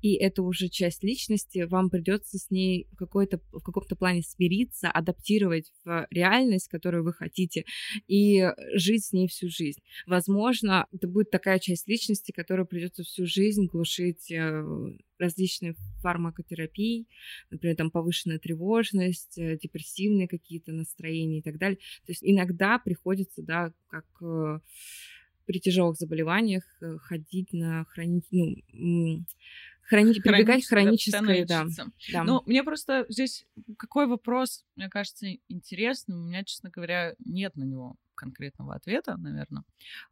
и 0.01 0.13
это 0.15 0.43
уже 0.43 0.69
часть 0.69 1.03
личности, 1.03 1.65
вам 1.69 1.89
придется 1.89 2.37
с 2.37 2.51
ней 2.51 2.87
в, 2.91 2.95
какой-то, 2.95 3.39
в 3.51 3.61
каком-то 3.61 3.95
плане 3.95 4.21
смириться, 4.23 4.89
адаптировать 4.89 5.71
в 5.83 6.07
реальность, 6.11 6.67
которую 6.67 7.03
вы 7.03 7.13
хотите, 7.13 7.65
и 8.07 8.47
жить 8.73 9.05
с 9.05 9.13
ней 9.13 9.27
всю 9.27 9.49
жизнь. 9.49 9.79
Возможно, 10.05 10.87
это 10.91 11.07
будет 11.07 11.31
такая 11.31 11.59
часть 11.59 11.87
личности, 11.87 12.31
которую 12.31 12.67
придется 12.67 13.03
всю 13.03 13.25
жизнь 13.25 13.65
глушить 13.65 14.31
э, 14.31 14.63
различные 15.19 15.75
фармакотерапии, 16.01 17.07
например, 17.49 17.75
там 17.75 17.91
повышенная 17.91 18.39
тревожность, 18.39 19.37
э, 19.37 19.57
депрессивные 19.61 20.27
какие-то 20.27 20.71
настроения 20.71 21.39
и 21.39 21.41
так 21.41 21.57
далее. 21.57 21.77
То 22.05 22.11
есть 22.11 22.23
иногда 22.23 22.79
приходится, 22.79 23.41
да, 23.41 23.71
как 23.89 24.05
э, 24.21 24.59
при 25.47 25.59
тяжелых 25.59 25.97
заболеваниях 25.97 26.63
ходить 27.01 27.53
на 27.53 27.85
хранитель, 27.85 28.63
ну, 28.73 29.25
храни... 29.81 30.13
прибегать 30.19 30.65
к 30.65 30.69
хронической, 30.69 31.45
да. 31.45 31.65
да. 32.11 32.23
Ну, 32.23 32.43
мне 32.45 32.63
просто 32.63 33.05
здесь 33.09 33.47
какой 33.77 34.07
вопрос, 34.07 34.65
мне 34.75 34.89
кажется, 34.89 35.25
интересный. 35.47 36.15
У 36.15 36.19
меня, 36.19 36.43
честно 36.43 36.69
говоря, 36.69 37.15
нет 37.25 37.55
на 37.55 37.63
него 37.63 37.95
конкретного 38.13 38.75
ответа, 38.75 39.15
наверное. 39.17 39.63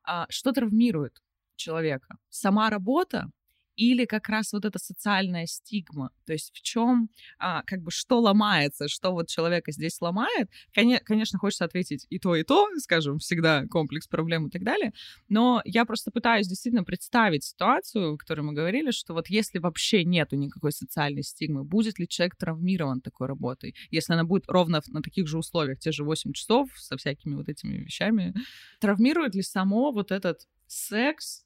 А, 0.03 0.25
что 0.29 0.53
травмирует 0.53 1.21
человека? 1.55 2.17
Сама 2.29 2.69
работа 2.69 3.29
или 3.75 4.05
как 4.05 4.29
раз 4.29 4.53
вот 4.53 4.65
эта 4.65 4.79
социальная 4.79 5.45
стигма, 5.45 6.11
то 6.25 6.33
есть 6.33 6.51
в 6.53 6.61
чем, 6.61 7.09
а, 7.39 7.63
как 7.63 7.81
бы, 7.81 7.91
что 7.91 8.19
ломается, 8.19 8.87
что 8.87 9.11
вот 9.11 9.27
человека 9.27 9.71
здесь 9.71 9.99
ломает. 10.01 10.49
Конечно, 10.73 11.39
хочется 11.39 11.65
ответить 11.65 12.05
и 12.09 12.19
то, 12.19 12.35
и 12.35 12.43
то, 12.43 12.67
скажем, 12.77 13.19
всегда 13.19 13.65
комплекс 13.67 14.07
проблем 14.07 14.47
и 14.47 14.49
так 14.49 14.63
далее, 14.63 14.93
но 15.29 15.61
я 15.65 15.85
просто 15.85 16.11
пытаюсь 16.11 16.47
действительно 16.47 16.83
представить 16.83 17.43
ситуацию, 17.43 18.13
о 18.13 18.17
которой 18.17 18.41
мы 18.41 18.53
говорили, 18.53 18.91
что 18.91 19.13
вот 19.13 19.27
если 19.27 19.59
вообще 19.59 20.03
нету 20.03 20.35
никакой 20.35 20.71
социальной 20.71 21.23
стигмы, 21.23 21.63
будет 21.63 21.99
ли 21.99 22.07
человек 22.07 22.35
травмирован 22.35 23.01
такой 23.01 23.27
работой, 23.27 23.75
если 23.91 24.13
она 24.13 24.23
будет 24.23 24.45
ровно 24.47 24.81
на 24.87 25.01
таких 25.01 25.27
же 25.27 25.37
условиях, 25.37 25.79
те 25.79 25.91
же 25.91 26.03
8 26.03 26.33
часов 26.33 26.69
со 26.77 26.97
всякими 26.97 27.35
вот 27.35 27.49
этими 27.49 27.77
вещами, 27.77 28.33
травмирует 28.79 29.35
ли 29.35 29.41
само 29.41 29.91
вот 29.91 30.11
этот 30.11 30.47
секс, 30.67 31.44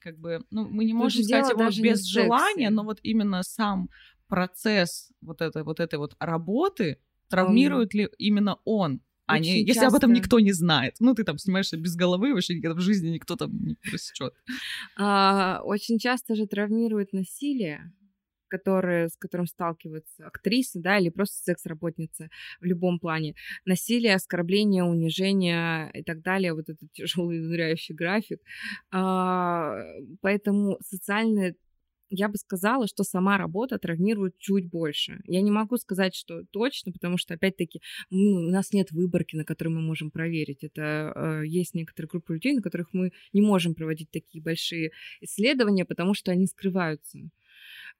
как 0.00 0.18
бы, 0.18 0.44
ну, 0.50 0.68
мы 0.68 0.84
не 0.84 0.94
можем 0.94 1.22
сказать 1.22 1.50
его 1.50 1.68
без 1.82 2.04
желания, 2.06 2.70
но 2.70 2.84
вот 2.84 3.00
именно 3.02 3.42
сам 3.42 3.88
процесс 4.28 5.10
вот 5.20 5.40
этой 5.42 5.62
вот 5.62 5.80
этой 5.80 5.98
вот 5.98 6.16
работы 6.18 6.98
травмирует 7.28 7.94
ли 7.94 8.08
именно 8.18 8.58
он, 8.64 9.00
а 9.26 9.38
не, 9.38 9.60
если 9.60 9.74
часто... 9.74 9.88
об 9.88 9.94
этом 9.94 10.12
никто 10.12 10.40
не 10.40 10.52
знает. 10.52 10.96
Ну, 11.00 11.14
ты 11.14 11.24
там 11.24 11.38
снимаешься 11.38 11.76
без 11.76 11.96
головы, 11.96 12.34
вообще 12.34 12.56
никогда 12.56 12.76
в 12.76 12.80
жизни 12.80 13.10
никто 13.10 13.36
там 13.36 13.50
не 13.64 13.74
просечет. 13.74 14.34
А, 14.96 15.60
очень 15.64 15.98
часто 15.98 16.34
же 16.34 16.46
травмирует 16.46 17.12
насилие, 17.12 17.92
которые, 18.52 19.08
с 19.08 19.16
которым 19.16 19.46
сталкиваются 19.46 20.26
актрисы, 20.26 20.78
да, 20.78 20.98
или 20.98 21.08
просто 21.08 21.36
секс-работницы 21.42 22.28
в 22.60 22.64
любом 22.64 22.98
плане. 22.98 23.34
Насилие, 23.64 24.14
оскорбление, 24.14 24.84
унижение 24.84 25.90
и 25.94 26.02
так 26.02 26.20
далее, 26.20 26.52
вот 26.52 26.68
этот 26.68 26.92
тяжелый 26.92 27.38
изнуряющий 27.38 27.94
график. 27.94 28.40
А, 28.90 29.78
поэтому 30.20 30.76
социальная 30.82 31.54
я 32.14 32.28
бы 32.28 32.36
сказала, 32.36 32.86
что 32.86 33.04
сама 33.04 33.38
работа 33.38 33.78
травмирует 33.78 34.36
чуть 34.38 34.68
больше. 34.68 35.20
Я 35.24 35.40
не 35.40 35.50
могу 35.50 35.78
сказать, 35.78 36.14
что 36.14 36.44
точно, 36.50 36.92
потому 36.92 37.16
что, 37.16 37.32
опять-таки, 37.32 37.80
у 38.10 38.50
нас 38.50 38.74
нет 38.74 38.90
выборки, 38.90 39.34
на 39.34 39.46
которой 39.46 39.70
мы 39.70 39.80
можем 39.80 40.10
проверить. 40.10 40.62
Это 40.62 41.12
э, 41.16 41.46
есть 41.46 41.74
некоторые 41.74 42.10
группы 42.10 42.34
людей, 42.34 42.52
на 42.52 42.60
которых 42.60 42.88
мы 42.92 43.12
не 43.32 43.40
можем 43.40 43.74
проводить 43.74 44.10
такие 44.10 44.44
большие 44.44 44.90
исследования, 45.22 45.86
потому 45.86 46.12
что 46.12 46.32
они 46.32 46.46
скрываются. 46.46 47.18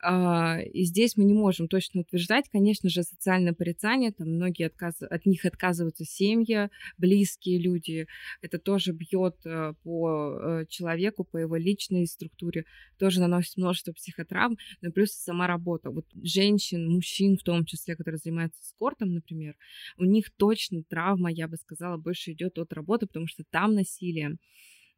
А, 0.00 0.60
и 0.60 0.84
здесь 0.84 1.16
мы 1.16 1.24
не 1.24 1.34
можем 1.34 1.68
точно 1.68 2.00
утверждать, 2.00 2.48
конечно 2.50 2.88
же, 2.88 3.02
социальное 3.02 3.52
порицание, 3.52 4.12
там 4.12 4.28
многие 4.28 4.66
отказ... 4.66 5.00
от 5.02 5.26
них 5.26 5.44
отказываются 5.44 6.04
семьи, 6.04 6.70
близкие 6.98 7.58
люди, 7.58 8.06
это 8.40 8.58
тоже 8.58 8.92
бьет 8.92 9.36
э, 9.44 9.74
по 9.82 10.38
э, 10.40 10.66
человеку, 10.68 11.24
по 11.24 11.36
его 11.36 11.56
личной 11.56 12.06
структуре, 12.06 12.64
тоже 12.98 13.20
наносит 13.20 13.56
множество 13.56 13.92
психотравм, 13.92 14.58
но 14.80 14.90
плюс 14.90 15.12
сама 15.12 15.46
работа. 15.46 15.90
Вот 15.90 16.06
женщин, 16.22 16.88
мужчин 16.88 17.36
в 17.36 17.42
том 17.42 17.64
числе, 17.64 17.94
которые 17.96 18.18
занимаются 18.18 18.64
спортом, 18.64 19.14
например, 19.14 19.56
у 19.98 20.04
них 20.04 20.30
точно 20.36 20.82
травма, 20.82 21.30
я 21.30 21.48
бы 21.48 21.56
сказала, 21.56 21.96
больше 21.96 22.32
идет 22.32 22.58
от 22.58 22.72
работы, 22.72 23.06
потому 23.06 23.26
что 23.26 23.44
там 23.50 23.74
насилие. 23.74 24.36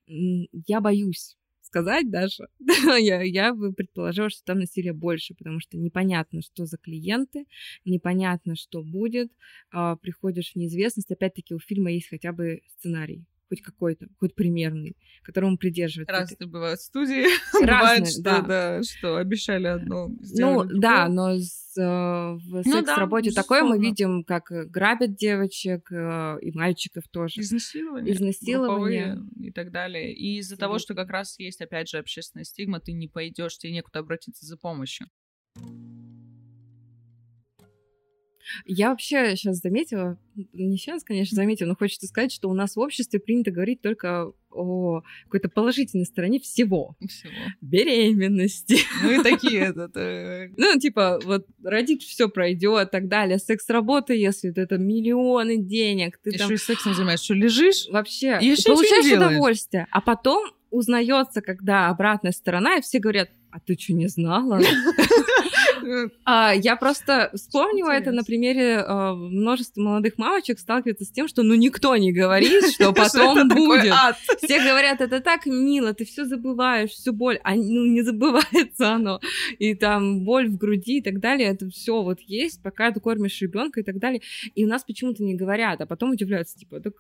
Я 0.07 0.81
боюсь 0.81 1.37
сказать 1.75 2.09
даже, 2.09 2.47
я, 3.01 3.23
я 3.23 3.53
бы 3.53 3.73
предположила, 3.73 4.31
что 4.31 4.45
там 4.45 4.61
насилия 4.61 4.93
больше, 4.93 5.35
потому 5.35 5.59
что 5.59 5.77
непонятно, 5.77 6.41
что 6.41 6.67
за 6.67 6.79
клиенты, 6.79 7.47
непонятно, 7.85 8.55
что 8.55 8.83
будет, 8.83 9.33
а, 9.73 9.97
приходишь 9.97 10.53
в 10.53 10.57
неизвестность. 10.57 11.11
Опять-таки 11.11 11.53
у 11.53 11.59
фильма 11.59 11.91
есть 11.91 12.09
хотя 12.09 12.33
бы 12.33 12.61
сценарий 12.79 13.25
хоть 13.49 13.63
какой-то, 13.63 14.07
хоть 14.19 14.35
примерный, 14.35 14.97
которому 15.23 15.57
придерживается. 15.59 16.13
Разные 16.13 16.49
бывают 16.49 16.81
студии, 16.81 17.27
бывает, 17.61 18.09
что, 18.09 18.23
да. 18.23 18.41
да, 18.41 18.83
что 18.83 19.17
обещали 19.17 19.67
одно, 19.67 20.09
Ну, 20.37 20.65
да, 20.65 21.09
но 21.09 21.37
с, 21.37 21.77
э, 21.79 21.83
в 21.83 22.63
ну, 22.65 22.73
секс-работе 22.73 23.31
да, 23.31 23.43
такое 23.43 23.63
мы 23.63 23.79
видим, 23.79 24.25
как 24.25 24.45
грабят 24.71 25.15
девочек 25.17 25.91
э, 25.93 26.39
и 26.41 26.53
мальчиков 26.53 27.05
тоже. 27.11 27.41
Изнасилование. 27.41 28.15
Изнасилование. 28.15 29.19
И 29.41 29.51
так 29.51 29.71
далее. 29.71 30.13
И 30.13 30.39
из-за 30.39 30.57
того, 30.57 30.79
что 30.79 30.95
как 30.95 31.11
раз 31.11 31.39
есть, 31.39 31.61
опять 31.61 31.89
же, 31.89 31.99
общественная 31.99 32.45
стигма, 32.45 32.81
ты 32.81 32.93
не 32.93 33.09
пойдешь, 33.09 33.59
тебе 33.59 33.73
некуда 33.73 34.01
обратиться 34.01 34.47
за 34.47 34.57
помощью. 34.57 35.09
Я 38.67 38.91
вообще 38.91 39.37
сейчас 39.37 39.59
заметила, 39.59 40.19
не 40.53 40.77
сейчас, 40.77 41.05
конечно, 41.05 41.35
заметила, 41.35 41.69
но 41.69 41.77
хочется 41.77 42.07
сказать, 42.07 42.33
что 42.33 42.49
у 42.49 42.55
нас 42.55 42.77
в 42.77 42.81
обществе 42.81 43.21
принято 43.21 43.51
говорить 43.51 43.81
только 43.83 44.33
о 44.51 45.03
какой-то 45.25 45.49
положительной 45.49 46.07
стороне 46.07 46.41
всего. 46.41 46.97
Всего. 47.07 47.33
Беременности. 47.61 48.79
Ну 49.03 49.21
и 49.21 49.23
такие 49.23 49.61
этот... 49.69 49.97
Э, 49.97 50.51
ну, 50.57 50.79
типа, 50.79 51.21
вот 51.25 51.47
родить 51.63 52.05
все 52.05 52.29
пройдет, 52.29 52.91
так 52.91 53.09
далее. 53.09 53.39
Секс 53.39 53.69
работы, 53.69 54.15
если 54.15 54.53
это 54.57 54.79
миллионы 54.79 55.57
денег. 55.57 56.19
Ты 56.23 56.33
там... 56.33 56.47
Еще 56.47 56.55
и 56.55 56.59
сексом 56.59 56.95
занимаешься, 56.95 57.25
что 57.25 57.35
лежишь? 57.35 57.87
Вообще. 57.91 58.39
И 58.41 58.55
получаешь 58.65 59.13
удовольствие. 59.13 59.87
А 59.91 60.01
потом 60.01 60.45
узнается, 60.71 61.41
когда 61.41 61.89
обратная 61.89 62.33
сторона, 62.33 62.77
и 62.77 62.83
все 62.83 62.99
говорят, 62.99 63.31
а 63.51 63.61
ты 63.61 63.79
что, 63.79 63.93
не 63.93 64.09
знала? 64.09 64.61
А, 66.25 66.53
я 66.55 66.77
просто 66.77 67.31
вспомнила 67.35 67.91
это 67.91 68.11
на 68.11 68.25
примере 68.25 68.79
а, 68.79 69.15
множества 69.15 69.81
молодых 69.81 70.19
мамочек 70.19 70.59
сталкиваются 70.59 71.05
с 71.05 71.11
тем, 71.11 71.29
что 71.29 71.43
ну 71.43 71.55
никто 71.55 71.97
не 71.97 72.13
говорит, 72.13 72.65
что 72.73 72.93
потом 72.95 73.49
будет. 73.49 73.95
Все 74.43 74.59
говорят, 74.63 75.01
это 75.01 75.21
так 75.21 75.47
мило, 75.47 75.93
ты 75.93 76.05
все 76.05 76.25
забываешь, 76.25 76.91
всю 76.91 77.13
боль, 77.13 77.39
а 77.45 77.55
ну 77.55 77.87
не 77.87 78.03
забывается 78.03 78.95
оно. 78.95 79.21
И 79.59 79.75
там 79.75 80.25
боль 80.25 80.49
в 80.49 80.57
груди 80.57 80.99
и 80.99 81.03
так 81.03 81.21
далее, 81.21 81.49
это 81.49 81.69
все 81.71 82.03
вот 82.03 82.21
есть, 82.21 82.63
пока 82.63 82.91
ты 82.91 83.01
кормишь 83.01 83.41
ребенка 83.41 83.81
и 83.81 83.83
так 83.83 83.99
далее. 83.99 84.23
И 84.55 84.65
у 84.65 84.69
нас 84.69 84.85
почему-то 84.85 85.23
не 85.23 85.35
говорят, 85.35 85.81
а 85.81 85.87
потом 85.87 86.11
удивляются, 86.11 86.59
типа, 86.59 86.81
так 86.81 86.95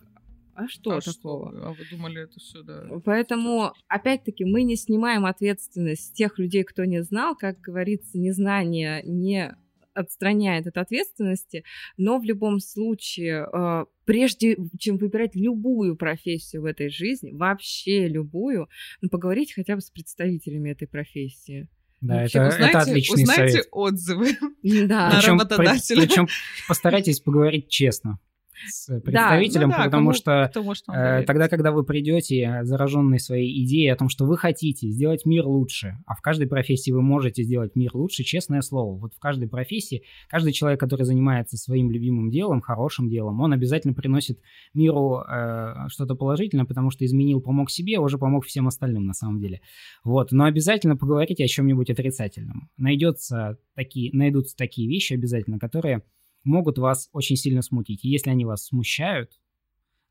а 0.54 0.68
что 0.68 0.96
а 0.96 1.00
такого? 1.00 1.50
Что? 1.50 1.66
А 1.66 1.70
вы 1.72 1.84
думали 1.90 2.22
это 2.22 2.38
все, 2.38 2.62
да? 2.62 2.86
Поэтому, 3.04 3.72
опять-таки, 3.88 4.44
мы 4.44 4.62
не 4.62 4.76
снимаем 4.76 5.26
ответственность 5.26 6.08
с 6.08 6.12
тех 6.12 6.38
людей, 6.38 6.64
кто 6.64 6.84
не 6.84 7.02
знал. 7.02 7.36
Как 7.36 7.60
говорится, 7.60 8.18
незнание 8.18 9.02
не 9.04 9.56
отстраняет 9.94 10.66
от 10.66 10.76
ответственности, 10.76 11.64
но 11.96 12.18
в 12.18 12.24
любом 12.24 12.58
случае, 12.60 13.46
э, 13.52 13.84
прежде 14.04 14.56
чем 14.78 14.98
выбирать 14.98 15.36
любую 15.36 15.96
профессию 15.96 16.62
в 16.62 16.64
этой 16.64 16.90
жизни, 16.90 17.30
вообще 17.32 18.08
любую, 18.08 18.68
ну, 19.00 19.08
поговорить 19.08 19.54
хотя 19.54 19.76
бы 19.76 19.80
с 19.80 19.90
представителями 19.90 20.70
этой 20.70 20.88
профессии 20.88 21.68
Да, 22.00 22.22
Вообще, 22.22 22.38
это, 22.38 22.48
узнайте, 22.48 22.68
это 22.70 22.78
отличный 22.80 23.22
узнайте 23.22 23.52
совет. 23.52 23.68
отзывы. 23.70 24.28
Да. 24.62 25.10
На 25.10 25.16
Причем, 25.20 25.38
работодателя. 25.38 26.02
причем 26.02 26.28
постарайтесь 26.68 27.20
поговорить 27.20 27.68
честно 27.68 28.18
с 28.66 29.00
представителем, 29.00 29.68
Ну 29.68 29.74
да, 29.74 29.84
потому 29.84 30.06
кому- 30.08 30.12
что 30.14 30.50
Э. 30.94 31.22
Тогда, 31.24 31.48
когда 31.48 31.72
вы 31.72 31.84
придете, 31.84 32.60
зараженные 32.62 33.18
своей 33.18 33.64
идеей 33.64 33.88
о 33.88 33.96
том, 33.96 34.08
что 34.08 34.24
вы 34.24 34.36
хотите 34.36 34.88
сделать 34.88 35.24
мир 35.26 35.46
лучше, 35.46 35.98
а 36.06 36.14
в 36.14 36.20
каждой 36.20 36.46
профессии 36.46 36.90
вы 36.90 37.02
можете 37.02 37.42
сделать 37.42 37.74
мир 37.76 37.90
лучше, 37.94 38.22
честное 38.24 38.60
слово. 38.60 38.98
Вот 38.98 39.14
в 39.14 39.18
каждой 39.18 39.48
профессии, 39.48 40.02
каждый 40.28 40.52
человек, 40.52 40.80
который 40.80 41.04
занимается 41.04 41.56
своим 41.56 41.90
любимым 41.90 42.30
делом, 42.30 42.60
хорошим 42.60 43.08
делом, 43.08 43.40
он 43.40 43.52
обязательно 43.52 43.94
приносит 43.94 44.40
миру 44.74 45.20
э, 45.20 45.74
что-то 45.88 46.14
положительное, 46.14 46.64
потому 46.64 46.90
что 46.90 47.04
изменил, 47.04 47.40
помог 47.40 47.70
себе, 47.70 47.98
уже 47.98 48.18
помог 48.18 48.44
всем 48.44 48.66
остальным 48.68 49.06
на 49.06 49.14
самом 49.14 49.40
деле. 49.40 49.60
Вот. 50.04 50.32
Но 50.32 50.44
обязательно 50.44 50.96
поговорите 50.96 51.44
о 51.44 51.48
чем-нибудь 51.48 51.90
отрицательном. 51.90 52.70
Найдется 52.76 53.58
такие, 53.74 54.10
найдутся 54.12 54.56
такие 54.56 54.88
вещи 54.88 55.14
обязательно, 55.14 55.58
которые 55.58 56.02
могут 56.44 56.78
вас 56.78 57.08
очень 57.12 57.36
сильно 57.36 57.62
смутить. 57.62 58.04
И 58.04 58.08
если 58.08 58.30
они 58.30 58.44
вас 58.44 58.66
смущают, 58.66 59.38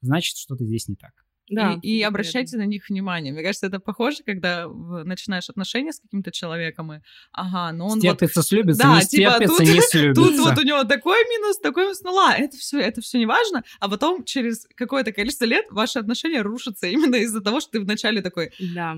значит, 0.01 0.37
что-то 0.37 0.65
здесь 0.65 0.87
не 0.87 0.95
так. 0.95 1.11
Да, 1.49 1.77
и, 1.81 1.97
и 1.97 2.01
обращайте 2.01 2.57
на 2.57 2.65
них 2.65 2.87
внимание. 2.87 3.33
Мне 3.33 3.43
кажется, 3.43 3.67
это 3.67 3.79
похоже, 3.79 4.23
когда 4.25 4.67
начинаешь 4.67 5.49
отношения 5.49 5.91
с 5.91 5.99
каким-то 5.99 6.31
человеком, 6.31 6.93
и 6.93 6.99
ага, 7.33 7.71
ну 7.73 7.85
он 7.85 7.91
вот... 7.91 7.99
Стерпится, 7.99 8.41
слюбится, 8.41 8.81
Да, 8.81 8.95
не 8.95 9.05
типа, 9.05 9.31
стерпится, 9.31 9.57
тут- 9.57 9.67
не 9.67 9.81
слюбится. 9.91 10.23
Тут 10.23 10.39
вот 10.39 10.57
у 10.57 10.61
него 10.61 10.83
такой 10.85 11.17
минус, 11.29 11.59
такой 11.59 11.83
минус, 11.83 12.01
ну 12.01 12.13
ладно, 12.13 12.43
это 12.45 12.57
все, 12.57 12.79
это 12.79 13.01
все 13.01 13.17
не 13.17 13.25
важно, 13.25 13.63
а 13.79 13.89
потом 13.89 14.23
через 14.23 14.65
какое-то 14.75 15.11
количество 15.11 15.45
лет 15.45 15.65
ваши 15.69 15.99
отношения 15.99 16.41
рушатся 16.41 16.87
именно 16.87 17.15
из-за 17.15 17.41
того, 17.41 17.59
что 17.59 17.71
ты 17.71 17.81
вначале 17.81 18.21
такой, 18.21 18.51
Да. 18.73 18.97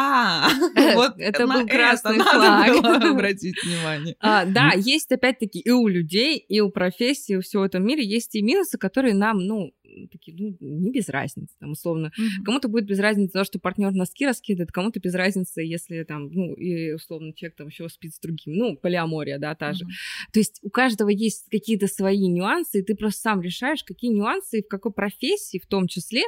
А, 0.00 0.48
вот 0.94 1.18
Это 1.18 1.46
был 1.46 1.66
красный 1.66 2.18
флаг. 2.18 3.04
обратить 3.04 3.56
внимание. 3.64 4.14
А, 4.20 4.44
да, 4.44 4.72
есть 4.76 5.10
опять-таки 5.10 5.58
и 5.58 5.70
у 5.70 5.88
людей, 5.88 6.36
и 6.38 6.60
у 6.60 6.70
профессий, 6.70 7.32
и 7.32 7.36
у 7.36 7.40
всего 7.40 7.64
этом 7.64 7.84
мире 7.84 8.06
есть 8.06 8.34
и 8.36 8.42
минусы, 8.42 8.78
которые 8.78 9.14
нам, 9.14 9.38
ну, 9.38 9.72
такие, 10.12 10.36
ну, 10.38 10.56
не 10.60 10.92
без 10.92 11.08
разницы, 11.08 11.56
там, 11.58 11.72
условно. 11.72 12.12
Кому-то 12.44 12.68
будет 12.68 12.84
без 12.84 13.00
разницы 13.00 13.32
то, 13.32 13.44
что 13.44 13.58
партнер 13.58 13.90
носки 13.90 14.24
раскидывает, 14.24 14.70
кому-то 14.70 15.00
без 15.00 15.14
разницы, 15.14 15.62
если 15.62 16.04
там, 16.04 16.30
ну, 16.30 16.54
и 16.54 16.92
условно 16.92 17.32
человек 17.34 17.56
там 17.56 17.66
еще 17.66 17.88
спит 17.88 18.14
с 18.14 18.20
другим, 18.20 18.54
ну, 18.54 18.76
полиамория, 18.76 19.38
да, 19.38 19.56
та 19.56 19.72
же. 19.72 19.84
То 20.32 20.38
есть 20.38 20.60
у 20.62 20.70
каждого 20.70 21.08
есть 21.08 21.48
какие-то 21.50 21.88
свои 21.88 22.28
нюансы, 22.28 22.80
и 22.80 22.82
ты 22.82 22.94
просто 22.94 23.22
сам 23.22 23.40
решаешь, 23.40 23.82
какие 23.82 24.12
нюансы 24.12 24.60
и 24.60 24.62
в 24.62 24.68
какой 24.68 24.92
профессии, 24.92 25.58
в 25.58 25.66
том 25.66 25.88
числе, 25.88 26.22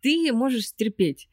ты 0.00 0.32
можешь 0.32 0.66
стерпеть. 0.66 1.28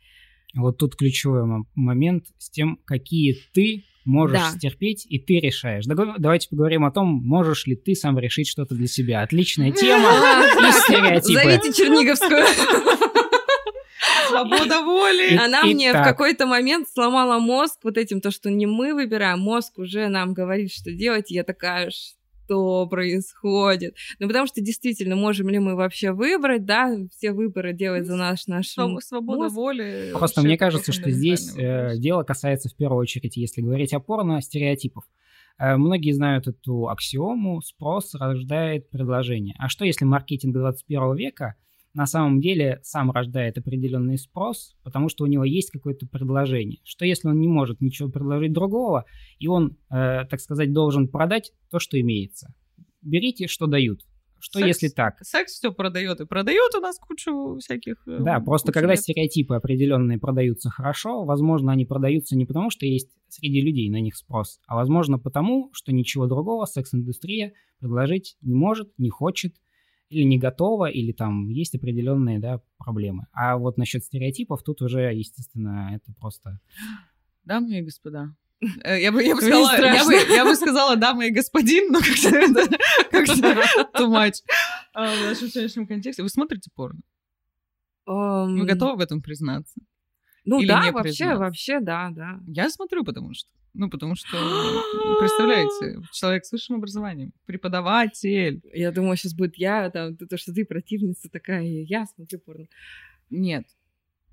Вот 0.56 0.78
тут 0.78 0.96
ключевой 0.96 1.44
момент 1.76 2.26
с 2.38 2.50
тем, 2.50 2.78
какие 2.86 3.38
ты 3.54 3.84
можешь 4.06 4.38
Да. 4.38 4.52
стерпеть, 4.52 5.06
и 5.10 5.18
ты 5.18 5.40
решаешь. 5.40 5.86
Давайте 5.86 6.50
поговорим 6.50 6.84
о 6.86 6.92
том, 6.92 7.08
можешь 7.08 7.66
ли 7.66 7.76
ты 7.76 7.96
сам 7.96 8.20
решить 8.20 8.48
что-то 8.48 8.76
для 8.76 8.88
себя. 8.88 9.22
Отличная 9.22 9.72
тема. 9.74 10.10
И 10.10 10.72
стереотипы. 10.72 11.34
Зовите 11.34 11.74
Черниговскую. 11.74 12.44
Свобода 14.28 14.82
воли. 14.82 15.36
Она 15.38 15.62
И- 15.62 15.74
мне 15.74 15.90
в 15.92 15.94
итак. 15.94 16.06
какой-то 16.06 16.46
момент 16.46 16.88
сломала 16.90 17.40
мозг 17.40 17.80
вот 17.84 17.98
этим, 17.98 18.20
то, 18.22 18.32
что 18.32 18.50
не 18.50 18.66
мы 18.66 18.94
выбираем, 18.94 19.40
мозг 19.40 19.78
уже 19.78 20.08
нам 20.08 20.34
говорит, 20.34 20.72
что 20.72 20.92
делать, 20.92 21.32
и 21.32 21.36
я 21.36 21.44
такая, 21.44 21.92
что 22.46 22.88
происходит? 22.88 23.96
Ну, 24.20 24.28
потому 24.28 24.48
что 24.48 24.62
действительно, 24.62 25.16
можем 25.16 25.50
ли 25.50 25.60
мы 25.60 25.76
вообще 25.76 26.12
выбрать, 26.12 26.66
да, 26.66 26.96
все 27.12 27.32
выборы 27.32 27.74
делать 27.74 28.06
за 28.06 28.16
наш 28.16 28.48
наш 28.48 28.68
Своб- 28.78 29.00
Свобода 29.02 29.44
мозг. 29.44 29.56
воли. 29.56 30.10
Просто 30.14 30.40
вообще 30.42 30.48
мне 30.48 30.58
кажется, 30.58 30.92
что 30.92 31.10
здесь 31.12 31.56
э, 31.58 31.98
дело 31.98 32.24
касается 32.24 32.70
в 32.70 32.76
первую 32.76 33.00
очередь, 33.02 33.38
если 33.38 33.62
говорить 33.62 33.94
о 33.94 34.00
порно, 34.00 34.42
стереотипов. 34.42 35.04
Э, 35.60 35.76
Многие 35.78 36.12
знают 36.12 36.48
эту 36.48 36.90
аксиому 36.90 37.62
«спрос 37.62 38.14
рождает 38.16 38.90
предложение». 38.90 39.56
А 39.60 39.70
что 39.70 39.86
если 39.86 40.06
маркетинг 40.06 40.54
21 40.54 41.16
века 41.16 41.56
на 41.94 42.06
самом 42.06 42.40
деле 42.42 42.80
сам 42.84 43.12
рождает 43.12 43.58
определенный 43.58 44.18
спрос, 44.18 44.76
потому 44.84 45.10
что 45.10 45.24
у 45.24 45.28
него 45.28 45.44
есть 45.44 45.70
какое-то 45.72 46.08
предложение? 46.08 46.80
Что 46.84 47.06
если 47.06 47.28
он 47.28 47.40
не 47.40 47.48
может 47.48 47.82
ничего 47.82 48.10
предложить 48.10 48.52
другого, 48.54 49.06
и 49.40 49.48
он, 49.48 49.78
э, 49.92 50.26
так 50.30 50.40
сказать, 50.40 50.74
должен 50.74 51.08
продать 51.08 51.52
то, 51.70 51.80
что 51.80 52.00
имеется? 52.00 52.54
Берите, 53.02 53.48
что 53.48 53.68
дают. 53.68 54.02
Что 54.40 54.60
Секс- 54.60 54.68
если 54.82 54.88
так? 54.94 55.16
Секс 55.22 55.54
все 55.54 55.72
продает 55.72 56.20
и 56.20 56.26
продает 56.26 56.76
у 56.76 56.82
нас 56.82 57.00
кучу 57.00 57.58
всяких. 57.60 57.96
э, 58.08 58.18
Да, 58.20 58.42
просто 58.42 58.74
когда 58.74 58.90
лет. 58.92 59.00
стереотипы 59.00 59.56
определенные 59.56 60.18
продаются 60.20 60.70
хорошо, 60.70 61.24
возможно, 61.24 61.72
они 61.72 61.86
продаются 61.86 62.36
не 62.36 62.46
потому, 62.46 62.70
что 62.70 62.86
есть 62.86 63.10
среди 63.30 63.62
людей 63.62 63.90
на 63.90 64.02
них 64.02 64.16
спрос, 64.18 64.60
а 64.68 64.76
возможно 64.76 65.18
потому, 65.18 65.70
что 65.72 65.94
ничего 65.94 66.28
другого 66.28 66.66
секс-индустрия 66.66 67.54
предложить 67.80 68.36
не 68.42 68.54
может, 68.54 68.90
не 68.98 69.10
хочет, 69.10 69.56
или 70.10 70.24
не 70.24 70.38
готова, 70.38 70.90
или 70.90 71.12
там 71.12 71.50
есть 71.50 71.76
определенные 71.76 72.40
да, 72.40 72.62
проблемы. 72.78 73.28
А 73.32 73.58
вот 73.58 73.78
насчет 73.78 74.04
стереотипов 74.04 74.64
тут 74.64 74.82
уже, 74.82 75.14
естественно, 75.14 75.92
это 75.94 76.14
просто... 76.20 76.60
Дамы 77.44 77.80
и 77.80 77.82
господа. 77.82 78.36
Э, 78.84 79.02
Я 79.02 79.12
бы, 79.12 79.24
я 79.24 79.36
бы 79.36 79.42
сказала, 79.42 79.76
я 79.76 80.06
бы, 80.06 80.14
я 80.14 80.46
бы 80.46 80.56
сказала 80.56 80.96
дамы 80.96 81.28
и 81.28 81.32
господин, 81.32 81.92
но 81.92 82.00
как-то 82.00 82.30
это 82.30 82.78
как-то 83.12 84.02
too 84.02 84.10
much. 84.10 84.36
А, 84.94 85.14
в 85.14 85.24
нашем 85.24 85.50
сегодняшнем 85.50 85.88
контексте. 85.88 86.24
Вы 86.24 86.30
смотрите 86.30 86.70
порно? 86.74 87.02
Эм, 88.08 88.60
Вы 88.60 88.66
готовы 88.66 88.98
в 88.98 89.00
этом 89.00 89.22
признаться? 89.22 89.80
Ну 90.46 90.60
или 90.60 90.68
да, 90.68 90.92
вообще, 90.92 91.02
признаться? 91.02 91.38
вообще, 91.40 91.80
да, 91.80 92.10
да. 92.12 92.40
Я 92.48 92.70
смотрю, 92.70 93.04
потому 93.04 93.34
что. 93.34 93.50
Ну, 93.74 93.90
потому 93.90 94.16
что, 94.16 94.38
представляете, 95.20 96.00
человек 96.12 96.46
с 96.46 96.52
высшим 96.52 96.76
образованием, 96.78 97.34
преподаватель. 97.46 98.62
Я 98.74 98.92
думаю, 98.92 99.18
сейчас 99.18 99.34
будет 99.34 99.58
я, 99.58 99.90
там, 99.90 100.16
то, 100.16 100.38
что 100.38 100.54
ты 100.54 100.66
противница 100.66 101.30
такая, 101.30 101.64
я 101.64 102.06
смотрю 102.06 102.40
порно. 102.40 102.68
Нет, 103.30 103.66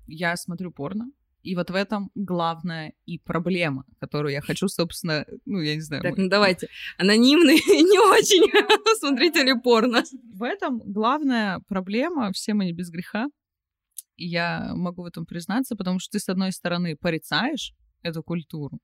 я 0.07 0.35
смотрю 0.37 0.71
порно, 0.71 1.11
и 1.43 1.55
вот 1.55 1.71
в 1.71 1.75
этом 1.75 2.11
главная 2.13 2.93
и 3.07 3.17
проблема, 3.17 3.85
которую 3.99 4.31
я 4.31 4.41
хочу, 4.41 4.67
собственно, 4.67 5.25
ну, 5.45 5.59
я 5.59 5.73
не 5.75 5.81
знаю, 5.81 6.03
Так, 6.03 6.11
мы- 6.17 6.23
ну 6.23 6.29
давайте. 6.29 6.67
Анонимный 6.97 7.55
и 7.57 7.59
не 7.83 7.99
очень. 7.99 8.47
Смотрите 8.99 9.43
ли 9.43 9.59
порно? 9.59 10.03
В 10.33 10.43
этом 10.43 10.79
главная 10.85 11.59
проблема, 11.67 12.31
все 12.31 12.53
мы 12.53 12.65
не 12.65 12.73
без 12.73 12.91
греха, 12.91 13.25
и 14.17 14.27
я 14.27 14.73
могу 14.75 15.01
в 15.01 15.05
этом 15.07 15.25
признаться, 15.25 15.75
потому 15.75 15.99
что 15.99 16.11
ты, 16.11 16.19
с 16.19 16.29
одной 16.29 16.51
стороны, 16.51 16.95
порицаешь 16.95 17.73
эту 18.03 18.21
культуру, 18.21 18.77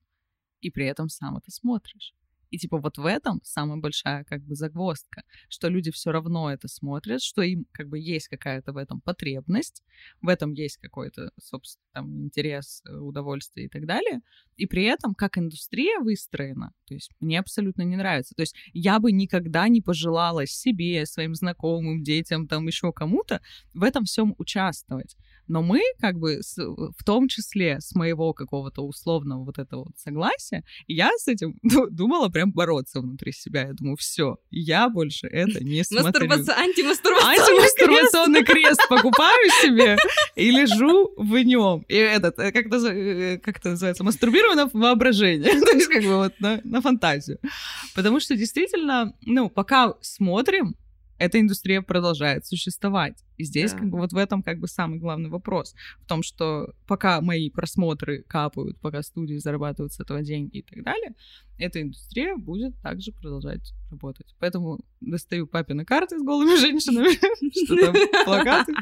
и 0.61 0.71
при 0.71 0.85
этом 0.85 1.09
сам 1.09 1.37
это 1.37 1.51
смотришь. 1.51 2.13
И 2.49 2.57
типа 2.57 2.77
вот 2.77 2.97
в 2.97 3.05
этом 3.05 3.41
самая 3.43 3.77
большая 3.77 4.23
как 4.23 4.41
бы 4.43 4.55
загвоздка, 4.55 5.23
что 5.49 5.67
люди 5.67 5.91
все 5.91 6.11
равно 6.11 6.51
это 6.51 6.67
смотрят, 6.67 7.21
что 7.21 7.41
им 7.41 7.65
как 7.71 7.89
бы 7.89 7.99
есть 7.99 8.27
какая-то 8.29 8.73
в 8.73 8.77
этом 8.77 9.01
потребность, 9.01 9.83
в 10.21 10.29
этом 10.29 10.53
есть 10.53 10.77
какой-то, 10.77 11.31
собственно, 11.39 11.83
там, 11.93 12.23
интерес, 12.23 12.81
э, 12.87 12.95
удовольствие 12.95 13.65
и 13.65 13.69
так 13.69 13.85
далее. 13.85 14.21
И 14.55 14.65
при 14.65 14.83
этом, 14.83 15.13
как 15.13 15.37
индустрия 15.37 15.99
выстроена, 15.99 16.73
то 16.85 16.93
есть 16.93 17.11
мне 17.19 17.39
абсолютно 17.39 17.81
не 17.81 17.95
нравится. 17.95 18.33
То 18.35 18.41
есть 18.41 18.55
я 18.73 18.99
бы 18.99 19.11
никогда 19.11 19.67
не 19.67 19.81
пожелала 19.81 20.45
себе, 20.45 21.05
своим 21.05 21.35
знакомым, 21.35 22.03
детям, 22.03 22.47
там 22.47 22.67
еще 22.67 22.93
кому-то 22.93 23.41
в 23.73 23.83
этом 23.83 24.05
всем 24.05 24.35
участвовать. 24.37 25.17
Но 25.47 25.61
мы, 25.61 25.81
как 25.99 26.17
бы, 26.19 26.41
с- 26.43 26.57
в 26.57 27.03
том 27.05 27.27
числе 27.27 27.79
с 27.79 27.95
моего 27.95 28.33
какого-то 28.33 28.81
условного 28.85 29.43
вот 29.43 29.57
этого 29.59 29.85
вот 29.85 29.97
согласия, 29.97 30.63
я 30.87 31.09
с 31.17 31.27
этим 31.27 31.57
ду- 31.63 31.89
думала 31.89 32.29
прям 32.29 32.51
бороться 32.51 32.99
внутри 33.01 33.31
себя. 33.31 33.67
Я 33.67 33.73
думаю, 33.73 33.95
все, 33.97 34.37
я 34.51 34.89
больше 34.89 35.27
это 35.27 35.63
не 35.63 35.83
смотрю. 35.83 36.29
Антимастурбационный 36.29 37.57
Антимастурбационный 37.57 38.43
крест 38.43 38.81
покупаю 38.89 39.49
себе 39.61 39.97
и 40.35 40.51
лежу 40.51 41.13
в 41.17 41.37
нем. 41.43 41.83
И 41.87 41.95
этот, 41.95 42.39
э, 42.39 42.51
как 42.51 42.67
это, 42.67 43.39
как 43.43 43.57
это 43.59 43.69
называется, 43.69 44.03
мастурбирую 44.03 44.55
на 44.55 44.67
воображение. 44.73 45.51
То 45.61 45.71
есть 45.71 45.87
как 45.87 46.03
бы 46.03 46.15
вот 46.17 46.33
на, 46.39 46.61
на 46.63 46.81
фантазию. 46.81 47.39
Потому 47.95 48.19
что 48.19 48.35
действительно, 48.35 49.13
ну, 49.25 49.49
пока 49.49 49.93
смотрим, 50.01 50.75
эта 51.17 51.39
индустрия 51.39 51.81
продолжает 51.81 52.45
существовать. 52.45 53.17
И 53.37 53.43
здесь 53.43 53.71
Да. 53.73 53.79
как 53.79 53.89
бы 53.89 53.97
вот 53.99 54.13
в 54.13 54.17
этом 54.17 54.41
как 54.43 54.59
бы 54.59 54.67
самый 54.67 54.99
главный 54.99 55.29
вопрос. 55.29 55.75
В 55.99 56.05
том, 56.07 56.23
что 56.23 56.73
пока 56.87 57.21
мои 57.21 57.49
просмотры 57.49 58.23
капают, 58.23 58.79
пока 58.79 59.01
студии 59.03 59.37
зарабатывают 59.37 59.93
с 59.93 59.99
этого 59.99 60.21
деньги 60.23 60.57
и 60.57 60.61
так 60.63 60.83
далее, 60.83 61.13
эта 61.57 61.81
индустрия 61.81 62.35
будет 62.35 62.79
также 62.81 63.11
продолжать 63.11 63.73
работать. 63.91 64.35
Поэтому 64.39 64.79
достаю 65.01 65.47
папины 65.47 65.85
карты 65.85 66.19
с 66.19 66.23
голыми 66.23 66.55
женщинами, 66.59 67.13
что 67.65 67.75
там 67.85 68.25
плакаты 68.25 68.73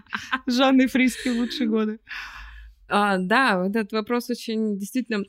с 0.46 0.54
Жанной 0.56 0.88
Фриски 0.88 1.30
лучшие 1.30 1.70
годы. 1.70 2.00
А, 2.88 3.18
да, 3.18 3.62
вот 3.64 3.76
этот 3.76 3.94
вопрос 3.94 4.30
очень 4.30 4.78
действительно 4.78 5.24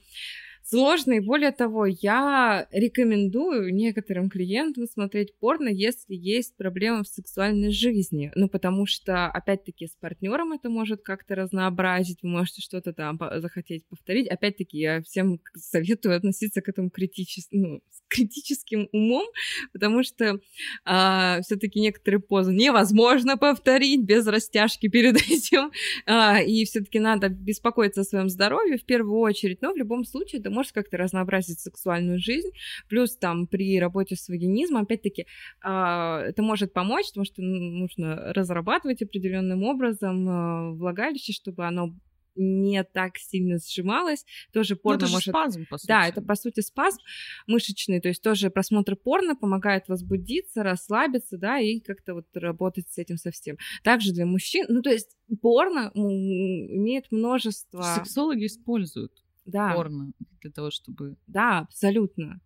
сложно, 0.68 1.14
и 1.14 1.20
более 1.20 1.52
того, 1.52 1.86
я 1.86 2.66
рекомендую 2.72 3.72
некоторым 3.72 4.28
клиентам 4.28 4.86
смотреть 4.86 5.36
порно, 5.38 5.68
если 5.68 6.14
есть 6.14 6.56
проблемы 6.56 7.04
в 7.04 7.08
сексуальной 7.08 7.70
жизни. 7.70 8.32
Ну, 8.34 8.48
потому 8.48 8.86
что, 8.86 9.26
опять-таки, 9.26 9.86
с 9.86 9.94
партнером 9.94 10.52
это 10.52 10.68
может 10.68 11.02
как-то 11.02 11.36
разнообразить, 11.36 12.18
вы 12.22 12.30
можете 12.30 12.62
что-то 12.62 12.92
там 12.92 13.18
захотеть 13.36 13.86
повторить. 13.86 14.28
Опять-таки, 14.28 14.78
я 14.78 15.02
всем 15.02 15.40
советую 15.54 16.16
относиться 16.16 16.60
к 16.60 16.68
этому 16.68 16.90
критически, 16.90 17.54
ну, 17.54 17.80
с 17.90 18.02
критическим 18.08 18.88
умом, 18.92 19.26
потому 19.72 20.02
что 20.02 20.40
а, 20.84 21.40
все-таки 21.42 21.80
некоторые 21.80 22.20
позы 22.20 22.52
невозможно 22.52 23.36
повторить 23.36 24.02
без 24.02 24.26
растяжки 24.26 24.88
перед 24.88 25.16
этим, 25.16 25.70
а, 26.06 26.40
и 26.40 26.64
все-таки 26.64 26.98
надо 26.98 27.28
беспокоиться 27.28 28.00
о 28.00 28.04
своем 28.04 28.28
здоровье 28.28 28.78
в 28.78 28.84
первую 28.84 29.20
очередь, 29.20 29.62
но 29.62 29.72
в 29.72 29.76
любом 29.76 30.04
случае 30.04 30.40
это 30.40 30.50
может 30.56 30.72
как-то 30.72 30.96
разнообразить 30.96 31.60
сексуальную 31.60 32.18
жизнь, 32.18 32.50
плюс 32.88 33.16
там 33.16 33.46
при 33.46 33.78
работе 33.78 34.16
с 34.16 34.28
вагинизмом, 34.28 34.82
опять-таки, 34.82 35.26
а, 35.62 36.22
это 36.22 36.42
может 36.42 36.72
помочь, 36.72 37.08
потому 37.08 37.24
что 37.26 37.42
нужно 37.42 38.32
разрабатывать 38.32 39.02
определенным 39.02 39.62
образом 39.62 40.28
а, 40.28 40.70
влагалище, 40.72 41.32
чтобы 41.32 41.66
оно 41.66 41.94
не 42.36 42.84
так 42.84 43.16
сильно 43.16 43.58
сжималось. 43.58 44.24
Тоже 44.52 44.74
ну, 44.74 44.80
порно 44.80 45.04
это 45.04 45.12
может... 45.12 45.28
спазм, 45.30 45.66
по 45.68 45.78
сути. 45.78 45.88
Да, 45.88 46.06
это 46.06 46.22
по 46.22 46.34
сути 46.34 46.60
спазм 46.60 46.98
мышечный, 47.46 48.00
то 48.00 48.08
есть 48.08 48.22
тоже 48.22 48.50
просмотр 48.50 48.96
порно 48.96 49.34
помогает 49.34 49.88
возбудиться, 49.88 50.62
расслабиться, 50.62 51.38
да, 51.38 51.58
и 51.58 51.80
как-то 51.80 52.14
вот 52.14 52.26
работать 52.34 52.88
с 52.90 52.98
этим 52.98 53.16
совсем. 53.16 53.56
Также 53.82 54.12
для 54.12 54.26
мужчин, 54.26 54.66
ну 54.68 54.82
то 54.82 54.90
есть 54.90 55.16
порно 55.40 55.90
имеет 55.94 57.10
множество... 57.10 57.82
Сексологи 57.82 58.46
используют 58.46 59.12
да. 59.46 59.74
порно 59.74 60.12
для 60.40 60.50
того, 60.50 60.70
чтобы... 60.70 61.16
Да, 61.26 61.60
абсолютно. 61.60 62.40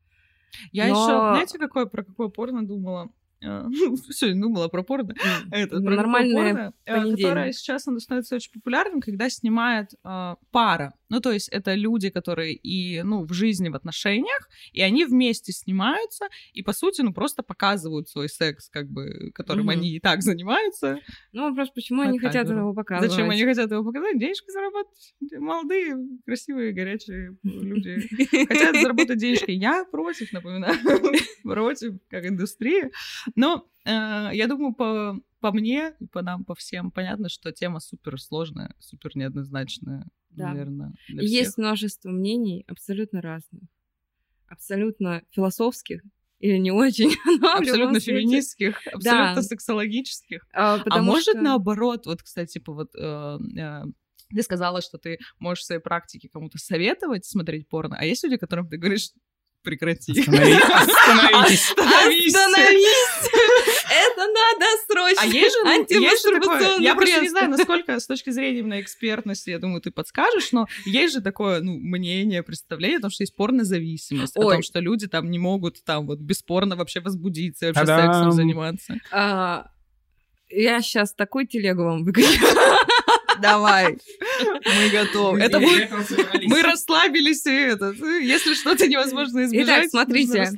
Я 0.72 0.88
Но... 0.88 0.90
еще, 0.90 1.06
знаете, 1.06 1.58
какое, 1.58 1.86
про 1.86 2.04
какое 2.04 2.28
порно 2.28 2.66
думала? 2.66 3.10
А, 3.42 3.66
сегодня 4.10 4.42
думала 4.42 4.68
про 4.68 4.82
порно. 4.82 5.14
Это, 5.50 5.80
про 5.80 5.96
Нормальное 5.96 6.72
порно, 6.86 7.16
которое 7.16 7.52
сейчас 7.52 7.88
оно 7.88 7.98
становится 7.98 8.36
очень 8.36 8.52
популярным, 8.52 9.00
когда 9.00 9.30
снимает 9.30 9.92
э, 10.04 10.34
пара. 10.50 10.94
Ну, 11.08 11.20
то 11.20 11.32
есть 11.32 11.48
это 11.48 11.74
люди, 11.74 12.08
которые 12.08 12.54
и, 12.54 13.02
ну, 13.02 13.24
в 13.24 13.32
жизни, 13.32 13.68
в 13.68 13.74
отношениях, 13.74 14.48
и 14.72 14.80
они 14.80 15.04
вместе 15.04 15.52
снимаются, 15.52 16.28
и, 16.52 16.62
по 16.62 16.72
сути, 16.72 17.02
ну, 17.02 17.12
просто 17.12 17.42
показывают 17.42 18.08
свой 18.08 18.28
секс, 18.28 18.68
как 18.68 18.88
бы, 18.88 19.32
которым 19.34 19.66
угу. 19.66 19.72
они 19.72 19.96
и 19.96 20.00
так 20.00 20.22
занимаются. 20.22 20.98
Ну, 21.32 21.48
вопрос, 21.48 21.70
почему 21.70 22.02
они 22.02 22.18
хотят 22.18 22.48
его 22.48 22.72
показывать? 22.72 23.10
Зачем 23.10 23.28
они 23.30 23.44
хотят 23.44 23.70
его 23.70 23.84
показать? 23.84 24.18
Денежки 24.18 24.50
заработать. 24.50 25.14
Молодые, 25.32 25.96
красивые, 26.24 26.72
горячие 26.72 27.36
люди 27.42 28.06
хотят 28.46 28.76
заработать 28.80 29.18
денежки. 29.18 29.50
Я 29.50 29.84
против, 29.90 30.32
напоминаю, 30.32 30.76
против, 31.42 31.94
как 32.08 32.24
индустрия. 32.24 32.90
Но 33.36 33.68
э, 33.84 33.90
я 34.32 34.46
думаю, 34.46 34.74
по, 34.74 35.20
по 35.40 35.52
мне 35.52 35.94
и 36.00 36.06
по 36.06 36.22
нам, 36.22 36.44
по 36.44 36.54
всем, 36.54 36.90
понятно, 36.90 37.28
что 37.28 37.52
тема 37.52 37.80
супер 37.80 38.20
сложная, 38.20 38.74
супер 38.78 39.16
неоднозначная, 39.16 40.06
да. 40.30 40.48
наверное. 40.48 40.92
Для 41.08 41.22
Есть 41.22 41.52
всех. 41.52 41.58
множество 41.58 42.10
мнений 42.10 42.64
абсолютно 42.68 43.20
разных, 43.20 43.62
абсолютно 44.46 45.22
философских 45.30 46.02
или 46.40 46.56
не 46.56 46.72
очень, 46.72 47.10
но 47.40 47.54
абсолютно 47.54 48.00
феминистских, 48.00 48.86
абсолютно 48.86 49.34
да. 49.36 49.42
сексологических. 49.42 50.46
А, 50.52 50.82
а 50.86 51.02
может 51.02 51.34
что... 51.34 51.40
наоборот, 51.40 52.06
вот, 52.06 52.22
кстати, 52.22 52.54
типа 52.54 52.72
вот 52.72 52.94
э, 52.96 53.38
э, 53.58 53.82
ты 54.30 54.42
сказала, 54.42 54.80
что 54.80 54.98
ты 54.98 55.18
можешь 55.38 55.62
в 55.62 55.66
своей 55.66 55.80
практике 55.80 56.28
кому-то 56.28 56.58
советовать 56.58 57.24
смотреть 57.24 57.68
порно, 57.68 57.96
а 57.98 58.04
есть 58.04 58.24
люди, 58.24 58.36
которым 58.36 58.68
ты 58.68 58.78
говоришь, 58.78 59.10
прекрати. 59.62 60.20
Остановитесь. 60.20 61.70
Остановись. 61.76 62.34
Это 63.90 64.26
надо 64.26 64.66
срочно. 64.88 65.22
А 65.22 65.26
есть 65.26 65.56
же, 65.56 65.64
ну, 65.64 66.00
есть 66.00 66.26
же 66.26 66.40
такое, 66.40 66.78
я 66.78 66.94
просто 66.94 67.20
не 67.20 67.28
знаю, 67.28 67.50
насколько 67.50 67.98
с 67.98 68.06
точки 68.06 68.30
зрения 68.30 68.60
именно 68.60 68.80
экспертности, 68.80 69.50
я 69.50 69.58
думаю, 69.58 69.80
ты 69.80 69.90
подскажешь, 69.90 70.52
но 70.52 70.66
есть 70.86 71.14
же 71.14 71.20
такое, 71.20 71.60
ну, 71.60 71.78
мнение, 71.78 72.42
представление 72.42 72.98
о 72.98 73.02
том, 73.02 73.10
что 73.10 73.22
есть 73.22 73.34
порнозависимость, 73.36 74.36
Ой. 74.36 74.46
о 74.46 74.50
том, 74.50 74.62
что 74.62 74.80
люди 74.80 75.08
там 75.08 75.30
не 75.30 75.38
могут 75.38 75.84
там 75.84 76.06
вот 76.06 76.20
бесспорно 76.20 76.76
вообще 76.76 77.00
возбудиться, 77.00 77.66
вообще 77.66 77.84
Та-дам. 77.84 78.12
сексом 78.12 78.32
заниматься. 78.32 78.94
А, 79.10 79.70
я 80.48 80.80
сейчас 80.80 81.14
такой 81.14 81.46
телегу 81.46 81.84
вам 81.84 82.04
выключу. 82.04 82.44
Давай, 83.40 83.98
мы 84.64 84.90
готовы. 84.90 85.40
Это 85.40 85.60
будет... 85.60 85.90
Мы 86.46 86.62
расслабились, 86.62 87.46
и 87.46 87.50
этот... 87.50 87.96
Если 87.96 88.54
что-то 88.54 88.86
невозможно 88.86 89.44
избежать, 89.44 89.88
Итак, 89.88 89.90
смотрите. 89.90 90.50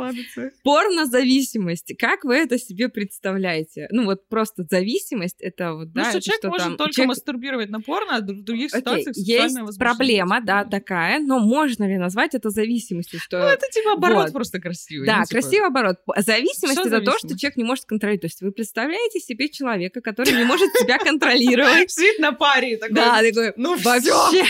Порнозависимость. 0.62 1.94
Как 1.98 2.24
вы 2.24 2.36
это 2.36 2.58
себе 2.58 2.88
представляете? 2.88 3.88
Ну, 3.90 4.04
вот 4.04 4.28
просто 4.28 4.64
зависимость, 4.68 5.40
это 5.40 5.74
вот, 5.74 5.92
да, 5.92 6.04
Ну, 6.04 6.10
что 6.10 6.20
человек 6.20 6.44
может 6.44 6.66
там... 6.68 6.76
только 6.76 6.94
человек... 6.94 7.08
мастурбировать 7.08 7.70
на 7.70 7.80
порно, 7.80 8.16
а 8.16 8.20
в 8.20 8.42
других 8.42 8.70
ситуациях 8.70 9.16
Есть 9.16 9.78
проблема, 9.78 10.40
да, 10.40 10.64
такая, 10.64 11.18
но 11.20 11.38
можно 11.38 11.84
ли 11.84 11.98
назвать 11.98 12.34
это 12.34 12.50
зависимостью? 12.50 13.20
Что... 13.20 13.38
Ну, 13.38 13.46
это 13.46 13.66
типа 13.70 13.92
оборот 13.92 14.24
вот. 14.24 14.32
просто 14.32 14.60
красивый. 14.60 15.06
Да, 15.06 15.18
ну, 15.18 15.24
типа... 15.24 15.40
красивый 15.40 15.68
оборот. 15.68 15.96
Зависимость— 16.16 16.78
это 16.84 17.00
то, 17.00 17.18
что 17.18 17.38
человек 17.38 17.56
не 17.56 17.64
может 17.64 17.84
контролировать. 17.84 18.22
То 18.22 18.26
есть 18.26 18.42
вы 18.42 18.52
представляете 18.52 19.20
себе 19.20 19.48
человека, 19.48 20.00
который 20.00 20.32
не 20.32 20.44
может 20.44 20.72
себя 20.76 20.98
контролировать. 20.98 21.90
Сидит 21.90 22.18
на 22.18 22.32
паре 22.32 22.71
Андрей 22.72 22.76
такой... 22.76 22.94
Да, 22.94 23.22
такой, 23.22 23.52
ну 23.56 23.76
вообще, 23.76 24.44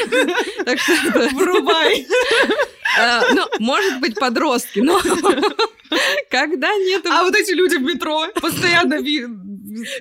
так 0.65 0.79
что 0.79 0.95
врубай. 1.35 2.07
А, 2.99 3.23
ну, 3.33 3.47
может 3.59 4.01
быть, 4.01 4.17
подростки, 4.17 4.81
но 4.81 5.01
когда 6.31 6.77
нет... 6.77 7.07
А 7.07 7.25
вот 7.25 7.35
эти 7.35 7.53
люди 7.53 7.77
в 7.77 7.83
метро 7.83 8.27
постоянно... 8.35 8.99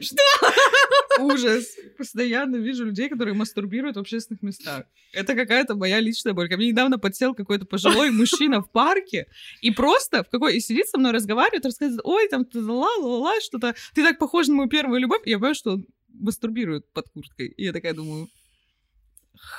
Что? 0.02 1.24
Ужас. 1.24 1.78
Постоянно 1.98 2.58
вижу 2.58 2.84
людей, 2.84 3.08
которые 3.08 3.34
мастурбируют 3.34 3.96
в 3.96 4.00
общественных 4.00 4.42
местах. 4.42 4.84
Это 5.14 5.36
какая-то 5.36 5.76
моя 5.76 6.02
личная 6.02 6.34
боль. 6.34 6.50
Ко 6.50 6.58
мне 6.58 6.70
недавно 6.70 6.98
подсел 7.00 7.34
какой-то 7.34 7.66
пожилой 7.66 8.12
мужчина 8.12 8.62
в 8.62 8.70
парке 8.70 9.28
и 9.62 9.72
просто 9.72 10.24
в 10.24 10.30
какой... 10.30 10.58
И 10.58 10.60
сидит 10.60 10.88
со 10.88 10.98
мной, 10.98 11.14
разговаривает, 11.14 11.64
рассказывает, 11.64 12.02
ой, 12.04 12.28
там, 12.28 12.46
ла-ла-ла, 12.54 13.40
что-то. 13.40 13.74
Ты 13.94 14.04
так 14.04 14.18
похож 14.18 14.48
на 14.48 14.56
мою 14.56 14.70
первую 14.70 15.00
любовь. 15.00 15.22
И 15.26 15.30
я 15.30 15.38
понимаю, 15.38 15.56
что 15.56 15.72
он 15.72 15.86
мастурбирует 16.14 16.92
под 16.94 17.10
курткой. 17.10 17.48
И 17.48 17.64
я 17.64 17.74
такая 17.74 17.94
думаю, 17.94 18.28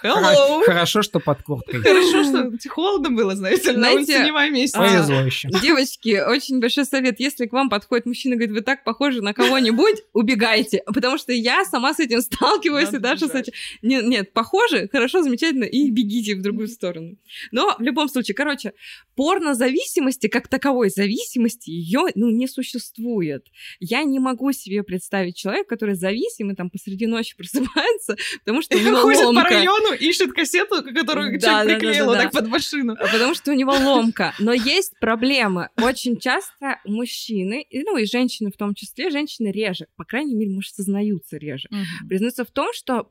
Hello. 0.02 0.62
Хорошо, 0.64 1.02
что 1.02 1.20
под 1.20 1.42
курткой. 1.42 1.80
Хорошо, 1.82 2.24
что 2.24 2.68
холодно 2.68 3.10
было, 3.10 3.36
знаете, 3.36 3.72
на 3.72 3.92
улице 3.92 4.18
месяца. 4.50 4.78
Повезло 4.78 5.20
еще. 5.20 5.48
Девочки, 5.48 6.20
очень 6.20 6.60
большой 6.60 6.84
совет. 6.86 7.20
Если 7.20 7.46
к 7.46 7.52
вам 7.52 7.70
подходит 7.70 8.06
мужчина 8.06 8.34
и 8.34 8.36
говорит, 8.36 8.54
вы 8.54 8.60
так 8.62 8.82
похожи 8.82 9.22
на 9.22 9.32
кого-нибудь, 9.32 10.02
убегайте. 10.12 10.82
Потому 10.86 11.18
что 11.18 11.32
я 11.32 11.64
сама 11.64 11.94
с 11.94 12.00
этим 12.00 12.20
сталкиваюсь, 12.20 12.92
и 12.92 12.98
даже 12.98 13.26
бежать. 13.26 13.46
с 13.46 13.48
этим... 13.48 13.52
Нет, 13.82 14.04
нет, 14.04 14.32
похожи, 14.32 14.88
хорошо, 14.90 15.22
замечательно, 15.22 15.64
и 15.64 15.90
бегите 15.90 16.34
в 16.34 16.42
другую 16.42 16.68
сторону. 16.68 17.16
Но 17.52 17.76
в 17.78 17.82
любом 17.82 18.08
случае, 18.08 18.34
короче, 18.34 18.72
порнозависимости, 19.14 20.26
как 20.26 20.48
таковой 20.48 20.90
зависимости, 20.90 21.70
ее 21.70 22.06
ну, 22.16 22.30
не 22.30 22.48
существует. 22.48 23.46
Я 23.78 24.02
не 24.02 24.18
могу 24.18 24.52
себе 24.52 24.82
представить 24.82 25.36
человека, 25.36 25.68
который 25.68 25.94
зависим 25.94 26.50
и 26.50 26.54
там 26.56 26.70
посреди 26.70 27.06
ночи 27.06 27.36
просыпается, 27.36 28.16
потому 28.40 28.62
что 28.62 28.76
у 28.76 28.80
него 28.80 28.98
ломка 28.98 29.62
району 29.72 29.96
ищет 29.96 30.32
кассету, 30.32 30.82
которую 30.82 31.38
да, 31.38 31.46
человек 31.46 31.80
да, 31.80 31.86
приклеил 31.86 32.06
да, 32.06 32.12
да, 32.12 32.22
так 32.22 32.32
под 32.32 32.48
машину. 32.48 32.96
Потому 32.96 33.34
что 33.34 33.52
у 33.52 33.54
него 33.54 33.72
ломка. 33.72 34.34
Но 34.38 34.52
есть 34.52 34.98
проблемы. 35.00 35.68
Очень 35.80 36.18
часто 36.18 36.80
мужчины, 36.84 37.66
ну 37.72 37.96
и 37.96 38.06
женщины 38.06 38.50
в 38.50 38.56
том 38.56 38.74
числе, 38.74 39.10
женщины 39.10 39.48
реже, 39.48 39.86
по 39.96 40.04
крайней 40.04 40.34
мере, 40.34 40.52
может, 40.52 40.74
сознаются 40.74 41.36
реже, 41.36 41.68
угу. 41.70 42.08
признаются 42.08 42.44
в 42.44 42.50
том, 42.50 42.68
что 42.72 43.08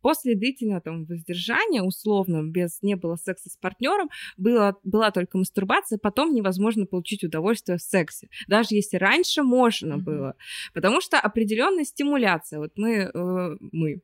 после 0.00 0.34
длительного 0.34 0.80
там 0.80 1.04
воздержания, 1.04 1.82
условно, 1.82 2.42
без 2.42 2.82
не 2.82 2.96
было 2.96 3.16
секса 3.16 3.50
с 3.50 3.56
партнером, 3.56 4.08
была, 4.36 4.76
была 4.84 5.10
только 5.10 5.38
мастурбация, 5.38 5.98
потом 5.98 6.34
невозможно 6.34 6.86
получить 6.86 7.24
удовольствие 7.24 7.78
в 7.78 7.82
сексе. 7.82 8.28
Даже 8.48 8.68
если 8.70 8.96
раньше 8.96 9.42
можно 9.42 9.96
угу. 9.96 10.04
было. 10.04 10.34
Потому 10.74 11.00
что 11.00 11.18
определенная 11.18 11.84
стимуляция. 11.84 12.58
Вот 12.58 12.72
мы, 12.76 13.10
э, 13.12 13.56
мы, 13.72 14.00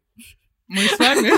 мы 0.69 0.83
с 0.83 0.99
вами, 0.99 1.31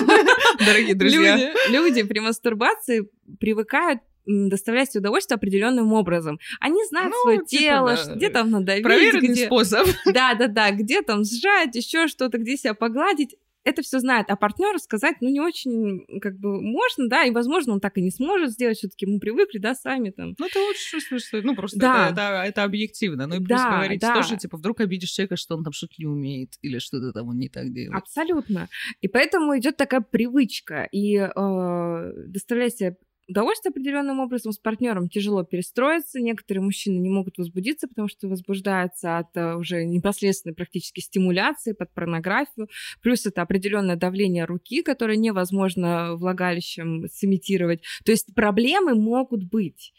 дорогие 0.64 0.95
друзья. 0.95 1.37
Люди, 1.37 1.70
люди 1.70 2.03
при 2.03 2.18
мастурбации 2.20 3.09
привыкают 3.39 4.01
доставлять 4.26 4.95
удовольствие 4.95 5.37
определенным 5.37 5.93
образом. 5.93 6.39
Они 6.61 6.85
знают 6.85 7.12
ну, 7.12 7.22
свое 7.22 7.39
типа, 7.45 7.62
тело, 7.62 7.97
да. 7.97 8.14
где 8.14 8.29
там 8.29 8.51
надавить, 8.51 8.83
Проверенный 8.83 9.29
где... 9.29 9.47
способ. 9.47 9.87
Да, 10.05 10.35
да, 10.35 10.49
да, 10.49 10.70
где 10.70 11.03
там 11.03 11.24
сжать, 11.24 11.74
еще 11.74 12.09
что-то, 12.09 12.39
где 12.39 12.57
себя 12.57 12.74
погладить 12.74 13.37
это 13.65 13.83
все 13.83 13.99
знает, 13.99 14.27
а 14.31 14.37
партнеру 14.37 14.79
сказать, 14.79 15.17
ну, 15.21 15.29
не 15.29 15.41
очень, 15.41 16.21
как 16.21 16.39
бы, 16.39 16.61
можно, 16.61 17.09
да, 17.09 17.25
и, 17.25 17.31
возможно, 17.31 17.75
он 17.75 17.81
так 17.81 17.99
и 17.99 18.03
не 18.03 18.11
сможет 18.11 18.51
сделать, 18.51 18.79
все-таки 18.79 19.07
мы 19.07 19.19
привыкли, 19.19 19.59
да, 19.59 19.75
сами 19.75 20.11
там. 20.11 20.35
Ну, 20.39 20.47
ты 20.53 20.59
лучше 20.59 20.91
чувствуешь, 20.91 21.25
что, 21.25 21.43
ну, 21.43 21.55
просто 21.55 21.79
да. 21.79 22.09
это, 22.11 22.21
это, 22.21 22.49
это 22.49 22.65
объективно, 22.65 23.27
ну, 23.27 23.37
и 23.37 23.39
плюс 23.39 23.61
да, 23.61 23.71
говорить 23.71 24.01
да. 24.01 24.15
тоже, 24.15 24.37
типа, 24.37 24.57
вдруг 24.57 24.81
обидишь 24.81 25.11
человека, 25.11 25.37
что 25.37 25.57
он 25.57 25.65
там 25.65 25.73
что-то 25.73 25.95
не 25.99 26.07
умеет, 26.07 26.55
или 26.63 26.79
что-то 26.79 27.13
там 27.13 27.29
он 27.29 27.39
не 27.39 27.49
так 27.49 27.73
делает. 27.73 28.03
Абсолютно. 28.03 28.69
И 29.01 29.09
поэтому 29.09 29.57
идет 29.59 29.77
такая 29.77 30.01
привычка, 30.01 30.89
и 30.91 31.17
э, 31.17 32.13
доставлять 32.27 32.77
себе 32.77 32.97
удовольствие 33.29 33.70
определенным 33.70 34.20
образом, 34.20 34.53
с 34.53 34.59
партнером 34.59 35.09
тяжело 35.09 35.45
перестроиться, 35.45 36.20
некоторые 36.20 36.62
мужчины 36.62 36.99
не 36.99 37.11
могут 37.11 37.39
возбудиться, 37.39 37.87
потому 37.87 38.09
что 38.09 38.26
возбуждаются 38.29 39.18
от 39.18 39.37
э, 39.37 39.55
уже 39.55 39.85
непосредственной 39.85 40.55
практически 40.55 41.01
стимуляции 41.01 41.72
под 41.72 41.93
порнографию, 41.93 42.68
плюс 43.03 43.26
это 43.26 43.43
определенное 43.43 43.97
давление 43.97 44.45
руки, 44.45 44.83
которое 44.83 45.16
невозможно 45.16 46.14
влагалищем 46.16 47.07
сымитировать. 47.12 47.83
То 48.05 48.12
есть 48.12 48.35
проблемы 48.35 48.95
могут 48.95 49.45
быть. 49.45 49.93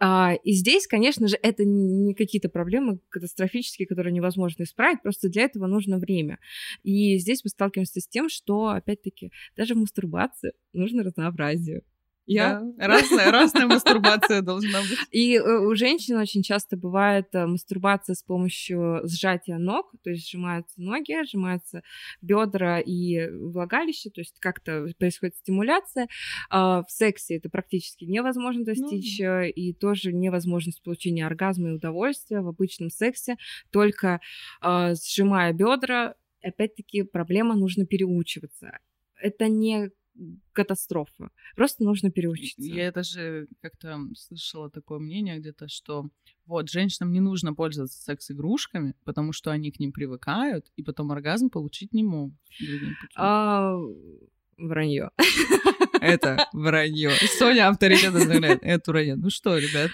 А, 0.00 0.34
и 0.42 0.52
здесь, 0.52 0.86
конечно 0.86 1.28
же, 1.28 1.38
это 1.40 1.64
не 1.64 2.14
какие-то 2.14 2.48
проблемы 2.48 2.98
катастрофические, 3.08 3.86
которые 3.86 4.12
невозможно 4.12 4.64
исправить, 4.64 5.02
просто 5.02 5.28
для 5.28 5.44
этого 5.44 5.66
нужно 5.66 5.98
время. 5.98 6.38
И 6.82 7.18
здесь 7.18 7.42
мы 7.44 7.50
сталкиваемся 7.50 8.00
с 8.00 8.08
тем, 8.08 8.28
что, 8.28 8.68
опять-таки, 8.68 9.30
даже 9.56 9.74
в 9.74 9.78
мастурбации 9.78 10.52
нужно 10.72 11.04
разнообразие. 11.04 11.82
Я 12.26 12.60
да, 12.60 12.88
разная, 12.88 13.30
разная 13.30 13.66
мастурбация 13.66 14.40
должна 14.40 14.80
быть. 14.80 14.98
И 15.10 15.36
э, 15.36 15.42
у 15.42 15.74
женщин 15.74 16.16
очень 16.16 16.42
часто 16.42 16.76
бывает 16.76 17.26
э, 17.34 17.46
мастурбация 17.46 18.14
с 18.14 18.22
помощью 18.22 19.00
сжатия 19.04 19.58
ног, 19.58 19.92
то 20.02 20.10
есть 20.10 20.28
сжимаются 20.28 20.80
ноги, 20.80 21.14
сжимаются 21.26 21.82
бедра 22.22 22.80
и 22.80 23.28
влагалище, 23.30 24.10
то 24.10 24.20
есть 24.20 24.38
как-то 24.40 24.86
происходит 24.98 25.36
стимуляция. 25.36 26.08
А 26.48 26.82
в 26.82 26.90
сексе 26.90 27.36
это 27.36 27.50
практически 27.50 28.04
невозможно 28.04 28.64
достичь, 28.64 29.18
ну, 29.18 29.24
да. 29.24 29.46
и 29.46 29.72
тоже 29.72 30.12
невозможность 30.12 30.82
получения 30.82 31.26
оргазма 31.26 31.70
и 31.70 31.72
удовольствия 31.72 32.40
в 32.40 32.48
обычном 32.48 32.90
сексе, 32.90 33.36
только 33.70 34.20
э, 34.62 34.94
сжимая 34.94 35.52
бедра, 35.52 36.14
опять-таки 36.42 37.02
проблема 37.02 37.54
нужно 37.54 37.86
переучиваться. 37.86 38.78
Это 39.20 39.48
не 39.48 39.90
катастрофа. 40.52 41.30
Просто 41.56 41.84
нужно 41.84 42.10
переучиться. 42.10 42.62
Я 42.62 42.92
даже 42.92 43.48
как-то 43.60 43.98
слышала 44.16 44.70
такое 44.70 44.98
мнение 44.98 45.38
где-то, 45.38 45.68
что 45.68 46.08
вот 46.46 46.70
женщинам 46.70 47.12
не 47.12 47.20
нужно 47.20 47.54
пользоваться 47.54 48.00
секс-игрушками, 48.02 48.94
потому 49.04 49.32
что 49.32 49.50
они 49.50 49.70
к 49.72 49.80
ним 49.80 49.92
привыкают, 49.92 50.66
и 50.76 50.82
потом 50.82 51.10
оргазм 51.12 51.50
получить 51.50 51.92
не 51.92 52.04
могут. 52.04 52.38
А, 53.16 53.76
вранье. 54.56 55.10
Это 56.00 56.48
вранье. 56.52 57.10
Соня 57.38 57.68
авторитетно 57.68 58.20
заявляет, 58.20 58.60
это 58.62 58.90
вранье. 58.90 59.16
Ну 59.16 59.30
что, 59.30 59.56
ребят, 59.56 59.90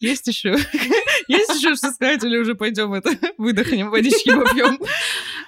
есть 0.00 0.26
еще, 0.26 0.50
есть 1.28 1.54
еще 1.54 1.76
что 1.76 1.92
сказать, 1.92 2.24
или 2.24 2.36
уже 2.38 2.54
пойдем 2.56 2.92
это 2.94 3.10
выдохнем, 3.38 3.90
водички 3.90 4.34
попьем? 4.34 4.78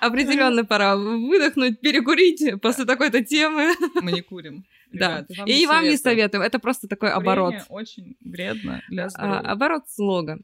Определенно 0.01 0.65
пора 0.65 0.97
выдохнуть, 0.97 1.81
перекурить 1.81 2.61
после 2.61 2.85
такой-то 2.85 3.25
темы. 3.25 3.75
Мы 4.01 4.13
не 4.13 4.21
курим. 4.23 4.65
Да, 4.93 5.27
Ребят, 5.29 5.49
и 5.49 5.67
вам 5.67 5.85
не 5.85 5.97
советуем. 5.97 6.43
Это 6.43 6.59
просто 6.59 6.87
такой 6.87 7.11
Курение 7.11 7.33
оборот. 7.33 7.55
очень 7.69 8.17
вредно 8.21 8.83
для 8.89 9.07
а, 9.07 9.09
здоровья. 9.09 9.39
оборот 9.41 9.83
слога. 9.89 10.39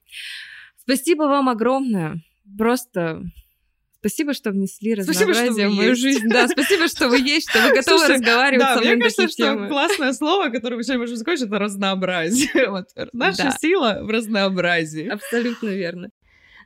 Спасибо 0.77 1.25
вам 1.25 1.49
огромное. 1.49 2.21
Просто 2.59 3.23
Спасибо, 4.01 4.33
что 4.33 4.51
внесли 4.51 4.95
разнообразие 4.95 5.53
спасибо, 5.53 5.69
в 5.69 5.75
мою 5.75 5.91
есть. 5.91 6.01
жизнь. 6.01 6.29
Да, 6.31 6.49
спасибо, 6.49 6.89
что 6.89 7.11
вы 7.11 7.19
есть, 7.19 7.51
что 7.51 7.61
вы 7.61 7.69
готовы 7.77 7.99
Слушай, 7.99 8.15
разговаривать 8.15 8.67
да, 8.67 8.75
со 8.75 8.81
мной 8.81 8.95
мне 8.95 9.03
кажется, 9.03 9.29
что 9.29 9.43
темы. 9.43 9.69
классное 9.69 10.13
слово, 10.15 10.49
которое 10.49 10.77
мы 10.77 10.85
сегодня 10.85 11.01
можем 11.01 11.17
закончить, 11.17 11.47
это 11.47 11.59
разнообразие. 11.59 12.49
Вот. 12.71 12.87
Наша 13.13 13.45
да. 13.45 13.51
сила 13.61 13.99
в 14.03 14.09
разнообразии. 14.09 15.07
Абсолютно 15.07 15.69
верно. 15.69 16.09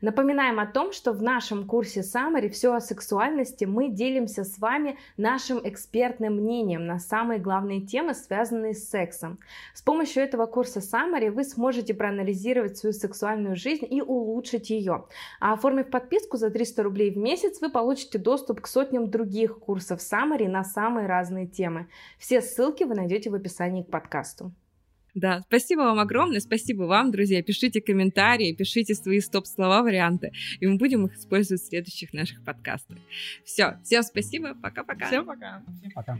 Напоминаем 0.05 0.61
о 0.61 0.67
том, 0.67 0.93
что 0.93 1.13
в 1.13 1.23
нашем 1.23 1.67
курсе 1.67 2.01
Summary 2.01 2.51
«Все 2.51 2.75
о 2.75 2.81
сексуальности» 2.83 3.65
мы 3.65 3.89
делимся 3.89 4.45
с 4.45 4.59
вами 4.59 4.99
нашим 5.17 5.67
экспертным 5.67 6.35
мнением 6.35 6.85
на 6.85 6.99
самые 6.99 7.41
главные 7.41 7.81
темы, 7.81 8.13
связанные 8.13 8.75
с 8.75 8.87
сексом. 8.87 9.39
С 9.73 9.81
помощью 9.81 10.23
этого 10.23 10.45
курса 10.45 10.81
Summary 10.81 11.31
вы 11.31 11.43
сможете 11.43 11.95
проанализировать 11.95 12.77
свою 12.77 12.93
сексуальную 12.93 13.57
жизнь 13.57 13.87
и 13.89 14.03
улучшить 14.03 14.69
ее. 14.69 15.07
А 15.41 15.55
оформив 15.55 15.89
подписку 15.89 16.37
за 16.37 16.51
300 16.51 16.83
рублей 16.83 17.11
в 17.11 17.17
месяц, 17.17 17.63
вы 17.63 17.71
получите 17.71 18.19
доступ 18.19 18.61
к 18.61 18.67
сотням 18.67 19.09
других 19.09 19.59
курсов 19.59 20.01
Summary 20.01 20.49
на 20.49 20.65
самые 20.65 21.07
разные 21.07 21.47
темы. 21.47 21.89
Все 22.19 22.43
ссылки 22.43 22.85
вы 22.85 22.95
найдете 22.95 23.31
в 23.31 23.35
описании 23.35 23.83
к 23.83 23.91
подкасту. 23.91 24.53
Да, 25.15 25.43
спасибо 25.43 25.81
вам 25.81 26.01
огромное, 26.01 26.41
спасибо 26.41 26.83
вам, 26.83 27.13
друзья. 27.13 27.43
Пишите 27.43 27.81
комментарии, 27.81 28.53
пишите 28.53 28.95
свои 28.95 29.21
стоп-слова, 29.21 29.83
варианты, 29.83 30.33
и 30.61 30.67
мы 30.67 30.77
будем 30.77 31.07
их 31.07 31.15
использовать 31.15 31.63
в 31.63 31.69
следующих 31.69 32.13
наших 32.13 32.45
подкастах. 32.45 32.99
Все, 33.45 33.79
всем 33.85 34.03
спасибо, 34.03 34.55
пока-пока. 34.55 35.07
Всем 35.07 35.25
пока. 35.25 35.63
Всем 35.81 35.91
пока. 35.93 36.19